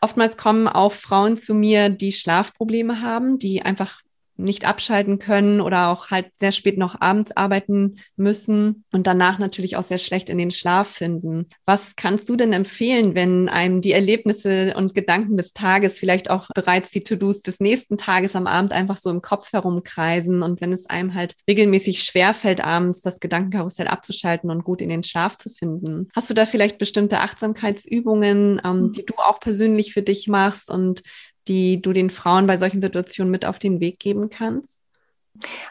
Oftmals 0.00 0.36
kommen 0.36 0.68
auch 0.68 0.92
Frauen 0.92 1.38
zu 1.38 1.54
mir, 1.54 1.88
die 1.88 2.12
Schlafprobleme 2.12 3.00
haben, 3.00 3.38
die 3.38 3.62
einfach 3.62 4.02
nicht 4.36 4.66
abschalten 4.66 5.18
können 5.18 5.60
oder 5.60 5.88
auch 5.88 6.10
halt 6.10 6.26
sehr 6.36 6.52
spät 6.52 6.78
noch 6.78 7.00
abends 7.00 7.36
arbeiten 7.36 7.96
müssen 8.16 8.84
und 8.92 9.06
danach 9.06 9.38
natürlich 9.38 9.76
auch 9.76 9.82
sehr 9.82 9.98
schlecht 9.98 10.28
in 10.28 10.38
den 10.38 10.50
Schlaf 10.50 10.88
finden. 10.88 11.46
Was 11.64 11.96
kannst 11.96 12.28
du 12.28 12.36
denn 12.36 12.52
empfehlen, 12.52 13.14
wenn 13.14 13.48
einem 13.48 13.80
die 13.80 13.92
Erlebnisse 13.92 14.74
und 14.76 14.94
Gedanken 14.94 15.36
des 15.36 15.52
Tages, 15.52 15.98
vielleicht 15.98 16.30
auch 16.30 16.48
bereits 16.54 16.90
die 16.90 17.02
To-Dos 17.02 17.40
des 17.40 17.60
nächsten 17.60 17.96
Tages 17.96 18.36
am 18.36 18.46
Abend 18.46 18.72
einfach 18.72 18.96
so 18.96 19.10
im 19.10 19.22
Kopf 19.22 19.52
herumkreisen 19.52 20.42
und 20.42 20.60
wenn 20.60 20.72
es 20.72 20.86
einem 20.86 21.14
halt 21.14 21.34
regelmäßig 21.48 22.02
schwerfällt, 22.02 22.62
abends 22.62 23.00
das 23.00 23.20
Gedankenkarussell 23.20 23.88
abzuschalten 23.88 24.50
und 24.50 24.64
gut 24.64 24.80
in 24.80 24.88
den 24.88 25.02
Schlaf 25.02 25.36
zu 25.38 25.50
finden? 25.50 26.08
Hast 26.14 26.30
du 26.30 26.34
da 26.34 26.46
vielleicht 26.46 26.78
bestimmte 26.78 27.20
Achtsamkeitsübungen, 27.20 28.60
ähm, 28.64 28.80
mhm. 28.80 28.92
die 28.92 29.06
du 29.06 29.14
auch 29.16 29.40
persönlich 29.40 29.92
für 29.92 30.02
dich 30.02 30.28
machst 30.28 30.70
und 30.70 31.02
die 31.48 31.80
du 31.80 31.92
den 31.92 32.10
Frauen 32.10 32.46
bei 32.46 32.56
solchen 32.56 32.80
Situationen 32.80 33.30
mit 33.30 33.46
auf 33.46 33.58
den 33.58 33.80
Weg 33.80 33.98
geben 33.98 34.30
kannst? 34.30 34.82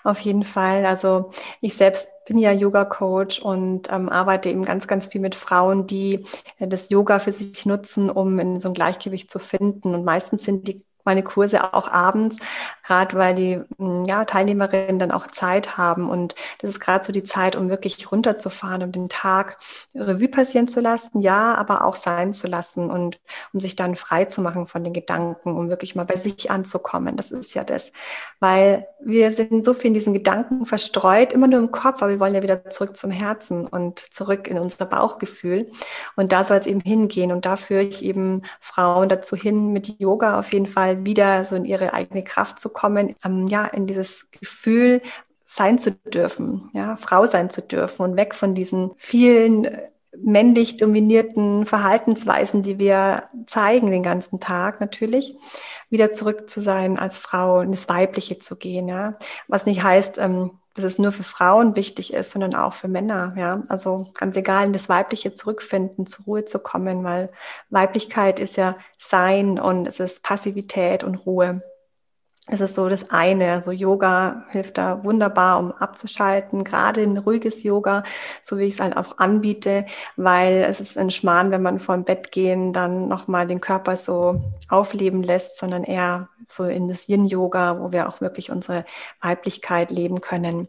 Auf 0.04 0.20
jeden 0.20 0.44
Fall. 0.44 0.86
Also 0.86 1.32
ich 1.62 1.76
selbst 1.76 2.08
bin 2.26 2.38
ja 2.38 2.52
Yoga-Coach 2.52 3.40
und 3.40 3.92
ähm, 3.92 4.10
arbeite 4.10 4.50
eben 4.50 4.66
ganz, 4.66 4.88
ganz 4.88 5.08
viel 5.08 5.22
mit 5.22 5.36
Frauen, 5.36 5.88
die 5.88 6.26
äh, 6.60 6.68
das 6.68 6.90
Yoga 6.90 7.20
für 7.20 7.32
sich 7.32 7.66
nutzen, 7.66 8.10
um 8.10 8.40
in 8.40 8.60
so 8.60 8.70
ein 8.70 8.74
Gleichgewicht 8.74 9.32
zu 9.32 9.40
finden. 9.40 9.96
Und 9.96 10.06
meistens 10.06 10.44
sind 10.44 10.68
die 10.68 10.84
meine 11.06 11.24
Kurse 11.24 11.74
auch 11.74 11.92
abends, 11.92 12.38
gerade 12.84 13.16
weil 13.18 13.36
die 13.36 13.62
hm, 13.78 14.06
ja, 14.06 14.26
Teilnehmerinnen 14.26 15.00
dann 15.00 15.12
auch 15.12 15.28
Zeit 15.28 15.78
haben. 15.78 16.10
Und 16.10 16.36
das 16.60 16.72
ist 16.72 16.80
gerade 16.80 17.06
so 17.06 17.12
die 17.12 17.24
Zeit, 17.24 17.56
um 17.56 17.70
wirklich 17.70 18.12
runterzufahren, 18.12 18.84
um 18.84 18.92
den 18.92 19.10
Tag 19.10 19.58
Revue 19.94 20.28
passieren 20.28 20.68
zu 20.68 20.82
lassen, 20.82 21.22
ja, 21.22 21.56
aber 21.56 21.86
auch 21.86 21.96
sein 21.96 22.34
zu 22.34 22.48
lassen 22.48 22.90
und 22.90 23.20
um 23.54 23.60
sich 23.60 23.76
dann 23.76 23.96
frei 23.96 24.26
zu 24.26 24.42
machen 24.42 24.68
von 24.68 24.84
den 24.84 24.94
Gedanken, 24.94 25.56
um 25.56 25.70
wirklich 25.70 25.96
mal 25.96 26.06
bei 26.06 26.18
sich 26.18 26.50
anzukommen. 26.52 27.16
Das 27.16 27.32
ist 27.32 27.54
ja 27.56 27.64
das. 27.64 27.92
Weil 28.40 28.88
wir 29.00 29.32
sind 29.32 29.64
so 29.64 29.74
viel 29.74 29.90
in 29.90 29.94
diesen 29.94 30.14
Gedanken 30.14 30.66
verstreut, 30.66 31.32
immer 31.32 31.48
nur 31.48 31.60
im 31.60 31.72
Kopf, 31.72 32.02
aber 32.02 32.10
wir 32.10 32.20
wollen 32.20 32.36
ja 32.36 32.44
wieder 32.44 32.70
zurück 32.70 32.98
zum 32.98 33.12
Herzen 33.12 33.68
und 33.68 34.00
zurück 34.00 34.48
in 34.48 34.58
unser 34.58 34.86
Bauchgefühl. 34.86 35.70
Und 36.16 36.32
da 36.32 36.44
soll 36.44 36.58
es 36.58 36.68
eben 36.68 36.82
hingehen. 36.82 37.32
Und 37.32 37.46
da 37.46 37.56
führe 37.56 37.84
ich 37.84 38.04
eben 38.04 38.42
Frauen 38.60 39.10
dazu 39.10 39.36
hin, 39.36 39.72
mit 39.72 40.00
Yoga 40.00 40.40
auf 40.40 40.52
jeden 40.52 40.66
Fall 40.66 40.95
wieder 41.04 41.44
so 41.46 41.56
in 41.56 41.66
ihre 41.66 41.94
eigene 41.94 42.24
Kraft 42.24 42.60
zu 42.60 42.70
kommen, 42.70 43.16
ähm, 43.26 43.48
ja, 43.48 43.66
in 43.66 43.88
dieses 43.88 44.30
Gefühl 44.32 45.02
sein 45.46 45.80
zu 45.80 45.92
dürfen, 45.92 46.70
ja, 46.74 46.96
Frau 46.98 47.26
sein 47.26 47.50
zu 47.50 47.62
dürfen 47.62 48.04
und 48.04 48.18
weg 48.18 48.36
von 48.36 48.56
diesen 48.56 48.92
vielen 48.98 49.66
äh, 49.66 49.90
männlich 50.18 50.78
dominierten 50.78 51.66
Verhaltensweisen, 51.66 52.64
die 52.64 52.80
wir 52.80 53.24
zeigen 53.48 53.92
den 53.92 54.04
ganzen 54.04 54.40
Tag 54.40 54.80
natürlich, 54.80 55.36
wieder 55.90 56.14
zurück 56.14 56.50
zu 56.50 56.62
sein 56.62 56.98
als 56.98 57.18
Frau, 57.18 57.62
in 57.62 57.72
das 57.72 57.90
Weibliche 57.90 58.40
zu 58.40 58.56
gehen, 58.56 58.88
ja. 58.88 59.18
Was 59.48 59.66
nicht 59.66 59.84
heißt, 59.84 60.18
ähm, 60.20 60.52
dass 60.76 60.84
es 60.84 61.00
nur 61.00 61.12
für 61.12 61.24
Frauen 61.24 61.76
wichtig 61.76 62.14
ist, 62.14 62.32
sondern 62.32 62.54
auch 62.54 62.74
für 62.74 62.88
Männer, 62.88 63.34
ja. 63.38 63.64
Also 63.70 64.12
ganz 64.14 64.38
egal, 64.38 64.66
in 64.66 64.74
das 64.74 64.90
Weibliche 64.90 65.34
zurückfinden, 65.34 66.06
zur 66.06 66.26
Ruhe 66.26 66.46
zu 66.46 66.60
kommen, 66.60 67.04
weil 67.04 67.32
Weiblichkeit 67.70 68.40
ist 68.40 68.58
ja 68.58 68.78
Sein 69.00 69.58
und 69.58 69.88
es 69.88 70.00
ist 70.00 70.22
Passivität 70.22 71.04
und 71.04 71.16
Ruhe. 71.16 71.62
Es 72.48 72.62
ist 72.62 72.76
so 72.76 72.88
das 72.90 73.10
eine. 73.10 73.54
Also 73.54 73.72
Yoga 73.72 74.46
hilft 74.50 74.78
da 74.78 75.04
wunderbar, 75.04 75.58
um 75.58 75.72
abzuschalten. 75.72 76.64
Gerade 76.64 77.02
ein 77.02 77.18
ruhiges 77.18 77.64
Yoga, 77.64 78.04
so 78.44 78.60
wie 78.60 78.66
ich 78.66 78.76
es 78.76 78.80
halt 78.80 78.96
auch 78.98 79.18
anbiete, 79.18 79.86
weil 80.16 80.64
es 80.70 80.80
ist 80.80 80.98
ein 80.98 81.10
Schmarrn, 81.10 81.50
wenn 81.50 81.64
man 81.64 81.80
vor 81.80 81.96
dem 81.96 82.04
Bett 82.04 82.32
gehen 82.32 82.72
dann 82.72 83.08
nochmal 83.08 83.48
den 83.48 83.62
Körper 83.62 83.98
so 83.98 84.40
aufleben 84.70 85.24
lässt, 85.24 85.58
sondern 85.58 85.84
eher 85.84 86.30
so 86.48 86.66
in 86.66 86.88
das 86.88 87.08
Yin-Yoga, 87.08 87.80
wo 87.80 87.92
wir 87.92 88.08
auch 88.08 88.22
wirklich 88.22 88.52
unsere 88.52 88.86
Weiblichkeit 89.22 89.90
leben 89.90 90.22
können. 90.22 90.68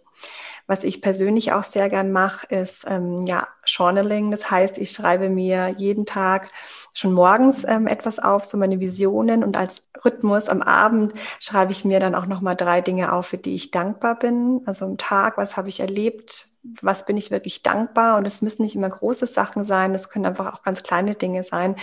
Was 0.66 0.82
ich 0.82 1.00
persönlich 1.00 1.52
auch 1.52 1.62
sehr 1.62 1.88
gern 1.88 2.10
mache, 2.10 2.46
ist 2.48 2.84
ähm, 2.88 3.24
ja 3.26 3.46
Journaling. 3.64 4.30
Das 4.30 4.50
heißt, 4.50 4.78
ich 4.78 4.90
schreibe 4.90 5.28
mir 5.28 5.74
jeden 5.76 6.06
Tag 6.06 6.48
schon 6.92 7.12
morgens 7.12 7.64
ähm, 7.64 7.86
etwas 7.86 8.18
auf, 8.18 8.44
so 8.44 8.56
meine 8.56 8.80
Visionen 8.80 9.44
und 9.44 9.56
als 9.56 9.82
Rhythmus 10.04 10.48
am 10.48 10.62
Abend 10.62 11.12
schreibe 11.38 11.72
ich 11.72 11.84
mir 11.84 12.00
dann 12.00 12.14
auch 12.14 12.26
noch 12.26 12.40
mal 12.40 12.54
drei 12.54 12.80
Dinge 12.80 13.12
auf, 13.12 13.26
für 13.26 13.38
die 13.38 13.54
ich 13.54 13.70
dankbar 13.70 14.18
bin. 14.18 14.62
Also 14.66 14.84
am 14.84 14.98
Tag, 14.98 15.38
was 15.38 15.56
habe 15.56 15.68
ich 15.68 15.80
erlebt, 15.80 16.48
was 16.82 17.04
bin 17.04 17.16
ich 17.16 17.30
wirklich 17.30 17.62
dankbar? 17.62 18.16
Und 18.16 18.26
es 18.26 18.42
müssen 18.42 18.62
nicht 18.62 18.74
immer 18.74 18.88
große 18.88 19.26
Sachen 19.26 19.64
sein, 19.64 19.94
es 19.94 20.08
können 20.08 20.26
einfach 20.26 20.52
auch 20.52 20.62
ganz 20.62 20.82
kleine 20.82 21.14
Dinge 21.14 21.44
sein, 21.44 21.76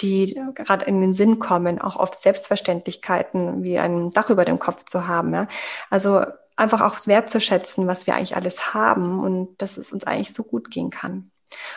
die 0.00 0.40
gerade 0.54 0.84
in 0.86 1.00
den 1.00 1.14
Sinn 1.14 1.38
kommen, 1.38 1.80
auch 1.80 1.96
oft 1.96 2.20
Selbstverständlichkeiten 2.20 3.62
wie 3.62 3.78
ein 3.78 4.10
Dach 4.10 4.30
über 4.30 4.44
dem 4.44 4.58
Kopf 4.58 4.84
zu 4.84 5.06
haben. 5.06 5.32
Ja? 5.34 5.48
Also 5.90 6.24
einfach 6.56 6.80
auch 6.80 7.06
wertzuschätzen, 7.06 7.86
was 7.86 8.06
wir 8.06 8.14
eigentlich 8.14 8.36
alles 8.36 8.74
haben 8.74 9.20
und 9.20 9.60
dass 9.60 9.76
es 9.76 9.92
uns 9.92 10.04
eigentlich 10.04 10.32
so 10.32 10.42
gut 10.42 10.70
gehen 10.70 10.90
kann. 10.90 11.30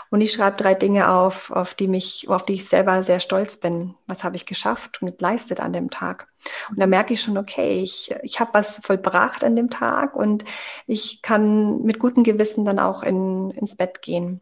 Und 0.09 0.21
ich 0.21 0.31
schreibe 0.31 0.57
drei 0.57 0.73
Dinge 0.73 1.11
auf, 1.11 1.51
auf 1.51 1.75
die 1.75 1.87
mich, 1.87 2.27
auf 2.29 2.43
die 2.43 2.53
ich 2.53 2.67
selber 2.67 3.03
sehr 3.03 3.19
stolz 3.19 3.57
bin. 3.57 3.95
Was 4.07 4.23
habe 4.23 4.35
ich 4.35 4.45
geschafft 4.45 5.01
und 5.01 5.17
geleistet 5.17 5.59
an 5.59 5.73
dem 5.73 5.89
Tag? 5.89 6.27
Und 6.69 6.79
da 6.79 6.87
merke 6.87 7.13
ich 7.13 7.21
schon, 7.21 7.37
okay, 7.37 7.81
ich, 7.81 8.13
ich 8.23 8.39
habe 8.39 8.53
was 8.53 8.79
vollbracht 8.83 9.43
an 9.43 9.55
dem 9.55 9.69
Tag 9.69 10.15
und 10.15 10.45
ich 10.85 11.21
kann 11.21 11.83
mit 11.83 11.99
gutem 11.99 12.23
Gewissen 12.23 12.65
dann 12.65 12.79
auch 12.79 13.03
in, 13.03 13.51
ins 13.51 13.75
Bett 13.75 14.01
gehen. 14.01 14.41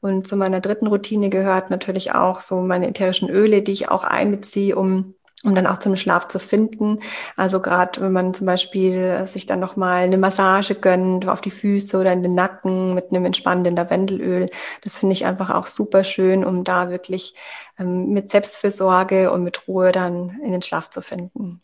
Und 0.00 0.26
zu 0.26 0.36
meiner 0.36 0.60
dritten 0.60 0.86
Routine 0.86 1.30
gehört 1.30 1.70
natürlich 1.70 2.12
auch 2.12 2.40
so 2.40 2.60
meine 2.60 2.88
ätherischen 2.88 3.30
Öle, 3.30 3.62
die 3.62 3.72
ich 3.72 3.88
auch 3.88 4.04
einbeziehe, 4.04 4.76
um 4.76 5.13
um 5.44 5.54
dann 5.54 5.66
auch 5.66 5.78
zum 5.78 5.96
Schlaf 5.96 6.28
zu 6.28 6.38
finden. 6.38 7.00
Also 7.36 7.60
gerade 7.60 8.00
wenn 8.00 8.12
man 8.12 8.34
zum 8.34 8.46
Beispiel 8.46 9.26
sich 9.26 9.46
dann 9.46 9.60
nochmal 9.60 10.04
eine 10.04 10.18
Massage 10.18 10.74
gönnt 10.74 11.28
auf 11.28 11.40
die 11.40 11.50
Füße 11.50 11.98
oder 11.98 12.12
in 12.12 12.22
den 12.22 12.34
Nacken 12.34 12.94
mit 12.94 13.10
einem 13.10 13.26
entspannenden 13.26 13.76
Lavendelöl, 13.76 14.48
das 14.82 14.98
finde 14.98 15.12
ich 15.12 15.26
einfach 15.26 15.50
auch 15.50 15.66
super 15.66 16.04
schön, 16.04 16.44
um 16.44 16.64
da 16.64 16.90
wirklich 16.90 17.34
ähm, 17.78 18.10
mit 18.10 18.30
Selbstfürsorge 18.30 19.30
und 19.30 19.44
mit 19.44 19.68
Ruhe 19.68 19.92
dann 19.92 20.40
in 20.42 20.52
den 20.52 20.62
Schlaf 20.62 20.90
zu 20.90 21.00
finden. 21.02 21.60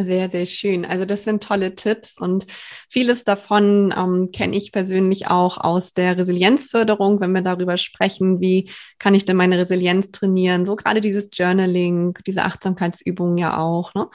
Sehr, 0.00 0.30
sehr 0.30 0.46
schön. 0.46 0.84
Also 0.84 1.04
das 1.04 1.24
sind 1.24 1.42
tolle 1.42 1.74
Tipps 1.74 2.20
und 2.20 2.46
vieles 2.88 3.24
davon 3.24 3.92
ähm, 3.96 4.30
kenne 4.30 4.56
ich 4.56 4.70
persönlich 4.70 5.26
auch 5.26 5.58
aus 5.58 5.92
der 5.92 6.16
Resilienzförderung, 6.16 7.20
wenn 7.20 7.32
wir 7.32 7.42
darüber 7.42 7.76
sprechen, 7.76 8.40
wie 8.40 8.70
kann 9.00 9.14
ich 9.14 9.24
denn 9.24 9.36
meine 9.36 9.58
Resilienz 9.58 10.12
trainieren. 10.12 10.66
So 10.66 10.76
gerade 10.76 11.00
dieses 11.00 11.30
Journaling, 11.32 12.16
diese 12.28 12.44
Achtsamkeitsübungen 12.44 13.38
ja 13.38 13.58
auch. 13.58 13.92
Ne? 13.94 14.08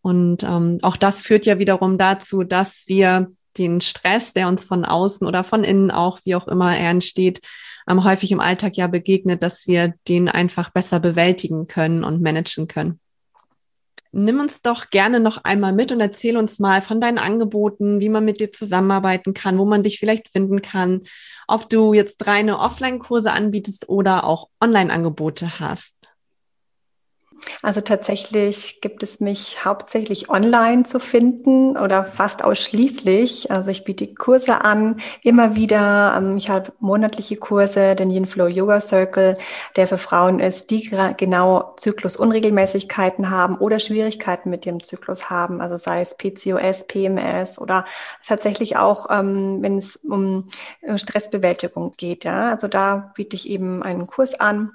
Und 0.00 0.42
ähm, 0.42 0.78
auch 0.80 0.96
das 0.96 1.20
führt 1.20 1.44
ja 1.44 1.58
wiederum 1.58 1.98
dazu, 1.98 2.42
dass 2.42 2.84
wir 2.86 3.30
den 3.58 3.82
Stress, 3.82 4.32
der 4.32 4.48
uns 4.48 4.64
von 4.64 4.86
außen 4.86 5.26
oder 5.26 5.44
von 5.44 5.64
innen 5.64 5.90
auch, 5.90 6.18
wie 6.24 6.34
auch 6.34 6.48
immer 6.48 6.74
er 6.74 6.90
entsteht, 6.90 7.42
ähm, 7.86 8.04
häufig 8.04 8.32
im 8.32 8.40
Alltag 8.40 8.78
ja 8.78 8.86
begegnet, 8.86 9.42
dass 9.42 9.66
wir 9.66 9.92
den 10.08 10.30
einfach 10.30 10.70
besser 10.70 10.98
bewältigen 10.98 11.66
können 11.66 12.04
und 12.04 12.22
managen 12.22 12.68
können. 12.68 13.00
Nimm 14.18 14.40
uns 14.40 14.62
doch 14.62 14.88
gerne 14.88 15.20
noch 15.20 15.44
einmal 15.44 15.74
mit 15.74 15.92
und 15.92 16.00
erzähl 16.00 16.38
uns 16.38 16.58
mal 16.58 16.80
von 16.80 17.02
deinen 17.02 17.18
Angeboten, 17.18 18.00
wie 18.00 18.08
man 18.08 18.24
mit 18.24 18.40
dir 18.40 18.50
zusammenarbeiten 18.50 19.34
kann, 19.34 19.58
wo 19.58 19.66
man 19.66 19.82
dich 19.82 19.98
vielleicht 19.98 20.30
finden 20.30 20.62
kann, 20.62 21.02
ob 21.46 21.68
du 21.68 21.92
jetzt 21.92 22.26
reine 22.26 22.58
Offline-Kurse 22.58 23.30
anbietest 23.30 23.90
oder 23.90 24.24
auch 24.24 24.48
Online-Angebote 24.58 25.60
hast. 25.60 25.95
Also 27.62 27.80
tatsächlich 27.80 28.80
gibt 28.80 29.02
es 29.02 29.20
mich 29.20 29.64
hauptsächlich 29.64 30.30
online 30.30 30.84
zu 30.84 30.98
finden 30.98 31.76
oder 31.76 32.04
fast 32.04 32.44
ausschließlich. 32.44 33.50
Also 33.50 33.70
ich 33.70 33.84
biete 33.84 34.14
Kurse 34.14 34.62
an, 34.62 35.00
immer 35.22 35.56
wieder. 35.56 36.14
Ähm, 36.16 36.36
ich 36.36 36.48
habe 36.48 36.72
monatliche 36.80 37.36
Kurse, 37.36 37.94
den 37.94 38.10
Yin 38.10 38.26
Flow 38.26 38.46
Yoga 38.46 38.80
Circle, 38.80 39.36
der 39.76 39.86
für 39.86 39.98
Frauen 39.98 40.40
ist, 40.40 40.70
die 40.70 40.90
genau 41.16 41.74
Zyklusunregelmäßigkeiten 41.76 43.30
haben 43.30 43.56
oder 43.58 43.80
Schwierigkeiten 43.80 44.50
mit 44.50 44.66
ihrem 44.66 44.82
Zyklus 44.82 45.30
haben. 45.30 45.60
Also 45.60 45.76
sei 45.76 46.00
es 46.00 46.16
PCOS, 46.16 46.84
PMS 46.86 47.58
oder 47.58 47.84
tatsächlich 48.26 48.76
auch, 48.76 49.06
ähm, 49.10 49.58
wenn 49.62 49.78
es 49.78 49.96
um 49.96 50.48
Stressbewältigung 50.96 51.92
geht. 51.96 52.26
Also 52.26 52.68
da 52.68 53.12
biete 53.14 53.36
ich 53.36 53.48
eben 53.48 53.82
einen 53.82 54.06
Kurs 54.06 54.38
an 54.38 54.72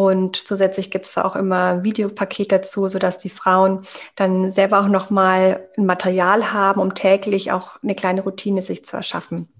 und 0.00 0.36
zusätzlich 0.48 0.90
gibt 0.90 1.06
es 1.06 1.18
auch 1.18 1.36
immer 1.36 1.84
Videopaket 1.84 2.52
dazu, 2.52 2.88
sodass 2.88 3.18
die 3.18 3.28
Frauen 3.28 3.82
dann 4.16 4.50
selber 4.50 4.80
auch 4.80 4.88
nochmal 4.88 5.68
ein 5.76 5.84
Material 5.84 6.54
haben, 6.54 6.80
um 6.80 6.94
täglich 6.94 7.52
auch 7.52 7.76
eine 7.82 7.94
kleine 7.94 8.22
Routine 8.22 8.62
sich 8.62 8.82
zu 8.82 8.96
erschaffen. 8.96 9.50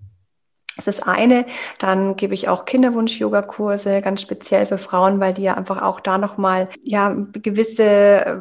Das 0.87 0.97
ist 0.97 1.07
eine. 1.07 1.45
Dann 1.79 2.17
gebe 2.17 2.33
ich 2.33 2.49
auch 2.49 2.65
Kinderwunsch-Yoga-Kurse, 2.65 4.01
ganz 4.01 4.23
speziell 4.23 4.65
für 4.65 4.79
Frauen, 4.79 5.21
weil 5.21 5.35
die 5.35 5.43
ja 5.43 5.55
einfach 5.55 5.83
auch 5.83 6.01
da 6.01 6.17
nochmal 6.17 6.71
ja, 6.83 7.15
gewisse 7.33 7.85
äh, 7.85 8.37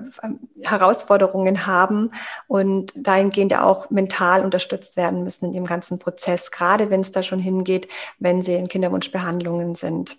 Herausforderungen 0.61 1.65
haben 1.65 2.11
und 2.47 2.93
dahingehend 2.95 3.51
ja 3.51 3.63
auch 3.63 3.89
mental 3.89 4.45
unterstützt 4.45 4.95
werden 4.95 5.23
müssen 5.23 5.45
in 5.45 5.53
dem 5.53 5.65
ganzen 5.65 5.99
Prozess, 5.99 6.51
gerade 6.51 6.89
wenn 6.89 7.01
es 7.01 7.11
da 7.11 7.23
schon 7.23 7.39
hingeht, 7.39 7.89
wenn 8.19 8.41
sie 8.41 8.55
in 8.55 8.69
Kinderwunschbehandlungen 8.69 9.75
sind. 9.75 10.17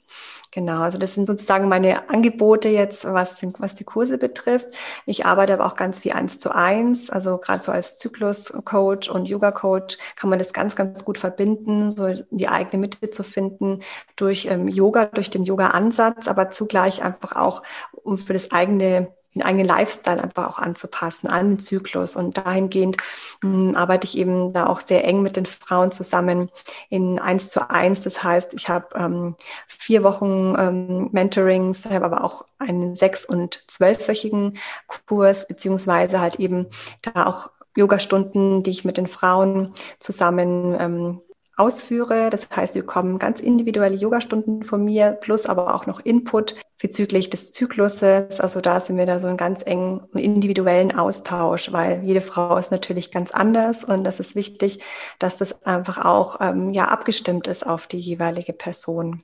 Genau, 0.52 0.82
also 0.82 0.98
das 0.98 1.14
sind 1.14 1.26
sozusagen 1.26 1.68
meine 1.68 2.10
Angebote 2.10 2.68
jetzt, 2.68 3.04
was, 3.04 3.40
was 3.58 3.76
die 3.76 3.84
Kurse 3.84 4.18
betrifft. 4.18 4.66
Ich 5.06 5.24
arbeite 5.24 5.54
aber 5.54 5.64
auch 5.64 5.76
ganz 5.76 6.02
wie 6.04 6.10
eins 6.10 6.40
zu 6.40 6.52
eins, 6.52 7.08
also 7.08 7.38
gerade 7.38 7.62
so 7.62 7.70
als 7.70 7.98
Zyklus-Coach 7.98 9.08
und 9.08 9.28
Yoga-Coach 9.28 9.96
kann 10.16 10.28
man 10.28 10.40
das 10.40 10.52
ganz, 10.52 10.74
ganz 10.74 11.04
gut 11.04 11.18
verbinden, 11.18 11.92
so 11.92 12.09
die 12.30 12.48
eigene 12.48 12.80
Mitte 12.80 13.10
zu 13.10 13.22
finden 13.22 13.82
durch 14.16 14.46
ähm, 14.46 14.68
Yoga, 14.68 15.06
durch 15.06 15.30
den 15.30 15.44
Yoga-Ansatz, 15.44 16.28
aber 16.28 16.50
zugleich 16.50 17.02
einfach 17.02 17.36
auch 17.36 17.62
um 18.02 18.18
für 18.18 18.32
das 18.32 18.50
eigene 18.50 19.12
den 19.34 19.42
eigenen 19.42 19.66
Lifestyle 19.66 20.22
einfach 20.22 20.48
auch 20.48 20.58
anzupassen 20.58 21.28
an 21.28 21.50
den 21.50 21.58
Zyklus. 21.60 22.16
Und 22.16 22.38
dahingehend 22.38 22.96
mh, 23.42 23.68
hm, 23.68 23.76
arbeite 23.76 24.06
ich 24.06 24.18
eben 24.18 24.52
da 24.52 24.66
auch 24.66 24.80
sehr 24.80 25.04
eng 25.04 25.22
mit 25.22 25.36
den 25.36 25.46
Frauen 25.46 25.92
zusammen 25.92 26.50
in 26.88 27.18
eins 27.18 27.48
zu 27.50 27.70
eins. 27.70 28.00
Das 28.02 28.24
heißt, 28.24 28.54
ich 28.54 28.68
habe 28.68 28.88
ähm, 28.96 29.36
vier 29.68 30.02
Wochen 30.02 30.56
ähm, 30.58 31.08
Mentorings, 31.12 31.84
habe 31.86 32.04
aber 32.04 32.24
auch 32.24 32.44
einen 32.58 32.96
sechs- 32.96 33.24
und 33.24 33.64
zwölfwöchigen 33.70 34.58
Kurs, 35.06 35.46
beziehungsweise 35.46 36.20
halt 36.20 36.40
eben 36.40 36.66
da 37.02 37.26
auch 37.26 37.50
Yoga-Stunden, 37.76 38.64
die 38.64 38.72
ich 38.72 38.84
mit 38.84 38.96
den 38.96 39.06
Frauen 39.06 39.74
zusammen 40.00 40.76
ähm, 40.78 41.20
ausführe. 41.60 42.30
Das 42.30 42.48
heißt, 42.54 42.72
sie 42.72 42.80
bekommen 42.80 43.18
ganz 43.18 43.40
individuelle 43.40 43.96
Yogastunden 43.96 44.62
von 44.62 44.84
mir, 44.84 45.12
plus 45.12 45.46
aber 45.46 45.74
auch 45.74 45.86
noch 45.86 46.00
Input 46.00 46.54
bezüglich 46.80 47.30
des 47.30 47.52
Zykluses. 47.52 48.40
Also 48.40 48.60
da 48.60 48.80
sind 48.80 48.96
wir 48.96 49.06
da 49.06 49.20
so 49.20 49.28
einen 49.28 49.36
ganz 49.36 49.62
engen 49.64 50.00
und 50.00 50.18
individuellen 50.18 50.96
Austausch, 50.96 51.72
weil 51.72 52.02
jede 52.04 52.20
Frau 52.20 52.56
ist 52.56 52.70
natürlich 52.70 53.10
ganz 53.10 53.30
anders 53.30 53.84
und 53.84 54.04
das 54.04 54.18
ist 54.18 54.34
wichtig, 54.34 54.82
dass 55.18 55.36
das 55.36 55.62
einfach 55.62 56.04
auch 56.04 56.40
ähm, 56.40 56.72
ja 56.72 56.86
abgestimmt 56.88 57.46
ist 57.46 57.66
auf 57.66 57.86
die 57.86 58.00
jeweilige 58.00 58.52
Person. 58.52 59.22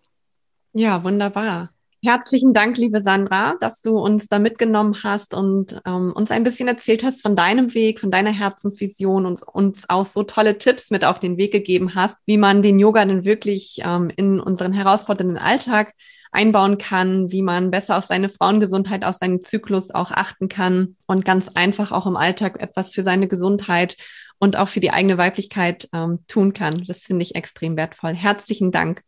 Ja, 0.73 1.03
wunderbar. 1.03 1.71
Herzlichen 2.07 2.55
Dank, 2.55 2.79
liebe 2.79 3.03
Sandra, 3.03 3.57
dass 3.59 3.83
du 3.83 3.99
uns 3.99 4.29
da 4.29 4.39
mitgenommen 4.39 4.95
hast 5.03 5.35
und 5.35 5.83
ähm, 5.85 6.13
uns 6.15 6.31
ein 6.31 6.45
bisschen 6.45 6.69
erzählt 6.69 7.03
hast 7.03 7.21
von 7.21 7.35
deinem 7.35 7.75
Weg, 7.75 7.99
von 7.99 8.13
deiner 8.13 8.31
Herzensvision 8.31 9.27
und 9.27 9.43
uns 9.43 9.91
auch 9.91 10.05
so 10.05 10.23
tolle 10.23 10.57
Tipps 10.57 10.93
mit 10.93 11.05
auf 11.05 11.19
den 11.19 11.37
Weg 11.37 11.51
gegeben 11.51 11.97
hast, 11.97 12.17
wie 12.25 12.39
man 12.39 12.63
den 12.63 12.79
Yoga 12.79 13.05
denn 13.05 13.25
wirklich 13.25 13.81
ähm, 13.85 14.13
in 14.15 14.39
unseren 14.39 14.73
herausfordernden 14.73 15.37
Alltag 15.37 15.95
einbauen 16.31 16.79
kann, 16.79 17.33
wie 17.33 17.43
man 17.43 17.73
besser 17.73 17.99
auf 17.99 18.05
seine 18.05 18.29
Frauengesundheit, 18.29 19.05
auf 19.05 19.17
seinen 19.17 19.41
Zyklus 19.43 19.91
auch 19.91 20.13
achten 20.13 20.47
kann 20.47 20.95
und 21.07 21.25
ganz 21.25 21.49
einfach 21.55 21.91
auch 21.91 22.07
im 22.07 22.15
Alltag 22.15 22.61
etwas 22.63 22.95
für 22.95 23.03
seine 23.03 23.27
Gesundheit 23.27 23.97
und 24.39 24.57
auch 24.57 24.69
für 24.69 24.79
die 24.79 24.93
eigene 24.93 25.19
Weiblichkeit 25.19 25.89
ähm, 25.93 26.21
tun 26.29 26.53
kann. 26.53 26.85
Das 26.87 27.01
finde 27.01 27.25
ich 27.25 27.35
extrem 27.35 27.77
wertvoll. 27.77 28.15
Herzlichen 28.15 28.71
Dank. 28.71 29.03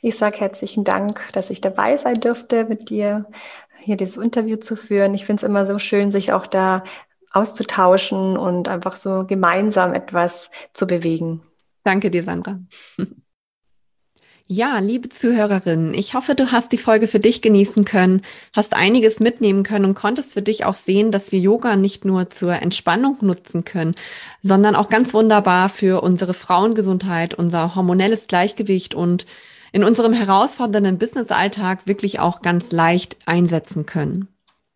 Ich 0.00 0.16
sage 0.16 0.38
herzlichen 0.38 0.84
Dank, 0.84 1.20
dass 1.32 1.50
ich 1.50 1.60
dabei 1.60 1.96
sein 1.96 2.20
durfte, 2.20 2.64
mit 2.64 2.90
dir 2.90 3.26
hier 3.78 3.96
dieses 3.96 4.16
Interview 4.16 4.56
zu 4.56 4.76
führen. 4.76 5.14
Ich 5.14 5.24
finde 5.24 5.44
es 5.44 5.48
immer 5.48 5.66
so 5.66 5.78
schön, 5.78 6.12
sich 6.12 6.32
auch 6.32 6.46
da 6.46 6.84
auszutauschen 7.32 8.36
und 8.36 8.68
einfach 8.68 8.96
so 8.96 9.24
gemeinsam 9.26 9.94
etwas 9.94 10.50
zu 10.72 10.86
bewegen. 10.86 11.42
Danke 11.84 12.10
dir, 12.10 12.22
Sandra. 12.22 12.60
Ja, 14.54 14.80
liebe 14.80 15.08
Zuhörerinnen, 15.08 15.94
ich 15.94 16.14
hoffe, 16.14 16.34
du 16.34 16.52
hast 16.52 16.72
die 16.72 16.78
Folge 16.78 17.08
für 17.08 17.20
dich 17.20 17.40
genießen 17.40 17.86
können, 17.86 18.20
hast 18.52 18.74
einiges 18.74 19.18
mitnehmen 19.18 19.62
können 19.62 19.86
und 19.86 19.94
konntest 19.94 20.34
für 20.34 20.42
dich 20.42 20.66
auch 20.66 20.74
sehen, 20.74 21.10
dass 21.10 21.32
wir 21.32 21.38
Yoga 21.38 21.74
nicht 21.74 22.04
nur 22.04 22.28
zur 22.28 22.60
Entspannung 22.60 23.16
nutzen 23.22 23.64
können, 23.64 23.94
sondern 24.42 24.74
auch 24.74 24.90
ganz 24.90 25.14
wunderbar 25.14 25.70
für 25.70 26.02
unsere 26.02 26.34
Frauengesundheit, 26.34 27.32
unser 27.32 27.74
hormonelles 27.74 28.26
Gleichgewicht 28.26 28.94
und 28.94 29.24
in 29.72 29.84
unserem 29.84 30.12
herausfordernden 30.12 30.98
Business-Alltag 30.98 31.86
wirklich 31.86 32.20
auch 32.20 32.42
ganz 32.42 32.72
leicht 32.72 33.16
einsetzen 33.26 33.86
können. 33.86 34.28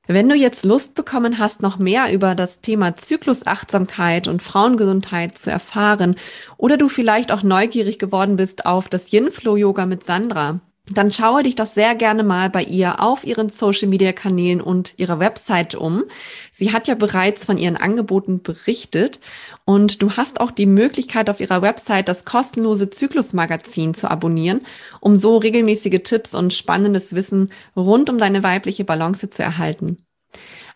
Wenn 0.09 0.28
du 0.28 0.36
jetzt 0.36 0.64
Lust 0.64 0.94
bekommen 0.94 1.38
hast, 1.38 1.62
noch 1.62 1.78
mehr 1.78 2.12
über 2.12 2.36
das 2.36 2.61
Thema 2.61 2.97
Zyklusachtsamkeit 2.97 4.28
und 4.28 4.40
Frauengesundheit 4.40 5.36
zu 5.36 5.51
erfahren 5.51 6.16
oder 6.57 6.76
du 6.76 6.88
vielleicht 6.88 7.32
auch 7.32 7.42
neugierig 7.42 7.99
geworden 7.99 8.36
bist 8.36 8.66
auf 8.66 8.88
das 8.88 9.12
Yin 9.12 9.32
Flow 9.32 9.57
Yoga 9.57 9.84
mit 9.84 10.05
Sandra, 10.05 10.61
dann 10.89 11.11
schaue 11.11 11.43
dich 11.43 11.57
doch 11.57 11.66
sehr 11.66 11.95
gerne 11.95 12.22
mal 12.22 12.49
bei 12.49 12.62
ihr 12.62 13.01
auf 13.03 13.24
ihren 13.24 13.51
Social 13.51 13.89
Media 13.89 14.12
Kanälen 14.12 14.61
und 14.61 14.95
ihrer 14.97 15.18
Website 15.18 15.74
um. 15.74 16.05
Sie 16.53 16.72
hat 16.72 16.87
ja 16.87 16.95
bereits 16.95 17.45
von 17.45 17.59
ihren 17.59 17.76
Angeboten 17.76 18.43
berichtet 18.43 19.18
und 19.64 20.01
du 20.01 20.12
hast 20.12 20.41
auch 20.41 20.53
die 20.53 20.66
Möglichkeit 20.66 21.28
auf 21.28 21.41
ihrer 21.41 21.61
Website 21.61 22.09
das 22.09 22.24
kostenlose 22.24 22.89
Zyklusmagazin 22.89 23.95
zu 23.95 24.09
abonnieren, 24.09 24.61
um 25.01 25.16
so 25.16 25.39
regelmäßige 25.39 26.03
Tipps 26.05 26.34
und 26.34 26.53
spannendes 26.53 27.14
Wissen 27.14 27.51
rund 27.74 28.09
um 28.09 28.18
deine 28.18 28.45
weibliche 28.45 28.84
Balance 28.84 29.28
zu 29.28 29.43
erhalten. 29.43 29.99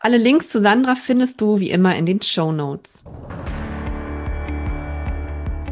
Alle 0.01 0.17
Links 0.17 0.49
zu 0.49 0.61
Sandra 0.61 0.95
findest 0.95 1.41
du 1.41 1.61
wie 1.61 1.71
immer 1.71 1.95
in 1.95 2.07
den 2.07 2.23
Show 2.23 2.53
Notes. 2.53 3.05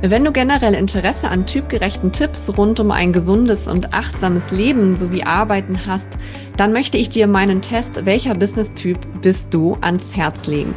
Wenn 0.01 0.23
du 0.23 0.31
generell 0.31 0.75
Interesse 0.75 1.29
an 1.29 1.45
typgerechten 1.45 2.13
Tipps 2.13 2.49
rund 2.57 2.79
um 2.79 2.93
ein 2.93 3.13
gesundes 3.13 3.67
und 3.67 3.95
achtsames 3.95 4.53
Leben 4.53 4.97
sowie 4.97 5.25
Arbeiten 5.25 5.87
hast, 5.89 6.07
dann 6.57 6.73
möchte 6.73 6.97
ich 6.97 7.11
dir 7.11 7.27
meinen 7.27 7.63
Test 7.63 8.07
Welcher 8.07 8.37
Business-Typ 8.37 8.97
bist 9.23 9.53
du 9.53 9.77
ans 9.81 10.15
Herz 10.15 10.47
legen, 10.47 10.73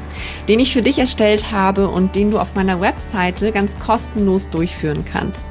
den 0.48 0.60
ich 0.60 0.74
für 0.74 0.82
dich 0.82 0.98
erstellt 0.98 1.52
habe 1.52 1.88
und 1.88 2.16
den 2.16 2.32
du 2.32 2.40
auf 2.40 2.56
meiner 2.56 2.82
Webseite 2.82 3.52
ganz 3.52 3.78
kostenlos 3.78 4.50
durchführen 4.50 5.06
kannst. 5.06 5.48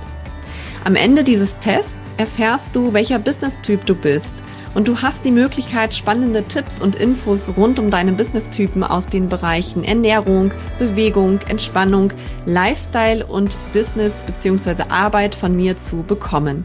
Am 0.85 0.97
Ende 0.97 1.23
dieses 1.23 1.57
Tests 1.61 2.13
erfährst 2.17 2.75
du, 2.75 2.93
welcher 2.93 3.21
Business-Typ 3.21 3.87
du 3.87 3.95
bist– 3.95 4.35
und 4.75 4.87
du 4.87 5.03
hast 5.03 5.25
die 5.25 5.31
Möglichkeit, 5.31 5.95
spannende 5.95 6.45
Tipps 6.45 6.81
und 6.81 6.97
Infos 6.97 7.51
rund 7.57 7.79
um 7.79 7.91
deine 7.91 8.13
Business-Typen 8.13 8.85
aus 8.85 9.09
den 9.09 9.29
Bereichen 9.29 9.85
Ernährung, 9.85 10.53
Bewegung, 10.79 11.41
Entspannung, 11.49 12.13
Lifestyle 12.47 13.27
und 13.27 13.57
Business 13.73 14.13
bzw. 14.27 14.85
Arbeit 14.89 15.35
von 15.35 15.57
mir 15.57 15.79
zu 15.79 16.03
bekommen. 16.03 16.65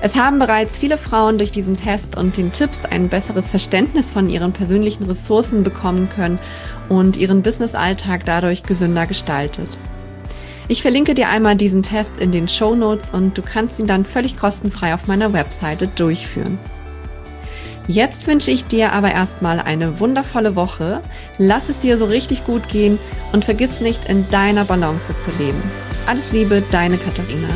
Es 0.00 0.14
haben 0.14 0.38
bereits 0.38 0.78
viele 0.78 0.96
Frauen 0.96 1.38
durch 1.38 1.50
diesen 1.50 1.76
Test 1.76 2.16
und 2.16 2.36
den 2.36 2.52
Tipps 2.52 2.84
ein 2.84 3.08
besseres 3.08 3.50
Verständnis 3.50 4.12
von 4.12 4.28
ihren 4.28 4.52
persönlichen 4.52 5.04
Ressourcen 5.04 5.64
bekommen 5.64 6.08
können 6.14 6.38
und 6.88 7.16
ihren 7.16 7.42
Business-Alltag 7.42 8.24
dadurch 8.24 8.62
gesünder 8.62 9.06
gestaltet. 9.06 9.68
Ich 10.68 10.82
verlinke 10.82 11.14
dir 11.14 11.30
einmal 11.30 11.56
diesen 11.56 11.82
Test 11.82 12.12
in 12.18 12.30
den 12.30 12.46
Show 12.46 12.76
Notes 12.76 13.10
und 13.10 13.36
du 13.36 13.42
kannst 13.42 13.80
ihn 13.80 13.86
dann 13.86 14.04
völlig 14.04 14.36
kostenfrei 14.36 14.94
auf 14.94 15.06
meiner 15.06 15.32
Webseite 15.32 15.88
durchführen. 15.88 16.58
Jetzt 17.88 18.26
wünsche 18.26 18.50
ich 18.50 18.66
dir 18.66 18.92
aber 18.92 19.12
erstmal 19.12 19.60
eine 19.60 19.98
wundervolle 19.98 20.54
Woche. 20.54 21.00
Lass 21.38 21.70
es 21.70 21.80
dir 21.80 21.96
so 21.96 22.04
richtig 22.04 22.44
gut 22.44 22.68
gehen 22.68 22.98
und 23.32 23.46
vergiss 23.46 23.80
nicht, 23.80 24.04
in 24.10 24.28
deiner 24.28 24.66
Balance 24.66 25.14
zu 25.24 25.42
leben. 25.42 25.62
Alles 26.06 26.30
Liebe, 26.32 26.62
deine 26.70 26.98
Katharina. 26.98 27.48